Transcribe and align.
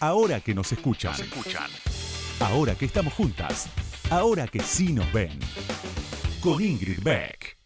Ahora 0.00 0.40
que 0.40 0.54
nos 0.54 0.70
escuchan. 0.72 1.14
Ahora 2.40 2.74
que 2.74 2.84
estamos 2.84 3.14
juntas. 3.14 3.68
Ahora 4.10 4.46
que 4.46 4.60
sí 4.60 4.92
nos 4.92 5.10
ven. 5.10 5.38
Con 6.42 6.62
Ingrid 6.62 7.02
Beck. 7.02 7.56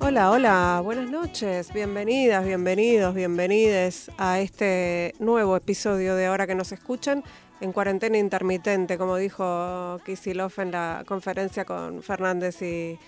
Hola, 0.00 0.30
hola, 0.30 0.80
buenas 0.82 1.10
noches, 1.10 1.72
bienvenidas, 1.74 2.42
bienvenidos, 2.42 3.14
bienvenides 3.14 4.10
a 4.16 4.40
este 4.40 5.14
nuevo 5.18 5.54
episodio 5.56 6.16
de 6.16 6.24
Ahora 6.24 6.46
que 6.46 6.54
nos 6.54 6.72
escuchan 6.72 7.22
en 7.60 7.72
cuarentena 7.72 8.18
intermitente, 8.18 8.98
como 8.98 9.16
dijo 9.16 9.98
Kisilov 10.04 10.52
en 10.58 10.72
la 10.72 11.04
conferencia 11.06 11.64
con 11.64 12.02
Fernández 12.02 12.60
y 12.62 12.98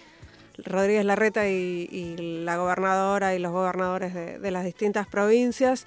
Rodríguez 0.64 1.04
Larreta 1.04 1.48
y, 1.48 2.16
la 2.44 2.56
gobernadora 2.56 3.34
y 3.34 3.38
los 3.38 3.52
gobernadores 3.52 4.14
de, 4.14 4.50
las 4.50 4.64
distintas 4.64 5.06
provincias. 5.06 5.86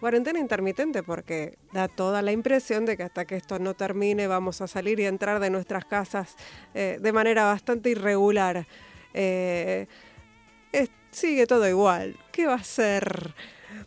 Cuarentena 0.00 0.40
intermitente 0.40 1.02
porque 1.02 1.58
da 1.72 1.86
toda 1.88 2.22
la 2.22 2.32
impresión 2.32 2.84
de 2.84 2.96
que 2.96 3.04
hasta 3.04 3.24
que 3.24 3.36
esto 3.36 3.58
no 3.60 3.74
termine 3.74 4.26
vamos 4.26 4.60
a 4.60 4.66
salir 4.66 4.98
y 4.98 5.06
entrar 5.06 5.38
de 5.38 5.48
nuestras 5.48 5.84
casas 5.84 6.36
eh, 6.74 6.98
de 7.00 7.12
manera 7.12 7.44
bastante 7.44 7.90
irregular. 7.90 8.66
Eh, 9.14 9.86
sigue 11.12 11.46
todo 11.46 11.68
igual. 11.68 12.16
¿Qué 12.32 12.46
va 12.46 12.54
a 12.54 12.64
ser? 12.64 13.34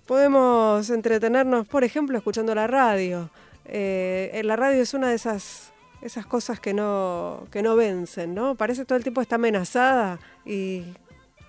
Podemos 0.06 0.90
entretenernos, 0.90 1.68
por 1.68 1.84
ejemplo, 1.84 2.18
escuchando 2.18 2.56
la 2.56 2.68
radio. 2.68 3.30
Eh, 3.66 4.42
la 4.44 4.56
radio 4.56 4.82
es 4.82 4.94
una 4.94 5.10
de 5.10 5.16
esas, 5.16 5.74
esas 6.02 6.26
cosas 6.26 6.60
que 6.60 6.74
no, 6.74 7.48
que 7.52 7.62
no 7.62 7.76
vencen, 7.76 8.36
¿no? 8.36 8.56
Parece 8.56 8.86
todo 8.86 8.98
el 8.98 9.04
tiempo 9.04 9.22
está 9.22 9.36
amenazada 9.36 10.20
y 10.46 10.84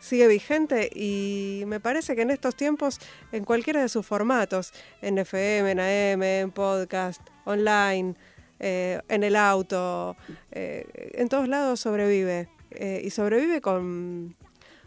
sigue 0.00 0.28
vigente 0.28 0.90
y 0.94 1.64
me 1.66 1.80
parece 1.80 2.16
que 2.16 2.22
en 2.22 2.30
estos 2.30 2.56
tiempos, 2.56 3.00
en 3.32 3.44
cualquiera 3.44 3.82
de 3.82 3.88
sus 3.88 4.06
formatos, 4.06 4.72
en 5.02 5.18
FM, 5.18 5.70
en 5.72 5.80
AM, 5.80 6.22
en 6.22 6.50
podcast, 6.52 7.20
online, 7.44 8.14
eh, 8.60 9.00
en 9.08 9.22
el 9.22 9.36
auto, 9.36 10.16
eh, 10.52 11.12
en 11.14 11.28
todos 11.28 11.48
lados 11.48 11.80
sobrevive. 11.80 12.48
y 13.02 13.10
sobrevive 13.10 13.60
con, 13.60 14.36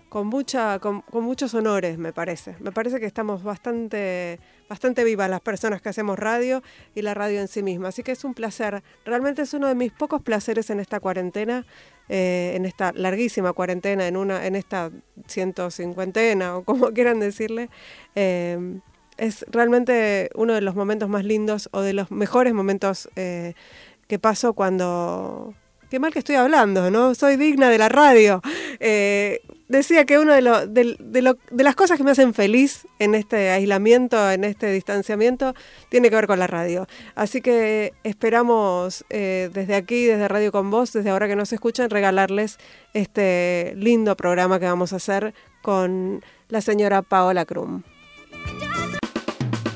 con, 0.09 0.27
mucha, 0.27 0.79
con, 0.79 1.03
muchos 1.11 1.53
honores, 1.53 1.97
me 1.97 2.11
parece. 2.11 2.55
Me 2.59 2.71
parece 2.71 2.99
que 2.99 3.05
estamos 3.05 3.43
bastante, 3.43 4.39
bastante 4.69 5.03
vivas 5.03 5.29
las 5.29 5.41
personas 5.41 5.81
que 5.81 5.89
hacemos 5.89 6.17
radio 6.17 6.63
y 6.95 7.01
la 7.01 7.13
radio 7.13 7.41
en 7.41 7.47
sí 7.47 7.63
misma. 7.63 7.89
Así 7.89 8.03
que 8.03 8.11
es 8.11 8.23
un 8.23 8.33
placer. 8.33 8.83
Realmente 9.03 9.41
es 9.41 9.53
uno 9.53 9.67
de 9.67 9.75
mis 9.75 9.91
pocos 9.91 10.21
placeres 10.21 10.69
en 10.69 10.79
esta 10.79 10.99
cuarentena, 10.99 11.65
eh, 12.07 12.53
en 12.55 12.65
esta 12.65 12.93
larguísima 12.93 13.51
cuarentena, 13.53 14.07
en, 14.07 14.15
una, 14.15 14.45
en 14.45 14.55
esta 14.55 14.91
ciento 15.27 15.71
cincuentena 15.71 16.55
o 16.55 16.63
como 16.63 16.89
quieran 16.93 17.19
decirle. 17.19 17.69
Eh, 18.15 18.79
es 19.17 19.45
realmente 19.49 20.29
uno 20.35 20.53
de 20.53 20.61
los 20.61 20.75
momentos 20.75 21.09
más 21.09 21.25
lindos 21.25 21.67
o 21.73 21.81
de 21.81 21.93
los 21.93 22.09
mejores 22.09 22.53
momentos 22.53 23.09
eh, 23.15 23.53
que 24.07 24.19
paso 24.19 24.53
cuando... 24.53 25.53
Qué 25.89 25.99
mal 25.99 26.13
que 26.13 26.19
estoy 26.19 26.35
hablando, 26.35 26.91
¿no? 26.91 27.15
Soy 27.15 27.35
digna 27.35 27.69
de 27.69 27.77
la 27.77 27.89
radio 27.89 28.41
decía 29.69 30.03
que 30.05 30.19
una 30.19 30.35
de, 30.35 30.97
de, 30.99 31.63
las 31.63 31.75
cosas 31.75 31.97
que 31.97 32.03
me 32.03 32.11
hacen 32.11 32.33
feliz 32.33 32.87
en 32.97 33.15
este 33.15 33.51
aislamiento, 33.51 34.29
en 34.29 34.43
este 34.43 34.71
distanciamiento, 34.71 35.53
tiene 35.89 36.09
que 36.09 36.15
ver 36.15 36.27
con 36.27 36.39
la 36.39 36.47
radio. 36.47 36.87
Así 37.15 37.39
que 37.39 37.93
esperamos 38.03 39.05
eh, 39.09 39.49
desde 39.53 39.75
aquí, 39.75 40.05
desde 40.05 40.27
Radio 40.27 40.51
con 40.51 40.69
Vos, 40.71 40.91
desde 40.91 41.11
ahora 41.11 41.27
que 41.27 41.35
nos 41.35 41.53
escuchan, 41.53 41.89
regalarles 41.89 42.57
este 42.93 43.73
lindo 43.77 44.17
programa 44.17 44.59
que 44.59 44.65
vamos 44.65 44.91
a 44.91 44.97
hacer 44.97 45.33
con 45.61 46.21
la 46.49 46.61
señora 46.61 47.03
Paola 47.03 47.45
Krum. 47.45 47.83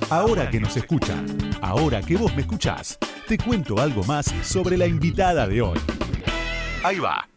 Ahora 0.09 0.50
que 0.50 0.59
nos 0.59 0.75
escuchan, 0.75 1.25
ahora 1.62 2.01
que 2.01 2.18
vos 2.18 2.35
me 2.35 2.41
escuchás, 2.41 2.97
te 3.28 3.38
cuento 3.38 3.80
algo 3.80 4.03
más 4.03 4.25
sobre 4.44 4.78
la 4.78 4.85
invitada 4.85 5.47
de 5.47 5.62
hoy. 5.62 5.80
Ahí 6.83 6.99
va. 6.99 7.29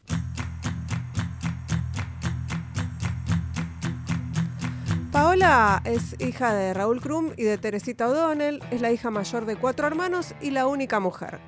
Paola 5.12 5.80
es 5.84 6.20
hija 6.20 6.52
de 6.52 6.74
Raúl 6.74 7.00
Krum 7.00 7.30
y 7.36 7.44
de 7.44 7.56
Teresita 7.56 8.08
O'Donnell, 8.08 8.60
es 8.70 8.80
la 8.80 8.90
hija 8.90 9.10
mayor 9.10 9.46
de 9.46 9.56
cuatro 9.56 9.86
hermanos 9.86 10.34
y 10.40 10.50
la 10.50 10.66
única 10.66 10.98
mujer. 10.98 11.38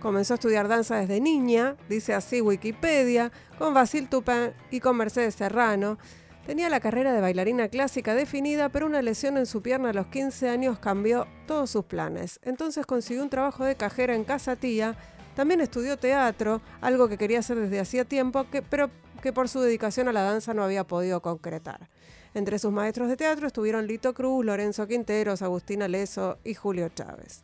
Comenzó 0.00 0.34
a 0.34 0.36
estudiar 0.36 0.68
danza 0.68 0.96
desde 0.96 1.20
niña, 1.20 1.76
dice 1.88 2.14
así 2.14 2.40
Wikipedia, 2.40 3.30
con 3.58 3.72
Basil 3.72 4.08
Tupin 4.08 4.52
y 4.70 4.80
con 4.80 4.96
Mercedes 4.96 5.36
Serrano. 5.36 5.98
Tenía 6.46 6.68
la 6.68 6.80
carrera 6.80 7.12
de 7.12 7.20
bailarina 7.20 7.68
clásica 7.68 8.14
definida, 8.14 8.68
pero 8.68 8.86
una 8.86 9.02
lesión 9.02 9.36
en 9.36 9.46
su 9.46 9.62
pierna 9.62 9.90
a 9.90 9.94
los 9.94 10.08
15 10.08 10.48
años 10.48 10.78
cambió 10.78 11.26
todos 11.46 11.70
sus 11.70 11.84
planes. 11.84 12.38
Entonces 12.42 12.86
consiguió 12.86 13.22
un 13.22 13.30
trabajo 13.30 13.64
de 13.64 13.76
cajera 13.76 14.14
en 14.14 14.24
Casa 14.24 14.56
Tía. 14.56 14.96
También 15.36 15.60
estudió 15.60 15.98
teatro, 15.98 16.62
algo 16.80 17.08
que 17.08 17.18
quería 17.18 17.40
hacer 17.40 17.58
desde 17.58 17.78
hacía 17.78 18.06
tiempo, 18.06 18.46
pero 18.70 18.90
que 19.22 19.34
por 19.34 19.50
su 19.50 19.60
dedicación 19.60 20.08
a 20.08 20.12
la 20.14 20.22
danza 20.22 20.54
no 20.54 20.64
había 20.64 20.84
podido 20.84 21.20
concretar. 21.20 21.90
Entre 22.32 22.58
sus 22.58 22.72
maestros 22.72 23.10
de 23.10 23.18
teatro 23.18 23.46
estuvieron 23.46 23.86
Lito 23.86 24.14
Cruz, 24.14 24.46
Lorenzo 24.46 24.86
Quinteros, 24.86 25.42
Agustina 25.42 25.88
Leso 25.88 26.38
y 26.42 26.54
Julio 26.54 26.88
Chávez. 26.88 27.42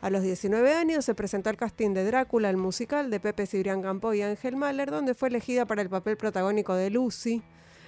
A 0.00 0.08
los 0.08 0.22
19 0.22 0.74
años 0.74 1.04
se 1.04 1.14
presentó 1.14 1.50
al 1.50 1.58
casting 1.58 1.92
de 1.92 2.06
Drácula, 2.06 2.48
el 2.48 2.56
musical 2.56 3.10
de 3.10 3.20
Pepe 3.20 3.46
Cibrián 3.46 3.82
Campo 3.82 4.14
y 4.14 4.22
Ángel 4.22 4.56
Mahler, 4.56 4.90
donde 4.90 5.14
fue 5.14 5.28
elegida 5.28 5.66
para 5.66 5.82
el 5.82 5.90
papel 5.90 6.16
protagónico 6.16 6.74
de 6.74 6.88
Lucy. 6.88 7.42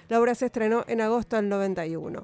La 0.09 0.19
obra 0.19 0.35
se 0.35 0.45
estrenó 0.45 0.85
en 0.87 1.01
agosto 1.01 1.37
del 1.37 1.49
91. 1.49 2.23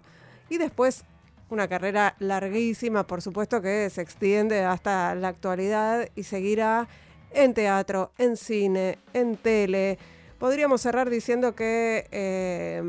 Y 0.50 0.60
después 0.60 1.06
una 1.50 1.68
carrera 1.68 2.16
larguísima, 2.20 3.08
por 3.08 3.22
supuesto 3.24 3.62
que 3.62 3.90
se 3.90 4.02
extiende 4.02 4.64
hasta 4.64 5.16
la 5.16 5.30
actualidad 5.30 6.08
y 6.16 6.24
seguirá 6.24 6.88
en 7.36 7.54
teatro, 7.54 8.12
en 8.18 8.38
cine, 8.38 8.98
en 9.14 9.36
tele. 9.38 9.98
Podríamos 10.40 10.82
cerrar 10.82 11.10
diciendo 11.10 11.56
que 11.56 12.08
eh, 12.12 12.82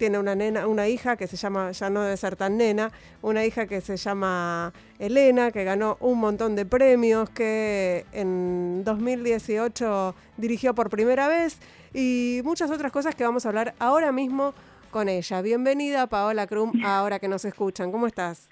tiene 0.00 0.18
una 0.18 0.34
nena, 0.34 0.66
una 0.66 0.88
hija 0.88 1.16
que 1.16 1.26
se 1.26 1.36
llama, 1.36 1.72
ya 1.72 1.90
no 1.90 2.02
debe 2.02 2.16
ser 2.16 2.34
tan 2.34 2.56
nena, 2.56 2.90
una 3.20 3.44
hija 3.44 3.66
que 3.66 3.82
se 3.82 3.98
llama 3.98 4.72
Elena, 4.98 5.50
que 5.50 5.62
ganó 5.62 5.98
un 6.00 6.18
montón 6.18 6.56
de 6.56 6.64
premios, 6.64 7.28
que 7.28 8.06
en 8.12 8.82
2018 8.82 10.14
dirigió 10.38 10.74
por 10.74 10.88
primera 10.88 11.28
vez 11.28 11.58
y 11.92 12.40
muchas 12.44 12.70
otras 12.70 12.90
cosas 12.92 13.14
que 13.14 13.24
vamos 13.24 13.44
a 13.44 13.50
hablar 13.50 13.74
ahora 13.78 14.10
mismo 14.10 14.54
con 14.90 15.10
ella. 15.10 15.42
Bienvenida 15.42 16.06
Paola 16.06 16.46
Krum, 16.46 16.72
ahora 16.84 17.18
que 17.18 17.28
nos 17.28 17.44
escuchan. 17.44 17.92
¿Cómo 17.92 18.06
estás? 18.06 18.48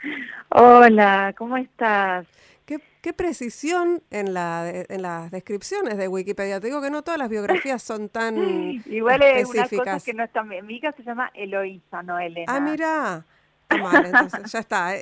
Hola, 0.50 1.34
¿cómo 1.36 1.56
estás? 1.56 2.26
Qué, 3.00 3.14
precisión 3.14 4.02
en, 4.10 4.34
la, 4.34 4.70
en 4.70 5.00
las 5.00 5.30
descripciones 5.30 5.96
de 5.96 6.06
Wikipedia. 6.06 6.60
Te 6.60 6.66
digo 6.66 6.82
que 6.82 6.90
no 6.90 7.02
todas 7.02 7.18
las 7.18 7.30
biografías 7.30 7.82
son 7.82 8.10
tan 8.10 8.36
Igual 8.84 9.22
es 9.22 9.48
una 9.48 9.66
cosa 9.66 9.98
que 10.04 10.12
no 10.12 10.24
está... 10.24 10.42
Mi 10.42 10.76
hija 10.76 10.92
se 10.92 11.02
llama 11.02 11.30
Eloísa, 11.32 12.02
no 12.02 12.18
Elena. 12.18 12.54
Ah, 12.54 12.60
mira. 12.60 13.24
Mal, 13.70 14.04
entonces, 14.06 14.52
ya 14.52 14.58
está. 14.58 14.92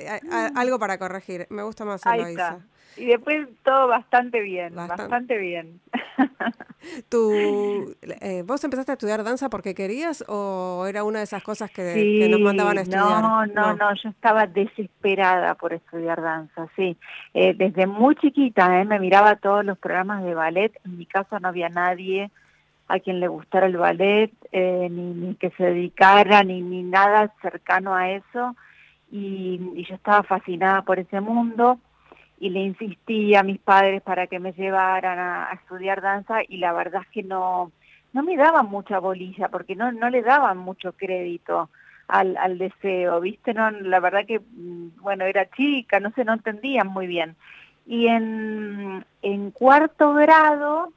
Algo 0.55 0.79
para 0.79 0.97
corregir. 0.97 1.45
Me 1.49 1.63
gusta 1.63 1.83
más 1.83 2.05
Eloísa. 2.05 2.59
Y 2.97 3.05
después 3.05 3.47
todo 3.63 3.87
bastante 3.87 4.41
bien, 4.41 4.73
bastante, 4.75 5.37
bien. 5.37 5.79
¿Tú, 7.09 7.31
eh, 8.21 8.43
¿Vos 8.45 8.63
empezaste 8.63 8.91
a 8.91 8.93
estudiar 8.93 9.23
danza 9.23 9.49
porque 9.49 9.75
querías 9.75 10.23
o 10.27 10.85
era 10.87 11.03
una 11.03 11.19
de 11.19 11.25
esas 11.25 11.43
cosas 11.43 11.69
que, 11.69 12.27
nos 12.29 12.39
mandaban 12.39 12.77
a 12.77 12.81
estudiar? 12.81 13.21
No, 13.21 13.45
no, 13.45 13.75
no, 13.75 13.95
yo 13.95 14.09
estaba 14.09 14.47
desesperada 14.47 15.55
por 15.55 15.73
estudiar 15.73 16.21
danza, 16.21 16.67
sí. 16.75 16.97
Eh, 17.33 17.53
desde 17.53 17.85
muy 17.85 18.15
chiquita 18.15 18.81
eh, 18.81 18.85
me 18.85 18.99
miraba 18.99 19.35
todos 19.35 19.63
los 19.63 19.77
programas 19.77 20.23
de 20.23 20.33
ballet, 20.33 20.79
en 20.83 20.97
mi 20.97 21.05
casa 21.05 21.39
no 21.39 21.49
había 21.49 21.69
nadie 21.69 22.31
a 22.87 22.99
quien 22.99 23.19
le 23.19 23.27
gustara 23.27 23.67
el 23.67 23.77
ballet, 23.77 24.31
ni, 24.51 24.89
ni, 24.89 25.35
que 25.35 25.49
se 25.51 25.63
dedicara, 25.65 26.43
ni, 26.43 26.61
ni 26.61 26.83
nada 26.83 27.33
cercano 27.41 27.93
a 27.93 28.11
eso. 28.11 28.55
Y, 29.11 29.59
y 29.75 29.85
yo 29.85 29.95
estaba 29.95 30.23
fascinada 30.23 30.81
por 30.83 30.97
ese 30.97 31.19
mundo 31.19 31.79
y 32.39 32.49
le 32.49 32.59
insistí 32.59 33.35
a 33.35 33.43
mis 33.43 33.59
padres 33.59 34.01
para 34.01 34.27
que 34.27 34.39
me 34.39 34.53
llevaran 34.53 35.17
a, 35.19 35.51
estudiar 35.53 36.01
danza 36.01 36.39
y 36.47 36.57
la 36.57 36.73
verdad 36.73 37.01
es 37.03 37.09
que 37.09 37.23
no, 37.23 37.71
no 38.13 38.23
me 38.23 38.37
daban 38.37 38.67
mucha 38.67 38.99
bolilla 38.99 39.49
porque 39.49 39.75
no, 39.75 39.91
no 39.91 40.09
le 40.09 40.21
daban 40.21 40.57
mucho 40.57 40.93
crédito 40.93 41.69
al, 42.07 42.37
al 42.37 42.57
deseo, 42.57 43.19
¿viste? 43.19 43.53
No, 43.53 43.69
la 43.71 43.99
verdad 43.99 44.25
que, 44.25 44.39
mm, 44.39 45.01
bueno, 45.01 45.25
era 45.25 45.49
chica, 45.49 45.99
no 45.99 46.11
sé, 46.11 46.23
no 46.23 46.33
entendían 46.33 46.87
muy 46.87 47.07
bien. 47.07 47.35
Y 47.85 48.07
en, 48.07 49.05
en 49.21 49.51
cuarto 49.51 50.13
grado 50.13 50.91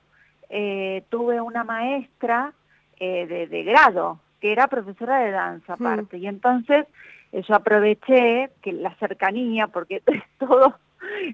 eh, 0.49 1.05
tuve 1.09 1.41
una 1.41 1.65
maestra 1.65 2.53
eh, 2.99 3.27
de, 3.27 3.47
de, 3.47 3.63
grado 3.63 4.19
que 4.41 4.53
era 4.53 4.69
profesora 4.69 5.21
de 5.21 5.31
danza 5.31 5.77
mm. 5.77 5.87
aparte. 5.87 6.19
Y 6.19 6.27
entonces 6.27 6.87
eh, 7.33 7.43
yo 7.49 7.55
aproveché 7.55 8.51
que 8.61 8.73
la 8.73 8.95
cercanía, 8.97 9.69
porque 9.69 10.03
todo 10.39 10.77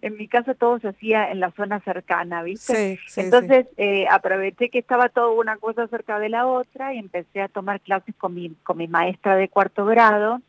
en 0.03 0.17
mi 0.17 0.29
casa 0.29 0.55
todo 0.55 0.79
se 0.79 0.89
hacía 0.89 1.31
en 1.31 1.41
la 1.41 1.51
zona 1.53 1.81
cercana, 1.81 2.43
¿viste? 2.43 2.99
Entonces 3.17 3.67
eh, 3.77 4.07
aproveché 4.11 4.69
que 4.69 4.79
estaba 4.79 5.09
todo 5.09 5.39
una 5.39 5.57
cosa 5.57 5.87
cerca 5.89 6.19
de 6.19 6.29
la 6.29 6.47
otra 6.47 6.95
y 6.95 6.99
empecé 6.99 7.43
a 7.43 7.49
tomar 7.49 7.81
clases 7.81 8.15
con 8.17 8.35
mi, 8.35 8.51
con 8.63 8.79
mi 8.79 8.89
maestra 8.89 9.37
de 9.37 9.49
cuarto 9.49 9.85
grado, 9.85 10.41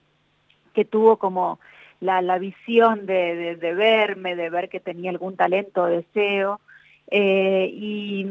que 0.74 0.86
tuvo 0.86 1.18
como 1.18 1.60
la, 2.00 2.22
la 2.22 2.38
visión 2.38 3.06
de, 3.06 3.56
de, 3.56 3.74
verme, 3.74 4.36
de 4.36 4.50
ver 4.50 4.69
que 4.69 4.80
tenía 4.80 5.12
algún 5.12 5.36
talento 5.36 5.84
o 5.84 5.88
deseo. 5.88 6.60
Eh, 7.10 7.69
y, 7.74 8.28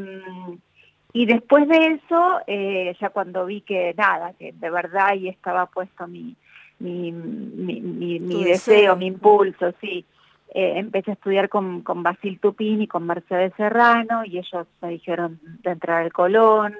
y 1.13 1.25
después 1.25 1.67
de 1.67 1.85
eso, 1.87 2.39
eh, 2.47 2.95
ya 2.99 3.09
cuando 3.09 3.45
vi 3.45 3.61
que 3.61 3.93
nada, 3.97 4.33
que 4.33 4.53
de 4.53 4.69
verdad 4.69 5.07
ahí 5.07 5.27
estaba 5.27 5.65
puesto 5.65 6.07
mi, 6.07 6.35
mi, 6.79 7.11
mi, 7.11 8.19
mi, 8.19 8.43
deseo, 8.43 8.95
mi 8.95 9.07
impulso, 9.07 9.73
sí. 9.81 10.05
Eh, 10.53 10.73
empecé 10.77 11.11
a 11.11 11.13
estudiar 11.15 11.49
con, 11.49 11.81
con 11.81 12.03
Basil 12.03 12.39
Tupini 12.39 12.85
y 12.85 12.87
con 12.87 13.05
Mercedes 13.05 13.53
Serrano 13.57 14.23
y 14.23 14.37
ellos 14.37 14.67
me 14.81 14.89
dijeron 14.89 15.39
de 15.61 15.71
entrar 15.71 16.03
al 16.03 16.13
Colón, 16.13 16.75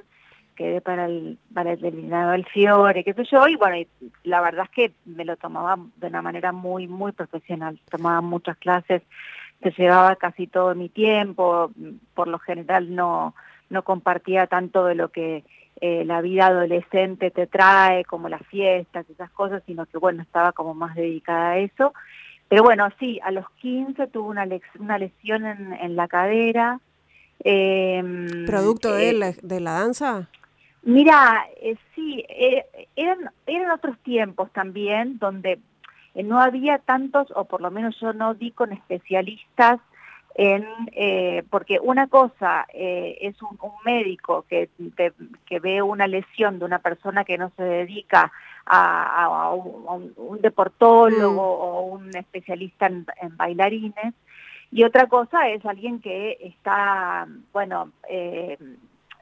quedé 0.56 0.82
para 0.82 1.06
el, 1.06 1.38
para 1.54 1.74
el 1.74 1.82
delineado 1.82 2.32
del 2.32 2.46
Fiore, 2.46 3.04
qué 3.04 3.14
sé 3.14 3.24
yo, 3.26 3.48
y 3.48 3.56
bueno, 3.56 3.78
la 4.24 4.42
verdad 4.42 4.66
es 4.66 4.72
que 4.72 4.94
me 5.06 5.26
lo 5.26 5.38
tomaba 5.38 5.78
de 5.98 6.08
una 6.08 6.22
manera 6.22 6.52
muy, 6.52 6.88
muy 6.88 7.12
profesional, 7.12 7.80
tomaba 7.90 8.22
muchas 8.22 8.58
clases, 8.58 9.04
se 9.62 9.72
llevaba 9.72 10.16
casi 10.16 10.48
todo 10.48 10.74
mi 10.74 10.90
tiempo, 10.90 11.72
por 12.14 12.28
lo 12.28 12.40
general 12.40 12.96
no, 12.96 13.36
no 13.70 13.84
compartía 13.84 14.48
tanto 14.48 14.86
de 14.86 14.96
lo 14.96 15.10
que 15.10 15.44
eh, 15.80 16.06
la 16.06 16.22
vida 16.22 16.48
adolescente 16.48 17.30
te 17.30 17.48
trae, 17.48 18.04
como 18.06 18.30
las 18.30 18.46
fiestas, 18.48 19.08
esas 19.10 19.30
cosas, 19.32 19.62
sino 19.66 19.86
que 19.86 19.98
bueno, 19.98 20.24
estaba 20.24 20.52
como 20.52 20.74
más 20.74 20.96
dedicada 20.96 21.52
a 21.52 21.58
eso. 21.60 21.94
Pero 22.50 22.64
bueno, 22.64 22.88
sí, 23.00 23.20
a 23.24 23.32
los 23.32 23.50
15 23.62 24.08
tuve 24.08 24.30
una, 24.30 24.48
una 24.80 24.98
lesión 24.98 25.46
en, 25.46 25.74
en 25.74 25.96
la 25.96 26.08
cadera. 26.08 26.80
Em, 27.40 28.46
¿Producto 28.46 28.94
de, 28.94 29.10
eh, 29.10 29.14
la, 29.14 29.32
de 29.42 29.60
la 29.60 29.72
danza? 29.74 30.28
Mira, 30.88 31.46
eh, 31.62 31.76
sí, 31.94 32.24
eh, 32.30 32.66
eran, 32.96 33.30
eran 33.46 33.72
otros 33.72 33.98
tiempos 34.00 34.50
también 34.54 35.20
donde 35.20 35.60
eh, 36.16 36.24
no 36.24 36.40
había 36.40 36.78
tantos, 36.78 37.28
o 37.36 37.44
por 37.44 37.60
lo 37.60 37.70
menos 37.72 38.00
yo 38.00 38.14
no 38.14 38.34
di 38.34 38.52
con 38.52 38.72
especialistas 38.72 39.82
en, 40.36 40.66
porque 41.50 41.80
una 41.82 42.08
cosa 42.08 42.68
es 42.70 43.36
un, 43.42 43.58
médico 43.84 44.46
que, 44.48 44.70
que 45.48 45.60
ve 45.60 45.82
una 45.82 46.06
lesión 46.06 46.60
de 46.60 46.66
una 46.66 46.78
persona 46.78 47.26
que 47.26 47.40
no 47.40 47.52
se 47.58 47.64
dedica 47.64 48.32
a, 48.70 49.52
un, 49.54 50.42
deportólogo 50.42 51.34
mm. 51.34 51.62
o 51.62 51.82
un 51.82 52.16
especialista 52.16 52.88
en, 52.88 53.06
en, 53.22 53.38
bailarines, 53.38 54.14
y 54.72 54.84
otra 54.84 55.08
cosa 55.08 55.48
es 55.50 55.66
alguien 55.66 56.02
que 56.02 56.38
está, 56.42 57.28
bueno, 57.54 57.92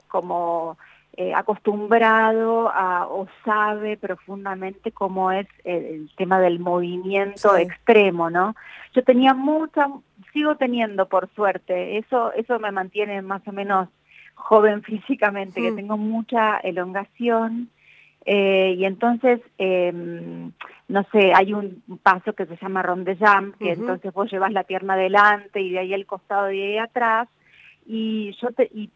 como 0.07 0.77
eh, 1.17 1.33
acostumbrado 1.33 2.69
a, 2.69 3.07
o 3.07 3.25
sabe 3.45 3.95
profundamente 3.95 4.91
cómo 4.91 5.31
es 5.31 5.47
el, 5.63 6.09
tema 6.17 6.41
del 6.41 6.59
movimiento 6.59 7.55
extremo, 7.55 8.29
¿no? 8.29 8.53
Yo 8.93 9.01
tenía 9.01 9.33
mucha, 9.33 9.87
sigo 10.33 10.57
teniendo 10.57 11.07
por 11.07 11.29
suerte, 11.33 11.97
eso, 11.99 12.33
eso 12.33 12.59
me 12.59 12.71
mantiene 12.71 13.21
más 13.21 13.47
o 13.47 13.53
menos 13.53 13.87
joven 14.33 14.83
físicamente, 14.83 15.61
que 15.61 15.71
mm. 15.71 15.75
tengo 15.77 15.95
mucha 15.95 16.57
elongación, 16.57 17.69
eh, 18.25 18.75
y 18.77 18.85
entonces, 18.85 19.39
em, 19.59 20.51
no 20.87 21.05
sé, 21.11 21.31
hay 21.33 21.53
un 21.53 21.83
paso 22.01 22.33
que 22.33 22.47
se 22.47 22.57
llama 22.57 22.81
ronde 22.81 23.15
jump, 23.15 23.55
que 23.57 23.71
entonces 23.71 24.11
vos 24.13 24.31
llevas 24.31 24.51
la 24.51 24.63
pierna 24.63 24.93
adelante 24.93 25.61
y 25.61 25.71
de 25.71 25.79
ahí 25.79 25.93
el 25.93 26.07
costado 26.07 26.45
de 26.45 26.63
ahí 26.63 26.77
atrás, 26.79 27.27
y 27.85 28.35
yo 28.41 28.51
te, 28.51 28.69
y, 28.73 28.89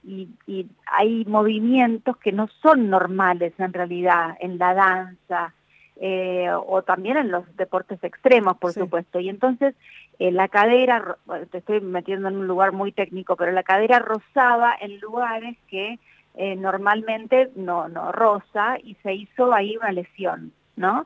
y, 0.48 0.68
hay 0.88 1.24
movimientos 1.26 2.18
que 2.18 2.32
no 2.32 2.48
son 2.64 2.90
normales 2.90 3.54
en 3.60 3.72
realidad 3.72 4.36
en 4.40 4.58
la 4.58 4.74
danza 4.74 5.54
eh, 6.02 6.50
o 6.52 6.82
también 6.82 7.18
en 7.18 7.30
los 7.30 7.44
deportes 7.56 8.04
extremos 8.04 8.58
por 8.58 8.74
supuesto. 8.74 9.20
Y 9.20 9.30
entonces 9.30 9.76
eh, 10.18 10.32
la 10.32 10.48
cadera 10.48 11.18
te 11.52 11.60
estoy 11.60 11.82
metiendo 11.82 12.30
en 12.30 12.38
un 12.38 12.48
lugar 12.48 12.72
muy 12.72 12.92
técnico 12.92 13.36
pero 13.36 13.52
la 13.52 13.62
cadera 13.62 14.00
rozaba 14.00 14.76
en 14.82 15.00
lugares 15.00 15.56
que 15.68 16.00
eh, 16.42 16.56
normalmente 16.56 17.52
no 17.56 17.90
no 17.90 18.14
roza 18.14 18.78
y 18.82 18.96
se 19.04 19.14
hizo 19.14 19.54
ahí 19.54 19.76
una 19.76 19.92
lesión 19.92 20.54
no 20.78 21.06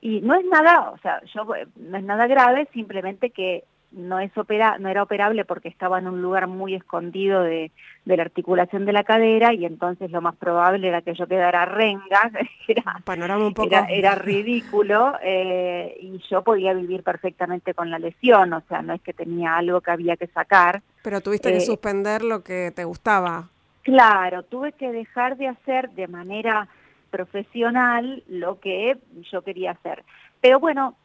y 0.00 0.22
no 0.22 0.34
es 0.34 0.44
nada 0.46 0.90
o 0.90 0.98
sea 0.98 1.20
yo 1.34 1.44
no 1.76 1.98
es 1.98 2.04
nada 2.04 2.26
grave 2.26 2.66
simplemente 2.72 3.28
que 3.28 3.64
no 3.92 4.20
es 4.20 4.36
opera, 4.38 4.78
no 4.78 4.88
era 4.88 5.02
operable 5.02 5.44
porque 5.44 5.68
estaba 5.68 5.98
en 5.98 6.06
un 6.06 6.22
lugar 6.22 6.46
muy 6.46 6.74
escondido 6.74 7.42
de, 7.42 7.72
de, 8.04 8.16
la 8.16 8.22
articulación 8.22 8.86
de 8.86 8.92
la 8.92 9.04
cadera 9.04 9.52
y 9.52 9.64
entonces 9.64 10.10
lo 10.10 10.20
más 10.20 10.36
probable 10.36 10.86
era 10.88 11.02
que 11.02 11.14
yo 11.14 11.26
quedara 11.26 11.64
renga, 11.64 12.30
era, 12.68 13.00
Panorama 13.04 13.46
un 13.46 13.54
poco... 13.54 13.74
era, 13.88 14.14
ridículo 14.14 15.14
eh, 15.22 15.96
y 16.00 16.20
yo 16.30 16.42
podía 16.42 16.72
vivir 16.72 17.02
perfectamente 17.02 17.74
con 17.74 17.90
la 17.90 17.98
lesión, 17.98 18.52
o 18.52 18.62
sea, 18.68 18.82
no 18.82 18.94
es 18.94 19.02
que 19.02 19.12
tenía 19.12 19.56
algo 19.56 19.80
que 19.80 19.90
había 19.90 20.16
que 20.16 20.28
sacar. 20.28 20.82
Pero 21.02 21.20
tuviste 21.20 21.50
que 21.50 21.58
eh, 21.58 21.62
suspender 21.62 22.22
lo 22.22 22.42
que 22.44 22.72
te 22.74 22.84
gustaba. 22.84 23.48
Claro, 23.82 24.42
tuve 24.42 24.72
que 24.72 24.92
dejar 24.92 25.36
de 25.36 25.48
hacer 25.48 25.90
de 25.90 26.08
manera 26.08 26.68
profesional 27.10 28.22
lo 28.28 28.60
que 28.60 28.98
yo 29.30 29.42
quería 29.42 29.72
hacer. 29.72 30.04
Pero 30.40 30.60
bueno, 30.60 30.96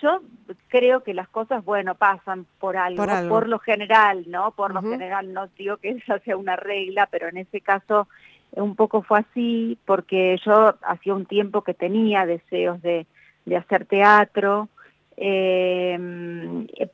yo 0.00 0.20
creo 0.68 1.02
que 1.02 1.14
las 1.14 1.28
cosas, 1.28 1.64
bueno, 1.64 1.94
pasan 1.94 2.46
por 2.58 2.76
algo, 2.76 3.04
por, 3.28 3.48
lo 3.48 3.58
general, 3.58 4.24
¿no? 4.28 4.52
Por 4.52 4.72
lo 4.72 4.82
general, 4.82 5.32
no 5.32 5.48
digo 5.58 5.76
que 5.76 5.90
esa 6.04 6.18
sea 6.20 6.36
una 6.36 6.56
regla, 6.56 7.08
pero 7.10 7.28
en 7.28 7.38
ese 7.38 7.60
caso 7.60 8.08
un 8.52 8.76
poco 8.76 9.02
fue 9.02 9.20
así, 9.20 9.78
porque 9.84 10.38
yo 10.44 10.76
hacía 10.82 11.14
un 11.14 11.26
tiempo 11.26 11.62
que 11.62 11.74
tenía 11.74 12.24
deseos 12.24 12.80
de, 12.82 13.06
de 13.44 13.56
hacer 13.56 13.84
teatro, 13.84 14.68
eh, 15.16 15.98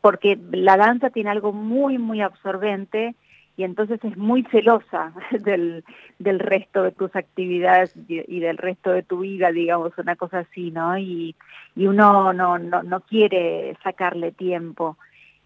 porque 0.00 0.38
la 0.52 0.76
danza 0.76 1.10
tiene 1.10 1.30
algo 1.30 1.52
muy, 1.52 1.98
muy 1.98 2.22
absorbente, 2.22 3.14
y 3.60 3.64
entonces 3.64 4.02
es 4.02 4.16
muy 4.16 4.42
celosa 4.44 5.12
del, 5.38 5.84
del 6.18 6.38
resto 6.38 6.82
de 6.82 6.92
tus 6.92 7.14
actividades 7.14 7.94
y, 8.08 8.40
del 8.40 8.56
resto 8.56 8.90
de 8.90 9.02
tu 9.02 9.18
vida, 9.18 9.52
digamos, 9.52 9.92
una 9.98 10.16
cosa 10.16 10.38
así, 10.38 10.70
¿no? 10.70 10.96
Y, 10.96 11.36
y 11.76 11.86
uno 11.86 12.32
no, 12.32 12.58
no, 12.58 12.82
no 12.82 13.00
quiere 13.00 13.76
sacarle 13.84 14.32
tiempo. 14.32 14.96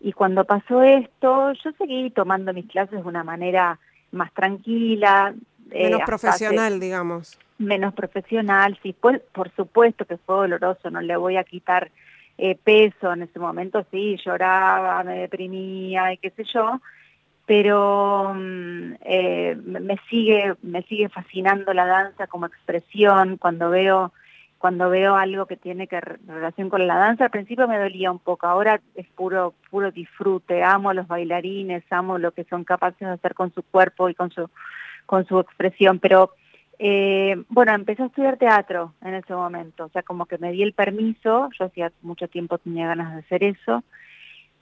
Y 0.00 0.12
cuando 0.12 0.44
pasó 0.44 0.84
esto, 0.84 1.52
yo 1.54 1.72
seguí 1.76 2.10
tomando 2.10 2.52
mis 2.52 2.66
clases 2.66 3.02
de 3.02 3.08
una 3.08 3.24
manera 3.24 3.80
más 4.12 4.32
tranquila. 4.32 5.34
Eh, 5.72 5.86
menos 5.86 6.02
profesional, 6.06 6.78
digamos. 6.78 7.36
Menos 7.58 7.94
profesional, 7.94 8.78
sí, 8.80 8.94
pues, 9.00 9.22
por 9.32 9.50
supuesto 9.56 10.04
que 10.04 10.18
fue 10.18 10.36
doloroso, 10.36 10.88
no 10.88 11.00
le 11.00 11.16
voy 11.16 11.36
a 11.36 11.42
quitar 11.42 11.90
eh, 12.38 12.56
peso 12.62 13.12
en 13.12 13.22
ese 13.22 13.40
momento, 13.40 13.84
sí, 13.90 14.16
lloraba, 14.24 15.02
me 15.02 15.18
deprimía 15.18 16.12
y 16.12 16.18
qué 16.18 16.30
sé 16.30 16.44
yo, 16.44 16.80
pero 17.46 18.32
mm, 18.34 18.94
eh, 19.02 19.56
me 19.62 19.98
sigue 20.08 20.54
me 20.62 20.82
sigue 20.82 21.08
fascinando 21.08 21.72
la 21.74 21.86
danza 21.86 22.26
como 22.26 22.46
expresión. 22.46 23.36
Cuando 23.36 23.70
veo 23.70 24.12
cuando 24.58 24.88
veo 24.88 25.14
algo 25.16 25.44
que 25.44 25.58
tiene 25.58 25.86
que 25.86 26.00
relación 26.00 26.70
con 26.70 26.86
la 26.86 26.96
danza 26.96 27.24
al 27.24 27.30
principio 27.30 27.68
me 27.68 27.78
dolía 27.78 28.10
un 28.10 28.18
poco 28.18 28.46
ahora 28.46 28.80
es 28.94 29.06
puro 29.08 29.54
puro 29.70 29.90
disfrute. 29.90 30.62
Amo 30.62 30.90
a 30.90 30.94
los 30.94 31.06
bailarines 31.06 31.84
amo 31.90 32.18
lo 32.18 32.32
que 32.32 32.44
son 32.44 32.64
capaces 32.64 33.00
de 33.00 33.10
hacer 33.10 33.34
con 33.34 33.52
su 33.52 33.62
cuerpo 33.62 34.08
y 34.08 34.14
con 34.14 34.30
su 34.30 34.48
con 35.06 35.26
su 35.26 35.38
expresión 35.38 35.98
pero 35.98 36.30
eh, 36.78 37.36
bueno 37.50 37.74
empecé 37.74 38.02
a 38.02 38.06
estudiar 38.06 38.38
teatro 38.38 38.94
en 39.02 39.14
ese 39.14 39.34
momento. 39.34 39.84
O 39.84 39.88
sea 39.90 40.02
como 40.02 40.24
que 40.24 40.38
me 40.38 40.50
di 40.50 40.62
el 40.62 40.72
permiso 40.72 41.50
yo 41.58 41.66
hacía 41.66 41.92
mucho 42.00 42.26
tiempo 42.28 42.56
tenía 42.56 42.88
ganas 42.88 43.12
de 43.12 43.18
hacer 43.20 43.44
eso. 43.44 43.84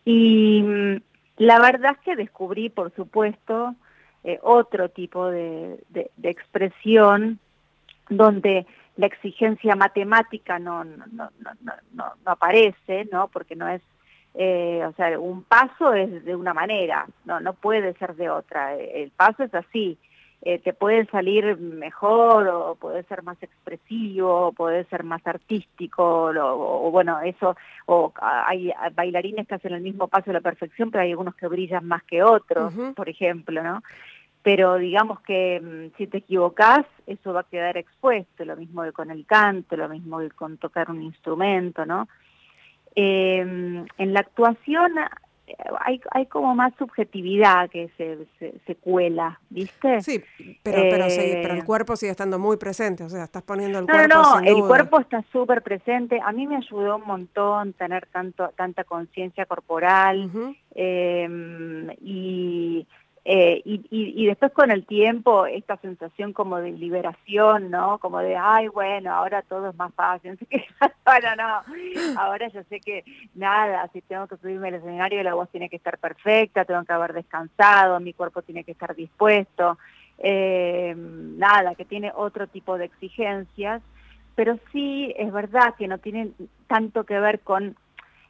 Y 0.05 0.63
mm, 0.63 0.97
la 1.43 1.59
verdad 1.59 1.93
es 1.93 1.99
que 2.05 2.15
descubrí, 2.15 2.69
por 2.69 2.95
supuesto, 2.95 3.75
eh, 4.23 4.39
otro 4.43 4.91
tipo 4.91 5.29
de, 5.29 5.83
expresión 6.23 7.41
donde 8.09 8.65
la 8.97 9.07
exigencia 9.07 9.75
matemática 9.75 10.61
no, 10.61 10.85
no, 10.85 11.05
no, 11.11 11.29
no, 11.41 11.73
no, 11.95 12.05
aparece, 12.27 13.09
¿no? 13.11 13.27
Porque 13.27 13.57
no 13.57 13.67
es, 13.67 13.83
eh, 14.35 14.85
o 14.87 14.93
sea, 14.93 15.19
un 15.19 15.43
paso 15.43 15.95
es 15.95 16.25
de 16.25 16.37
una 16.37 16.55
manera, 16.55 17.09
no, 17.25 17.41
no 17.41 17.55
puede 17.55 17.95
ser 17.95 18.15
de 18.15 18.31
otra. 18.31 18.77
El 18.77 19.11
paso 19.11 19.43
es 19.43 19.53
así 19.53 19.99
eh, 20.45 20.59
te 20.59 20.73
puede 20.73 21.07
salir 21.07 21.57
mejor 21.57 22.49
o 22.49 22.75
puede 22.75 23.05
ser 23.05 23.23
más 23.23 23.41
expresivo, 23.41 24.49
o 24.49 24.53
puede 24.53 24.85
ser 24.87 25.05
más 25.05 25.25
artístico, 25.25 26.33
o, 26.35 26.91
bueno, 26.91 27.21
eso, 27.21 27.57
o 27.87 28.13
hay 28.21 28.73
bailarines 28.95 29.47
que 29.47 29.55
hacen 29.55 29.73
el 29.73 29.83
mismo 29.83 30.09
paso 30.09 30.31
a 30.31 30.35
la 30.35 30.41
perfección, 30.41 30.91
pero 30.91 31.05
hay 31.05 31.11
algunos 31.13 31.37
que 31.37 31.47
brillan 31.47 31.87
más 31.87 32.03
que 32.03 32.25
otros, 32.25 32.75
por 32.97 33.09
ejemplo, 33.09 33.63
¿no? 33.63 33.85
Pero 34.43 34.79
digamos 34.79 35.21
que 35.21 35.61
mm, 35.61 35.97
si 35.97 36.09
te 36.09 36.19
equivocas, 36.19 36.85
eso 37.07 37.33
va 37.33 37.43
a 37.43 37.49
quedar 37.49 37.77
expuesto, 37.77 38.45
lo 38.45 38.57
mismo 38.57 38.83
que 38.83 38.91
con 38.91 39.13
el 39.13 39.25
canto, 39.25 39.77
lo 39.77 39.89
mismo 39.89 40.19
que 40.19 40.31
con 40.31 40.59
tocar 40.59 40.91
un 40.91 41.03
instrumento, 41.03 41.87
¿no? 41.87 42.09
Eh, 42.97 43.39
en 43.39 44.13
la 44.13 44.21
actuación 44.21 44.93
hay, 45.81 46.01
hay 46.11 46.27
como 46.27 46.55
más 46.55 46.73
subjetividad 46.79 47.71
que 47.71 47.91
se, 47.97 48.27
se, 48.67 48.77
cuela, 48.77 49.39
¿viste? 49.51 50.01
Sí, 50.01 50.23
pero, 50.63 50.83
pero, 50.83 50.83
pero 50.91 51.05
el 51.07 51.59
eh, 51.59 51.65
cuerpo 51.65 51.97
sigue 51.97 52.11
estando 52.11 52.39
muy 52.39 52.57
presente, 52.57 53.05
o 53.05 53.09
sea, 53.09 53.25
estás 53.25 53.43
poniendo 53.43 53.79
el 53.79 53.87
cuerpo. 53.87 54.15
No, 54.15 54.41
no, 54.41 54.47
el 54.47 54.67
cuerpo 54.67 55.01
está 55.01 55.25
súper 55.33 55.63
presente. 55.63 56.21
A 56.25 56.33
mí 56.33 56.47
me 56.47 56.57
ayudó 56.57 56.97
un 56.97 57.07
montón 57.07 57.73
tener 57.75 58.07
tanto 58.07 58.51
tanta 58.57 58.85
conciencia 58.85 59.47
corporal 59.47 60.31
em, 60.75 61.91
y 62.01 62.87
eh, 63.25 63.63
y, 63.65 63.81
y, 63.91 64.27
después 64.27 64.51
con 64.53 64.73
el 64.73 64.85
tiempo, 64.85 65.47
esta 65.47 65.77
sensación 65.77 66.33
como 66.33 66.59
de 66.59 66.73
liberación, 66.73 67.71
¿no? 67.71 67.99
Como 67.99 68.19
de, 68.19 68.37
ay, 68.37 68.67
bueno, 68.67 69.15
ahora 69.15 69.43
todo 69.43 69.71
es 69.71 69.77
más 69.77 69.95
fácil. 69.95 70.37
ahora 71.05 71.37
no, 71.37 72.21
ahora 72.21 72.49
yo 72.49 72.65
sé 72.65 72.81
que 72.81 73.05
nada, 73.37 73.89
si 73.93 74.01
tengo 74.03 74.27
que 74.27 74.39
subirme 74.39 74.69
al 74.69 74.75
escenario, 74.75 75.23
la 75.23 75.35
voz 75.35 75.49
tiene 75.51 75.69
que 75.69 75.77
estar 75.77 75.99
perfecta, 75.99 76.65
tengo 76.65 76.85
que 76.85 76.93
haber 76.93 77.13
descansado, 77.13 78.01
mi 78.01 78.13
cuerpo 78.13 78.43
tiene 78.43 78.65
que 78.65 78.73
estar 78.73 78.93
dispuesto. 78.97 79.79
Eh, 80.19 80.93
nada, 80.97 81.77
que 81.77 81.85
tiene 81.85 82.11
otro 82.15 82.49
tipo 82.49 82.77
de 82.77 82.87
exigencias, 82.87 83.83
pero 84.35 84.59
sí 84.73 85.15
es 85.17 85.33
verdad 85.33 85.77
que 85.79 85.87
no 85.87 85.99
tienen 85.99 86.35
tanto 86.67 87.05
que 87.05 87.21
ver 87.21 87.39
con... 87.41 87.77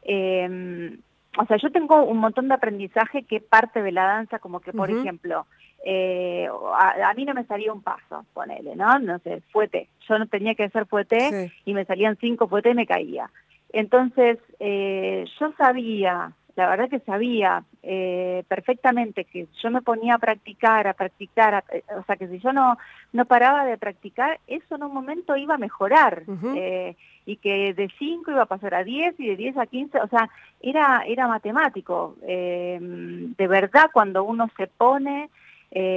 Eh, 0.02 0.98
o 1.38 1.46
sea, 1.46 1.56
yo 1.56 1.70
tengo 1.70 2.02
un 2.02 2.18
montón 2.18 2.48
de 2.48 2.54
aprendizaje 2.54 3.22
que 3.22 3.40
parte 3.40 3.82
de 3.82 3.92
la 3.92 4.04
danza, 4.04 4.38
como 4.38 4.60
que, 4.60 4.72
por 4.72 4.90
ejemplo, 4.90 5.46
eh, 5.84 6.46
a, 6.48 7.14
mí 7.14 7.24
no 7.24 7.34
me 7.34 7.44
salía 7.44 7.72
un 7.72 7.82
paso, 7.82 8.24
ponele, 8.34 8.76
¿no? 8.76 8.98
No 8.98 9.18
sé, 9.20 9.42
fuete. 9.50 9.88
Yo 10.08 10.18
no 10.18 10.26
tenía 10.26 10.54
que 10.54 10.64
hacer 10.64 10.86
fuete 10.86 11.50
y 11.64 11.74
me 11.74 11.84
salían 11.84 12.16
cinco 12.20 12.48
fuete 12.48 12.70
y 12.70 12.74
me 12.74 12.86
caía. 12.86 13.30
Entonces, 13.72 14.38
eh, 14.60 15.24
yo 15.40 15.52
sabía 15.56 16.32
la 16.54 16.68
verdad 16.68 16.90
que 16.90 17.00
sabía 17.00 17.64
eh, 17.82 18.44
perfectamente 18.46 19.24
que 19.24 19.46
yo 19.62 19.70
me 19.70 19.80
ponía 19.80 20.14
a 20.14 20.18
practicar, 20.18 20.86
a 20.86 20.92
practicar, 20.92 21.64
eh, 21.72 21.82
o 21.98 22.04
sea 22.04 22.16
que 22.16 22.28
si 22.28 22.38
yo 22.40 22.52
no, 22.52 22.76
no 23.12 23.24
paraba 23.24 23.64
de 23.64 23.78
practicar, 23.78 24.38
eso 24.46 24.74
en 24.74 24.82
un 24.82 24.92
momento 24.92 25.36
iba 25.36 25.54
a 25.54 25.58
mejorar 25.58 26.24
eh, 26.54 26.94
y 27.24 27.36
que 27.36 27.72
de 27.72 27.90
5 27.98 28.30
iba 28.30 28.42
a 28.42 28.46
pasar 28.46 28.74
a 28.74 28.84
10 28.84 29.18
y 29.18 29.28
de 29.28 29.36
10 29.36 29.56
a 29.56 29.66
15, 29.66 29.98
o 30.00 30.08
sea, 30.08 30.28
era, 30.60 31.04
era 31.06 31.26
matemático. 31.26 32.16
de 32.20 33.46
verdad, 33.48 33.90
cuando 33.92 34.24
uno 34.24 34.50
se 34.56 34.66
pone 34.66 35.30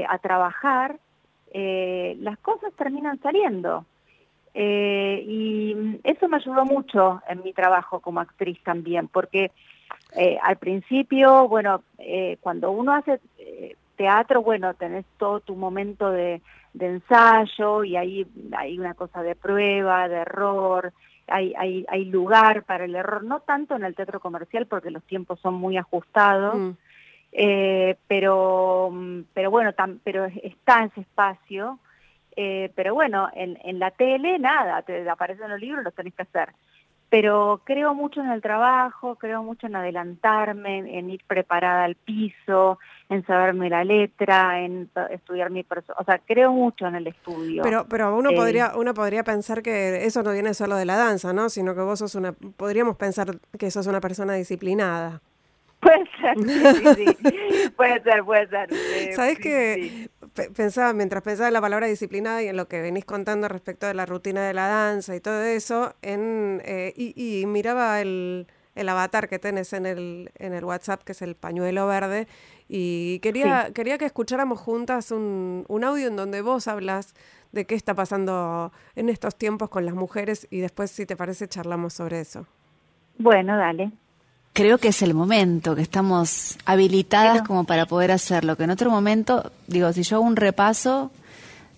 a 0.07 0.17
trabajar, 0.19 0.97
las 1.53 2.37
cosas 2.39 2.71
terminan 2.73 3.19
saliendo. 3.21 3.85
y 4.53 5.99
eso 6.03 6.27
me 6.27 6.37
ayudó 6.37 6.63
mucho 6.63 7.21
en 7.27 7.43
mi 7.43 7.53
trabajo 7.53 7.99
como 7.99 8.21
actriz 8.21 8.61
también, 8.63 9.07
porque 9.07 9.51
eh, 10.15 10.37
al 10.41 10.57
principio, 10.57 11.47
bueno, 11.47 11.83
eh, 11.97 12.37
cuando 12.39 12.71
uno 12.71 12.93
hace 12.93 13.19
eh, 13.37 13.75
teatro, 13.97 14.41
bueno, 14.41 14.73
tenés 14.73 15.05
todo 15.17 15.41
tu 15.41 15.55
momento 15.55 16.09
de, 16.09 16.41
ensayo 16.79 17.83
y 17.85 17.95
ahí 17.95 18.27
hay 18.57 18.77
una 18.77 18.93
cosa 18.93 19.23
de 19.23 19.35
prueba, 19.35 20.07
de 20.09 20.17
error, 20.17 20.93
hay, 21.27 21.53
hay, 21.57 21.85
hay 21.87 22.05
lugar 22.05 22.63
para 22.63 22.85
el 22.85 22.95
error, 22.95 23.23
no 23.23 23.39
tanto 23.39 23.75
en 23.75 23.83
el 23.85 23.95
teatro 23.95 24.19
comercial 24.19 24.67
porque 24.67 24.91
los 24.91 25.03
tiempos 25.03 25.39
son 25.39 25.53
muy 25.55 25.77
ajustados, 25.77 26.55
mm. 26.57 26.71
pero, 28.07 28.93
pero 29.33 29.51
bueno, 29.51 29.71
pero 30.03 30.25
está 30.43 30.83
ese 30.83 31.01
espacio. 31.01 31.79
pero 32.35 32.93
bueno, 32.93 33.29
en, 33.33 33.57
en 33.63 33.79
la 33.79 33.91
tele 33.91 34.37
nada, 34.37 34.81
te 34.81 35.09
aparecen 35.09 35.49
los 35.49 35.59
libros, 35.59 35.83
los 35.83 35.95
tenés 35.95 36.13
que 36.13 36.23
hacer 36.23 36.49
pero 37.17 37.61
creo 37.63 37.93
mucho 37.93 38.19
en 38.19 38.29
el 38.29 38.41
trabajo, 38.41 39.15
creo 39.15 39.41
mucho 39.41 39.67
en 39.67 39.77
adelantarme, 39.77 40.99
en, 40.99 41.09
ir 41.09 41.23
preparada 41.25 41.85
al 41.85 41.95
piso, 41.95 42.77
en 43.07 43.25
saberme 43.25 43.69
la 43.69 43.85
letra, 43.85 44.59
en 44.59 44.89
estudiar 45.11 45.49
mi 45.49 45.63
persona, 45.63 45.95
o 45.97 46.03
sea, 46.03 46.19
creo 46.25 46.51
mucho 46.51 46.85
en 46.87 46.95
el 46.95 47.07
estudio. 47.07 47.63
Pero, 47.63 47.85
pero 47.87 48.13
uno 48.17 48.31
eh, 48.31 48.35
podría, 48.35 48.73
uno 48.75 48.93
podría 48.93 49.23
pensar 49.23 49.61
que 49.61 50.05
eso 50.05 50.23
no 50.23 50.33
viene 50.33 50.53
solo 50.53 50.75
de 50.75 50.83
la 50.83 50.97
danza, 50.97 51.31
¿no? 51.31 51.47
Sino 51.47 51.73
que 51.73 51.79
vos 51.79 51.99
sos 51.99 52.15
una, 52.15 52.33
podríamos 52.33 52.97
pensar 52.97 53.27
que 53.57 53.71
sos 53.71 53.87
una 53.87 54.01
persona 54.01 54.33
disciplinada. 54.33 55.21
Puede 55.79 56.05
ser, 56.19 56.95
sí, 56.95 57.05
sí, 57.05 57.69
puede 57.77 58.01
ser, 58.01 58.25
puede 58.25 58.47
ser. 58.47 58.73
Eh, 58.73 59.11
¿Sabes 59.15 59.39
que 59.39 60.09
pensaba, 60.53 60.93
mientras 60.93 61.23
pensaba 61.23 61.47
en 61.47 61.53
la 61.53 61.61
palabra 61.61 61.87
disciplinada 61.87 62.43
y 62.43 62.47
en 62.47 62.57
lo 62.57 62.67
que 62.67 62.81
venís 62.81 63.05
contando 63.05 63.47
respecto 63.47 63.87
de 63.87 63.93
la 63.93 64.05
rutina 64.05 64.45
de 64.45 64.53
la 64.53 64.67
danza 64.67 65.15
y 65.15 65.19
todo 65.19 65.41
eso, 65.43 65.95
en, 66.01 66.61
eh, 66.65 66.93
y, 66.95 67.45
miraba 67.45 68.01
el, 68.01 68.47
el, 68.75 68.89
avatar 68.89 69.27
que 69.29 69.39
tenés 69.39 69.73
en 69.73 69.85
el, 69.85 70.31
en 70.37 70.53
el 70.53 70.63
WhatsApp, 70.63 71.03
que 71.03 71.13
es 71.13 71.21
el 71.21 71.35
pañuelo 71.35 71.87
verde, 71.87 72.27
y 72.67 73.19
quería, 73.19 73.71
quería 73.73 73.97
que 73.97 74.05
escucháramos 74.05 74.59
juntas 74.59 75.11
un, 75.11 75.65
un 75.67 75.83
audio 75.83 76.07
en 76.07 76.15
donde 76.15 76.41
vos 76.41 76.67
hablas 76.67 77.13
de 77.51 77.65
qué 77.65 77.75
está 77.75 77.93
pasando 77.93 78.71
en 78.95 79.09
estos 79.09 79.35
tiempos 79.35 79.69
con 79.69 79.85
las 79.85 79.95
mujeres 79.95 80.47
y 80.51 80.59
después, 80.59 80.91
si 80.91 81.05
te 81.05 81.15
parece, 81.15 81.47
charlamos 81.47 81.93
sobre 81.93 82.19
eso. 82.19 82.45
Bueno, 83.17 83.55
dale 83.57 83.91
creo 84.55 84.77
que 84.77 84.87
es 84.87 85.01
el 85.01 85.13
momento, 85.13 85.75
que 85.75 85.81
estamos 85.81 86.57
habilitadas 86.65 87.41
como 87.41 87.65
para 87.65 87.85
poder 87.85 88.11
hacerlo, 88.11 88.55
que 88.55 88.63
en 88.63 88.71
otro 88.71 88.89
momento, 88.89 89.51
digo, 89.67 89.91
si 89.91 90.01
yo 90.03 90.15
hago 90.15 90.25
un 90.25 90.37
repaso 90.37 91.11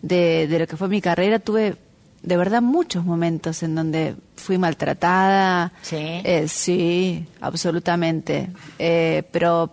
de, 0.03 0.47
de 0.47 0.59
lo 0.59 0.67
que 0.67 0.77
fue 0.77 0.87
mi 0.87 1.01
carrera, 1.01 1.39
tuve 1.39 1.75
de 2.21 2.37
verdad 2.37 2.61
muchos 2.61 3.03
momentos 3.03 3.63
en 3.63 3.73
donde 3.73 4.15
fui 4.35 4.59
maltratada. 4.59 5.73
Sí. 5.81 5.95
Eh, 5.97 6.45
sí, 6.47 7.25
absolutamente. 7.41 8.49
Eh, 8.77 9.23
pero 9.31 9.71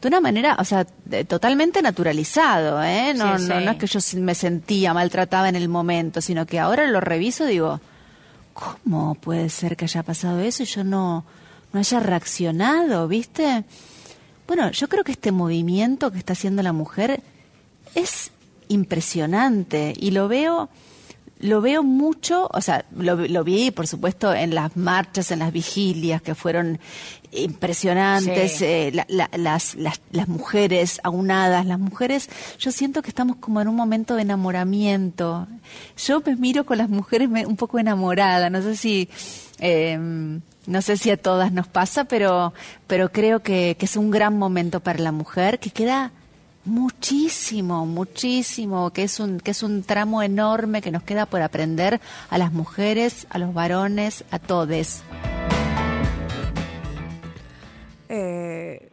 de 0.00 0.08
una 0.08 0.22
manera, 0.22 0.56
o 0.58 0.64
sea, 0.64 0.86
totalmente 1.28 1.82
naturalizado, 1.82 2.82
¿eh? 2.82 3.12
No, 3.14 3.36
no, 3.36 3.60
no 3.60 3.70
es 3.70 3.76
que 3.76 3.86
yo 3.86 4.00
me 4.18 4.34
sentía 4.34 4.94
maltratada 4.94 5.50
en 5.50 5.56
el 5.56 5.68
momento, 5.68 6.22
sino 6.22 6.46
que 6.46 6.58
ahora 6.58 6.86
lo 6.86 7.02
reviso 7.02 7.44
y 7.44 7.50
digo, 7.50 7.82
¿cómo 8.54 9.14
puede 9.16 9.50
ser 9.50 9.76
que 9.76 9.84
haya 9.84 10.02
pasado 10.02 10.40
eso 10.40 10.62
y 10.62 10.66
yo 10.66 10.84
no, 10.84 11.26
no 11.72 11.80
haya 11.80 12.00
reaccionado, 12.00 13.08
¿viste? 13.08 13.64
Bueno, 14.46 14.70
yo 14.72 14.88
creo 14.88 15.04
que 15.04 15.12
este 15.12 15.32
movimiento 15.32 16.10
que 16.10 16.18
está 16.18 16.32
haciendo 16.32 16.62
la 16.62 16.72
mujer 16.72 17.22
es 17.94 18.30
impresionante 18.68 19.94
y 19.96 20.10
lo 20.10 20.28
veo 20.28 20.68
lo 21.40 21.62
veo 21.62 21.82
mucho, 21.82 22.48
o 22.52 22.60
sea, 22.60 22.84
lo, 22.94 23.16
lo, 23.16 23.44
vi, 23.44 23.70
por 23.70 23.86
supuesto, 23.86 24.34
en 24.34 24.54
las 24.54 24.76
marchas, 24.76 25.30
en 25.30 25.38
las 25.38 25.52
vigilias, 25.52 26.20
que 26.20 26.34
fueron 26.34 26.78
impresionantes, 27.32 28.60
eh, 28.60 28.92
las, 28.92 29.76
las, 29.76 29.98
las, 30.10 30.28
mujeres 30.28 31.00
aunadas, 31.02 31.64
las 31.64 31.78
mujeres, 31.78 32.28
yo 32.58 32.70
siento 32.72 33.00
que 33.00 33.08
estamos 33.08 33.36
como 33.36 33.60
en 33.62 33.68
un 33.68 33.76
momento 33.76 34.16
de 34.16 34.22
enamoramiento. 34.22 35.46
Yo 35.96 36.22
me 36.26 36.36
miro 36.36 36.66
con 36.66 36.76
las 36.76 36.90
mujeres 36.90 37.30
un 37.46 37.56
poco 37.56 37.78
enamorada, 37.78 38.50
no 38.50 38.60
sé 38.60 38.76
si... 38.76 39.08
Eh, 39.60 40.40
no 40.70 40.82
sé 40.82 40.96
si 40.96 41.10
a 41.10 41.16
todas 41.16 41.50
nos 41.50 41.66
pasa, 41.66 42.04
pero, 42.04 42.54
pero 42.86 43.10
creo 43.10 43.40
que, 43.40 43.76
es 43.78 43.96
un 43.96 44.12
gran 44.12 44.38
momento 44.38 44.78
para 44.78 45.00
la 45.00 45.10
mujer, 45.10 45.58
que 45.58 45.70
queda 45.70 46.12
muchísimo, 46.64 47.86
muchísimo, 47.86 48.90
que 48.92 49.02
es 49.02 49.18
un, 49.18 49.40
que 49.40 49.50
es 49.50 49.64
un 49.64 49.82
tramo 49.82 50.22
enorme 50.22 50.80
que 50.80 50.92
nos 50.92 51.02
queda 51.02 51.26
por 51.26 51.42
aprender 51.42 52.00
a 52.30 52.38
las 52.38 52.52
mujeres, 52.52 53.26
a 53.30 53.38
los 53.38 53.52
varones, 53.52 54.24
a 54.30 54.38
todes. 54.38 55.02
Eh, 58.08 58.92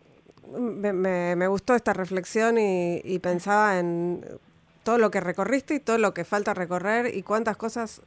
me, 0.57 1.48
gustó 1.48 1.75
esta 1.75 1.93
reflexión 1.93 2.57
y, 2.57 3.01
y 3.03 3.19
pensaba 3.19 3.77
en 3.77 4.25
todo 4.81 4.98
lo 4.98 5.12
que 5.12 5.19
recorriste 5.19 5.75
y 5.75 5.79
todo 5.79 6.00
lo 6.00 6.15
que 6.15 6.25
falta 6.25 6.55
recorrer 6.55 7.15
y 7.15 7.22
cuántas 7.22 7.55
cosas 7.55 8.01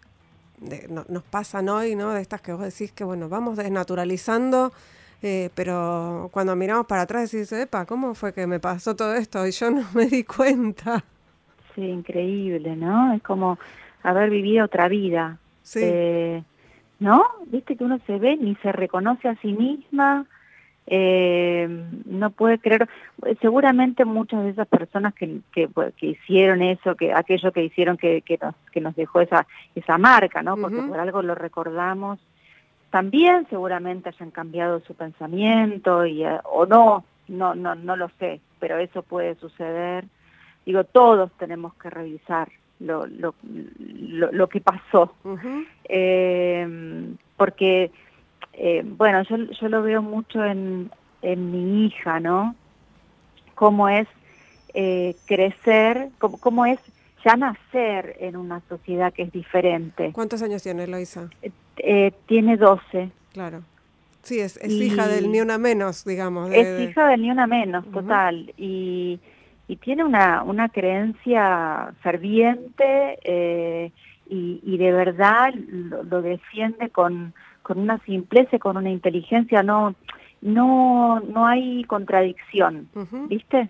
nos 1.09 1.23
pasan 1.25 1.69
hoy, 1.69 1.97
¿no? 1.97 2.13
De 2.13 2.21
estas 2.21 2.41
que 2.41 2.53
vos 2.53 2.63
decís 2.63 2.93
que, 2.93 3.05
bueno, 3.05 3.29
vamos 3.29 3.57
desnaturalizando, 3.57 4.73
eh, 5.23 5.51
pero 5.55 6.29
cuando 6.33 6.55
miramos 6.57 6.87
para 6.87 7.03
atrás 7.03 7.31
decís, 7.31 7.53
epa, 7.53 7.87
¿cómo 7.87 8.15
fue 8.15 8.33
que 8.33 8.47
me 8.47 8.61
pasó 8.61 8.95
todo 8.95 9.15
esto? 9.15 9.47
Y 9.47 9.53
yo 9.53 9.71
no 9.71 9.85
me 9.95 10.07
di 10.07 10.25
cuenta. 10.25 11.05
Sí, 11.75 11.83
increíble, 11.83 12.77
¿no? 12.77 13.13
Es 13.15 13.23
como 13.23 13.59
haber 14.03 14.31
vivido 14.31 14.65
otra 14.65 14.89
vida. 14.89 15.39
Sí. 15.63 15.81
Eh, 15.83 16.43
¿No? 16.99 17.25
Viste 17.47 17.77
que 17.77 17.85
uno 17.85 17.99
se 18.07 18.19
ve 18.19 18.37
ni 18.37 18.55
se 18.57 18.73
reconoce 18.73 19.29
a 19.29 19.37
sí 19.37 19.53
misma, 19.53 20.27
eh, 20.93 21.69
no 22.05 22.31
puede 22.31 22.59
creer, 22.59 22.89
seguramente 23.41 24.05
muchas 24.05 24.43
de 24.43 24.51
esas 24.51 24.67
personas 24.67 25.15
que, 25.15 25.39
que, 25.53 25.69
que, 25.97 26.07
hicieron 26.07 26.63
eso, 26.63 26.97
que 26.97 27.13
aquello 27.15 27.53
que 27.53 27.63
hicieron 27.63 27.97
que, 27.97 28.23
que, 28.23 28.37
nos, 28.43 28.57
que 28.73 28.81
nos 28.81 28.97
dejó 28.97 29.21
esa, 29.21 29.47
esa 29.77 29.99
marca, 29.99 30.43
¿no? 30.43 30.57
Porque 30.57 30.83
por 30.83 30.99
algo 30.99 31.23
lo 31.23 31.37
recordamos, 31.37 32.19
también 32.91 33.47
seguramente 33.49 34.09
hayan 34.09 34.33
cambiado 34.33 34.81
su 34.81 34.95
pensamiento 34.95 36.05
y, 36.07 36.25
eh, 36.25 36.41
o 36.43 36.67
no, 36.67 37.05
no, 37.29 37.55
no, 37.55 37.77
no 37.77 37.95
lo 37.95 38.11
sé, 38.19 38.41
pero 38.59 38.77
eso 38.79 39.03
puede 39.03 39.37
suceder. 39.37 40.07
Digo, 40.67 40.83
todos 40.83 41.31
tenemos 41.39 41.73
que 41.75 41.89
revisar 41.89 42.49
lo, 42.81 43.07
lo, 43.07 43.37
lo, 44.33 44.49
que 44.49 44.61
pasó, 44.61 45.15
eh, 45.85 47.15
porque 47.37 47.93
eh, 48.63 48.83
bueno, 48.85 49.23
yo, 49.23 49.39
yo 49.39 49.69
lo 49.71 49.83
veo 49.83 50.03
mucho 50.03 50.45
en, 50.45 50.91
en 51.23 51.51
mi 51.51 51.87
hija, 51.87 52.21
¿no? 52.21 52.55
Cómo 53.55 53.89
es 53.89 54.07
eh, 54.75 55.17
crecer, 55.27 56.11
cómo, 56.19 56.39
cómo, 56.39 56.67
es 56.67 56.79
ya 57.25 57.37
nacer 57.37 58.17
en 58.21 58.37
una 58.37 58.61
sociedad 58.69 59.15
que 59.15 59.23
es 59.23 59.33
diferente. 59.33 60.11
¿Cuántos 60.13 60.43
años 60.43 60.63
tiene 60.63 60.87
Loisa? 60.87 61.31
Eh, 61.41 61.51
eh, 61.79 62.13
tiene 62.27 62.59
12. 62.59 63.11
Claro. 63.33 63.63
Sí, 64.23 64.41
es, 64.41 64.63
hija 64.63 65.09
del 65.09 65.33
ni 65.33 65.41
una 65.41 65.57
menos, 65.57 66.05
digamos. 66.05 66.51
es 66.53 66.91
hija 66.91 67.09
del 67.09 67.23
ni 67.23 67.31
una 67.31 67.47
menos, 67.47 67.91
total. 67.91 68.53
Y, 68.59 69.21
y, 69.69 69.77
tiene 69.77 70.05
una, 70.05 70.43
una 70.43 70.69
creencia 70.69 71.95
ferviente 72.03 73.91
y, 74.29 74.61
y, 74.63 74.77
de 74.77 74.93
verdad 74.93 75.55
lo, 75.55 76.21
defiende 76.21 76.91
con, 76.91 77.33
con 77.71 77.83
una 77.83 77.99
simpleza, 77.99 78.59
con 78.59 78.77
una 78.77 78.91
inteligencia. 78.91 79.63
No, 79.63 79.95
no, 80.43 81.21
no 81.21 81.47
hay 81.47 81.85
contradicción, 81.85 82.89
¿viste? 83.29 83.69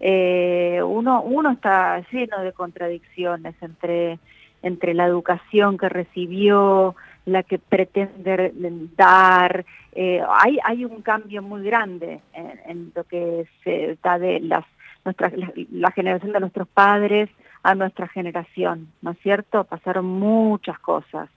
eh, 0.00 0.82
uno, 0.82 1.22
uno 1.22 1.50
está 1.50 2.02
lleno 2.10 2.40
de 2.42 2.52
contradicciones 2.52 3.54
entre, 3.60 4.18
entre 4.62 4.94
la 4.94 5.06
educación 5.06 5.76
que 5.76 5.88
recibió, 5.90 6.96
la 7.26 7.42
que 7.42 7.58
pretende 7.58 8.52
dar. 8.96 9.64
Eh, 9.92 10.22
hay, 10.28 10.58
hay 10.64 10.84
un 10.86 11.02
cambio 11.02 11.42
muy 11.42 11.62
grande 11.62 12.20
en, 12.32 12.92
lo 12.94 13.04
que 13.04 13.46
se 13.62 13.98
da 14.02 14.18
de 14.18 14.40
las, 14.40 14.64
nuestras, 15.04 15.32
la, 15.70 15.90
generación 15.92 16.32
de 16.32 16.40
nuestros 16.40 16.68
padres 16.68 17.28
a 17.62 17.74
nuestra 17.74 18.08
generación, 18.08 18.88
¿no 19.02 19.10
es 19.10 19.18
cierto? 19.18 19.64
Pasaron 19.64 20.06
muchas 20.06 20.78
cosas. 20.78 21.28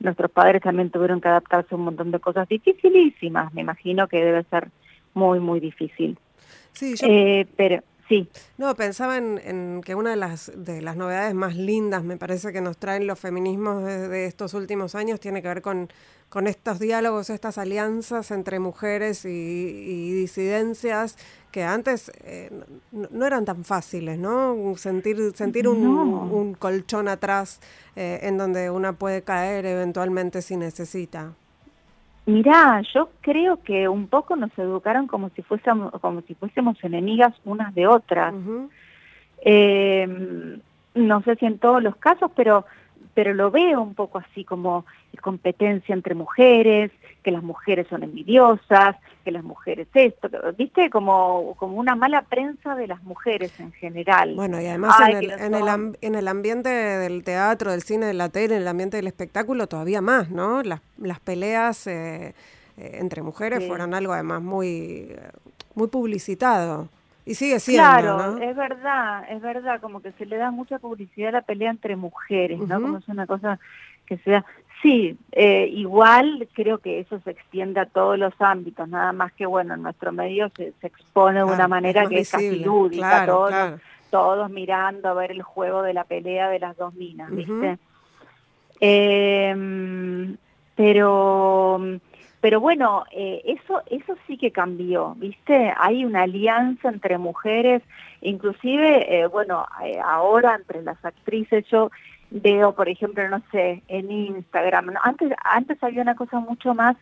Nuestros 0.00 0.30
padres 0.30 0.62
también 0.62 0.90
tuvieron 0.90 1.20
que 1.20 1.28
adaptarse 1.28 1.74
a 1.74 1.78
un 1.78 1.84
montón 1.84 2.10
de 2.10 2.18
cosas 2.18 2.48
dificilísimas. 2.48 3.52
Me 3.54 3.60
imagino 3.60 4.08
que 4.08 4.24
debe 4.24 4.44
ser 4.44 4.68
muy, 5.14 5.40
muy 5.40 5.60
difícil. 5.60 6.18
Sí, 6.72 6.94
eh, 7.02 7.46
pero 7.56 7.82
Sí. 8.10 8.28
No, 8.58 8.74
pensaba 8.74 9.18
en, 9.18 9.82
que 9.82 9.94
una 9.94 10.10
de 10.10 10.16
las, 10.16 10.50
de 10.56 10.82
las 10.82 10.96
novedades 10.96 11.32
más 11.32 11.54
lindas, 11.54 12.02
me 12.02 12.16
parece 12.16 12.52
que 12.52 12.60
nos 12.60 12.76
traen 12.76 13.06
los 13.06 13.20
feminismos 13.20 13.84
de, 13.84 14.26
estos 14.26 14.52
últimos 14.54 14.96
años, 14.96 15.20
tiene 15.20 15.40
que 15.42 15.46
ver 15.46 15.62
con, 15.62 15.88
con 16.30 16.46
estos 16.46 16.78
diálogos, 16.78 17.28
estas 17.28 17.58
alianzas 17.58 18.30
entre 18.30 18.60
mujeres 18.60 19.24
y, 19.24 20.12
disidencias 20.14 21.18
que 21.50 21.64
antes 21.64 22.12
eh, 22.24 22.50
no, 22.92 23.26
eran 23.26 23.44
tan 23.44 23.64
fáciles, 23.64 24.16
¿no? 24.18 24.74
Sentir, 24.76 25.16
sentir 25.34 25.66
un, 25.66 26.54
colchón 26.54 27.08
atrás 27.08 27.60
eh, 27.96 28.20
en 28.22 28.38
donde 28.38 28.70
una 28.70 28.92
puede 28.92 29.22
caer 29.22 29.66
eventualmente 29.66 30.40
si 30.40 30.56
necesita. 30.56 31.32
Mirá, 32.26 32.80
yo 32.94 33.10
creo 33.22 33.60
que 33.64 33.88
un 33.88 34.06
poco 34.06 34.36
nos 34.36 34.56
educaron 34.56 35.08
como 35.08 35.30
si 35.30 35.42
fuésemos, 35.42 35.92
como 36.00 36.20
si 36.22 36.34
fuésemos 36.34 36.76
enemigas 36.84 37.34
unas 37.44 37.74
de 37.74 37.88
otras. 37.88 38.32
Em, 39.42 40.60
no 40.94 41.22
sé 41.22 41.34
si 41.36 41.46
en 41.46 41.58
todos 41.58 41.82
los 41.82 41.96
casos, 41.96 42.30
pero 42.36 42.64
pero 43.14 43.34
lo 43.34 43.50
veo 43.50 43.80
un 43.80 43.94
poco 43.94 44.18
así 44.18 44.44
como 44.44 44.84
competencia 45.20 45.94
entre 45.94 46.14
mujeres, 46.14 46.90
que 47.22 47.30
las 47.30 47.42
mujeres 47.42 47.86
son 47.88 48.02
envidiosas, 48.02 48.96
que 49.24 49.30
las 49.30 49.44
mujeres 49.44 49.86
esto, 49.92 50.28
viste, 50.56 50.88
como, 50.88 51.54
como 51.58 51.76
una 51.76 51.94
mala 51.94 52.22
prensa 52.22 52.74
de 52.74 52.86
las 52.86 53.02
mujeres 53.02 53.58
en 53.60 53.72
general. 53.72 54.34
Bueno, 54.34 54.60
y 54.60 54.66
además 54.66 54.96
en, 55.00 55.16
el, 55.16 55.30
en, 55.30 55.54
el, 55.54 55.96
en, 56.00 56.14
el, 56.14 56.28
ambiente 56.28 56.70
del 56.70 57.22
teatro, 57.22 57.70
del 57.70 57.82
cine, 57.82 58.06
de 58.06 58.14
la 58.14 58.30
tele, 58.30 58.56
en 58.56 58.62
el 58.62 58.68
ambiente 58.68 58.96
del 58.96 59.06
espectáculo 59.06 59.66
todavía 59.66 60.00
más, 60.00 60.30
¿no? 60.30 60.62
Las, 60.62 60.80
las 60.96 61.20
peleas 61.20 61.86
eh, 61.86 62.34
eh, 62.78 62.98
entre 63.00 63.22
mujeres 63.22 63.66
fueron 63.66 63.92
algo 63.92 64.14
además 64.14 64.40
muy, 64.40 65.14
muy 65.74 65.88
publicitado. 65.88 66.88
Y 67.30 67.34
sigue 67.36 67.60
siendo, 67.60 67.84
Claro, 67.84 68.38
es 68.38 68.56
verdad, 68.56 69.24
es 69.30 69.40
verdad, 69.40 69.80
como 69.80 70.02
que 70.02 70.10
se 70.12 70.26
le 70.26 70.36
da 70.36 70.50
mucha 70.50 70.80
publicidad 70.80 71.28
a 71.28 71.38
la 71.38 71.42
pelea 71.42 71.70
entre 71.70 71.94
mujeres, 71.94 72.58
¿no? 72.58 72.82
Como 72.82 72.98
es 72.98 73.06
una 73.06 73.24
cosa 73.24 73.60
que 74.04 74.18
se 74.18 74.32
da... 74.32 74.44
Sí, 74.82 75.16
eh, 75.30 75.68
igual 75.72 76.48
creo 76.54 76.78
que 76.78 76.98
eso 76.98 77.20
se 77.20 77.30
extiende 77.30 77.78
a 77.78 77.86
todos 77.86 78.18
los 78.18 78.34
ámbitos, 78.40 78.88
nada 78.88 79.12
más 79.12 79.32
que, 79.34 79.46
bueno, 79.46 79.74
en 79.74 79.82
nuestro 79.82 80.10
medio 80.10 80.50
se, 80.56 80.72
expone 80.82 81.38
de 81.38 81.44
una 81.44 81.68
manera 81.68 82.08
que 82.08 82.18
es 82.18 82.32
casi 82.32 82.64
lúdica, 82.64 83.24
todos, 83.26 83.80
todos 84.10 84.50
mirando 84.50 85.10
a 85.10 85.14
ver 85.14 85.30
el 85.30 85.42
juego 85.42 85.82
de 85.82 85.94
la 85.94 86.02
pelea 86.02 86.50
de 86.50 86.58
las 86.58 86.76
dos 86.76 86.94
minas, 86.94 87.30
¿viste? 87.30 87.78
eh, 88.80 90.34
pero 90.74 91.80
pero 92.40 92.60
bueno, 92.60 93.04
eh, 93.12 93.42
eso, 93.44 93.82
eso 93.90 94.16
sí 94.26 94.38
que 94.38 94.50
cambió, 94.50 95.14
¿viste? 95.16 95.74
Hay 95.78 96.06
una 96.06 96.22
alianza 96.22 96.88
entre 96.88 97.18
mujeres, 97.18 97.82
inclusive, 98.22 99.20
eh, 99.20 99.26
bueno, 99.26 99.66
eh, 99.84 99.98
ahora 100.02 100.56
entre 100.56 100.82
las 100.82 101.04
actrices, 101.04 101.66
yo 101.70 101.90
veo, 102.30 102.74
por 102.74 102.88
ejemplo, 102.88 103.28
no 103.28 103.42
sé, 103.52 103.82
en 103.88 104.10
Instagram, 104.10 104.94
antes, 105.02 105.30
antes 105.44 105.76
había 105.82 106.00
una 106.00 106.14
cosa 106.14 106.40
mucho 106.40 106.72
más 106.74 106.96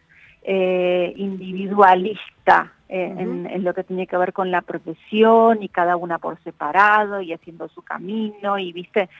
individualista 0.47 2.73
en, 2.89 3.47
en, 3.47 3.65
lo 3.65 3.75
que 3.75 3.85
tenía 3.85 4.07
que 4.07 4.17
ver 4.17 4.33
con 4.33 4.51
la 4.51 4.63
profesión 4.63 5.63
y 5.63 5.69
cada 5.69 5.97
una 5.97 6.19
por 6.19 6.43
separado 6.43 7.21
y 7.21 7.35
haciendo 7.35 7.69
su 7.69 7.83
camino 7.83 8.59
y, 8.59 8.73
¿viste? 8.73 9.11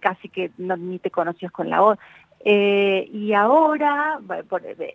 casi 0.00 0.30
que 0.30 0.50
no, 0.56 0.78
ni 0.78 0.98
te 0.98 1.10
conocías 1.10 1.52
con 1.52 1.68
la 1.68 1.82
otra. 1.82 2.02
Eh, 2.44 3.08
y 3.12 3.32
ahora, 3.34 4.18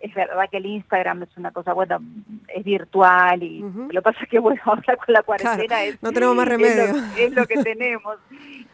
es 0.02 0.14
verdad 0.14 0.50
que 0.50 0.58
el 0.58 0.66
Instagram 0.66 1.22
es 1.22 1.34
una 1.38 1.50
cosa, 1.50 1.72
bueno, 1.72 1.98
es 2.46 2.62
virtual 2.62 3.42
y 3.42 3.60
lo 3.60 3.88
que 3.88 4.02
pasa 4.02 4.18
es 4.22 4.28
que, 4.28 4.38
bueno, 4.38 4.60
ahora 4.66 4.96
con 4.96 5.14
la 5.14 5.22
cuarentena 5.22 5.82
es, 5.84 6.02
no 6.02 6.12
tenemos 6.12 6.36
más 6.36 6.46
remedio. 6.46 6.94
Es 7.16 7.32
lo, 7.32 7.46
que 7.46 7.62
tenemos. 7.64 8.16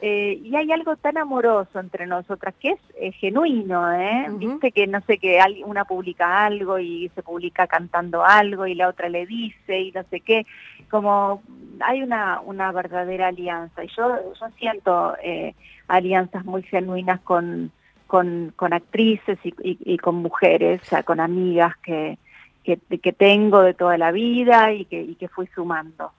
Eh, 0.00 0.40
y 0.42 0.56
hay 0.56 0.72
algo 0.72 0.96
tan 0.96 1.16
amoroso 1.18 1.78
entre 1.78 2.06
nosotras 2.06 2.52
que 2.58 2.70
es 2.70 2.80
eh, 2.96 3.12
genuino, 3.12 3.92
¿eh? 3.92 4.26
Viste 4.30 4.72
que, 4.72 4.88
no 4.88 5.00
sé, 5.02 5.18
que 5.18 5.38
una 5.64 5.84
publica 5.84 6.44
algo 6.44 6.80
y 6.80 7.12
se 7.14 7.22
publica 7.22 7.68
cantando 7.68 8.24
algo 8.24 8.66
y 8.66 8.74
la 8.74 8.88
otra 8.88 9.08
le 9.08 9.24
dice 9.24 9.78
y 9.82 9.92
no 9.92 10.02
sé 10.10 10.18
qué. 10.18 10.46
Como 10.90 11.42
hay 11.78 12.02
una, 12.02 12.40
una 12.40 12.72
verdadera 12.72 13.28
alianza. 13.28 13.84
Y 13.84 13.88
yo, 13.96 14.34
yo 14.40 14.46
siento 14.58 15.14
alianzas 15.86 16.44
muy 16.44 16.64
genuinas 16.64 17.20
con 17.20 17.70
con, 18.06 18.52
con 18.56 18.72
actrices 18.72 19.38
y, 19.44 19.54
y, 19.62 19.98
con 19.98 20.16
mujeres, 20.16 20.80
o 20.82 20.84
sea, 20.84 21.02
con 21.02 21.20
amigas 21.20 21.76
que, 21.82 22.18
que, 22.62 22.78
que, 22.78 23.12
tengo 23.12 23.60
de 23.62 23.74
toda 23.74 23.98
la 23.98 24.12
vida 24.12 24.72
y 24.72 24.84
que, 24.84 25.00
y 25.00 25.14
que 25.16 25.28
fui 25.28 25.46
sumando. 25.54 26.12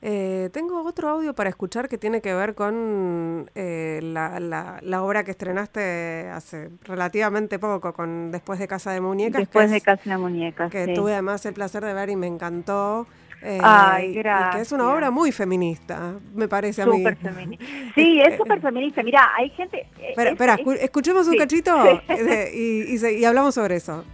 Eh, 0.00 0.50
tengo 0.52 0.80
otro 0.84 1.08
audio 1.08 1.34
para 1.34 1.50
escuchar 1.50 1.88
que 1.88 1.98
tiene 1.98 2.20
que 2.20 2.32
ver 2.32 2.54
con 2.54 3.50
eh, 3.56 3.98
la, 4.02 4.38
la, 4.80 5.02
obra 5.02 5.24
que 5.24 5.32
estrenaste 5.32 6.28
hace 6.32 6.70
relativamente 6.82 7.58
poco, 7.58 7.92
con 7.92 8.30
Después 8.30 8.60
de 8.60 8.68
Casa 8.68 8.92
de 8.92 9.00
Muñecas. 9.00 9.40
Después 9.40 9.70
de 9.72 9.80
Casa 9.80 10.10
de 10.10 10.16
Muñecas. 10.18 10.70
Que 10.70 10.94
tuve 10.94 11.14
además 11.14 11.44
el 11.46 11.54
placer 11.54 11.84
de 11.84 11.94
ver 11.94 12.10
y 12.10 12.16
me 12.16 12.28
encantó. 12.28 13.08
Eh, 13.42 13.60
Ay, 13.62 14.14
gracias. 14.14 14.56
que 14.56 14.62
es 14.62 14.72
una 14.72 14.92
obra 14.92 15.10
muy 15.10 15.30
feminista, 15.30 16.14
me 16.34 16.48
parece 16.48 16.82
a 16.82 16.86
mí. 16.86 17.04
feminista. 17.04 17.64
Sí, 17.94 18.20
es 18.20 18.36
súper 18.36 18.60
feminista. 18.60 19.02
Mira, 19.02 19.30
hay 19.36 19.50
gente... 19.50 19.86
Eh, 20.00 20.14
espera, 20.16 20.58
escuchemos 20.80 21.28
un 21.28 21.36
cachito 21.36 21.72
y, 22.52 22.96
y, 22.96 23.24
hablamos 23.24 23.54
sobre 23.54 23.76
eso. 23.76 24.04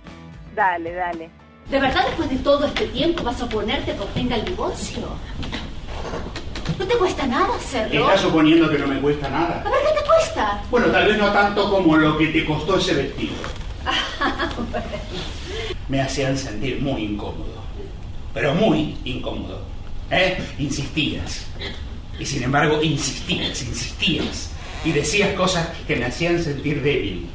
Dale, 0.55 0.93
dale. 0.93 1.31
¿De 1.71 1.81
verdad 1.81 2.05
después 2.07 2.29
de 2.29 2.37
todo 2.37 2.67
este 2.67 2.87
tiempo 2.89 3.23
vas 3.23 3.41
a 3.41 3.47
oponerte 3.47 3.95
por 3.95 4.07
tenga 4.09 4.37
el 4.37 4.45
divorcio? 4.45 5.03
¿No 6.79 6.87
te 6.87 6.97
cuesta 6.97 7.27
nada 7.27 7.57
hacerlo? 7.57 8.03
¿Estás 8.03 8.21
suponiendo 8.21 8.71
que 8.71 8.79
no 8.79 8.87
me 8.87 9.01
cuesta 9.01 9.31
nada? 9.31 9.63
A 9.65 9.71
ver, 9.71 9.81
¿qué 9.87 10.01
te 10.01 10.07
cuesta? 10.07 10.63
Bueno, 10.71 10.89
tal 10.89 11.07
vez 11.07 11.17
no 11.17 11.33
tanto 11.33 11.71
como 11.71 11.97
lo 11.97 12.19
que 12.19 12.27
te 12.27 12.45
costó 12.45 12.77
ese 12.77 12.95
vestido. 12.95 13.35
me 15.89 16.03
hacían 16.03 16.37
sentir 16.37 16.83
muy 16.83 17.03
incómodo 17.03 17.64
pero 18.35 18.55
muy 18.55 18.97
incómodo. 19.05 19.63
¿eh? 20.11 20.37
Insistías. 20.59 21.47
Y 22.19 22.27
sin 22.27 22.43
embargo, 22.43 22.83
insistías, 22.83 23.63
insistías. 23.63 24.51
Y 24.85 24.93
decías 24.93 25.33
cosas 25.35 25.69
que 25.87 25.97
me 25.97 26.05
hacían 26.05 26.43
sentir 26.43 26.83
débil 26.83 27.27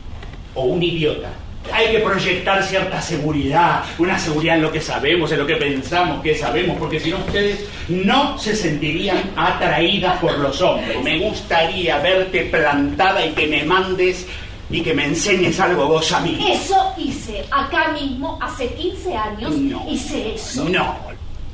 o 0.53 0.63
un 0.65 0.83
idiota. 0.83 1.29
Hay 1.71 1.91
que 1.91 1.99
proyectar 1.99 2.63
cierta 2.63 3.01
seguridad, 3.01 3.83
una 3.97 4.17
seguridad 4.17 4.55
en 4.55 4.61
lo 4.61 4.71
que 4.71 4.81
sabemos, 4.81 5.31
en 5.31 5.39
lo 5.39 5.45
que 5.45 5.55
pensamos 5.55 6.21
que 6.21 6.35
sabemos, 6.35 6.77
porque 6.77 6.99
si 6.99 7.11
no 7.11 7.17
ustedes 7.17 7.65
no 7.89 8.37
se 8.37 8.55
sentirían 8.55 9.31
atraídas 9.35 10.19
por 10.19 10.37
los 10.39 10.61
hombres. 10.61 11.01
Me 11.03 11.19
gustaría 11.19 11.99
verte 11.99 12.45
plantada 12.45 13.25
y 13.25 13.31
que 13.31 13.47
me 13.47 13.63
mandes 13.63 14.25
y 14.69 14.81
que 14.81 14.93
me 14.93 15.05
enseñes 15.05 15.59
algo 15.59 15.87
vos 15.87 16.11
a 16.11 16.19
mí. 16.21 16.39
Eso 16.51 16.93
hice. 16.97 17.45
Acá 17.51 17.89
mismo, 17.89 18.37
hace 18.41 18.73
15 18.73 19.15
años, 19.15 19.53
hice 19.87 20.35
eso. 20.35 20.67
No. 20.69 20.95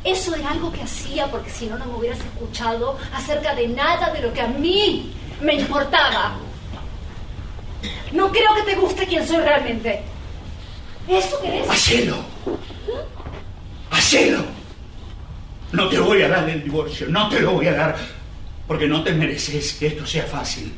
Eso 0.03 0.35
era 0.35 0.51
algo 0.51 0.71
que 0.71 0.81
hacía 0.81 1.25
porque 1.27 1.49
si 1.49 1.65
no, 1.65 1.77
no 1.79 1.85
me 1.85 1.95
hubieras 1.95 2.19
escuchado 2.19 2.97
acerca 3.13 3.55
de 3.55 3.67
nada 3.69 4.11
de 4.11 4.21
lo 4.21 4.33
que 4.33 4.41
a 4.41 4.47
mí 4.47 5.11
me 5.41 5.55
importaba. 5.55 6.35
No 8.11 8.31
creo 8.31 8.53
que 8.55 8.63
te 8.63 8.75
guste 8.75 9.07
quién 9.07 9.27
soy 9.27 9.37
realmente. 9.37 10.03
¿Eso 11.07 11.41
querés? 11.41 11.69
Hacelo. 11.69 12.17
Cielo, 14.05 14.37
no 15.71 15.89
te 15.89 15.97
voy 15.99 16.21
a 16.21 16.29
dar 16.29 16.47
el 16.47 16.63
divorcio, 16.63 17.07
no 17.09 17.27
te 17.27 17.39
lo 17.39 17.53
voy 17.53 17.65
a 17.65 17.73
dar, 17.73 17.97
porque 18.67 18.87
no 18.87 19.03
te 19.03 19.13
mereces 19.13 19.73
que 19.73 19.87
esto 19.87 20.05
sea 20.05 20.25
fácil. 20.25 20.71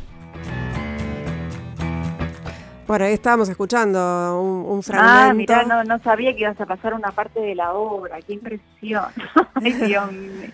Por 2.87 3.03
ahí 3.03 3.13
estábamos 3.13 3.49
escuchando 3.49 4.41
un, 4.41 4.81
fragmento. 4.81 5.53
Ah, 5.53 5.61
mira, 5.61 5.63
no, 5.63 5.83
no 5.83 5.99
sabía 5.99 6.33
que 6.33 6.43
ibas 6.43 6.59
a 6.61 6.65
pasar 6.65 6.93
una 6.93 7.11
parte 7.11 7.41
de 7.41 7.53
la 7.53 7.73
obra. 7.73 8.21
¡Qué 8.21 8.33
impresión! 8.33 9.05
Ay, 9.55 9.73
Dios 9.73 10.11
mío. 10.13 10.49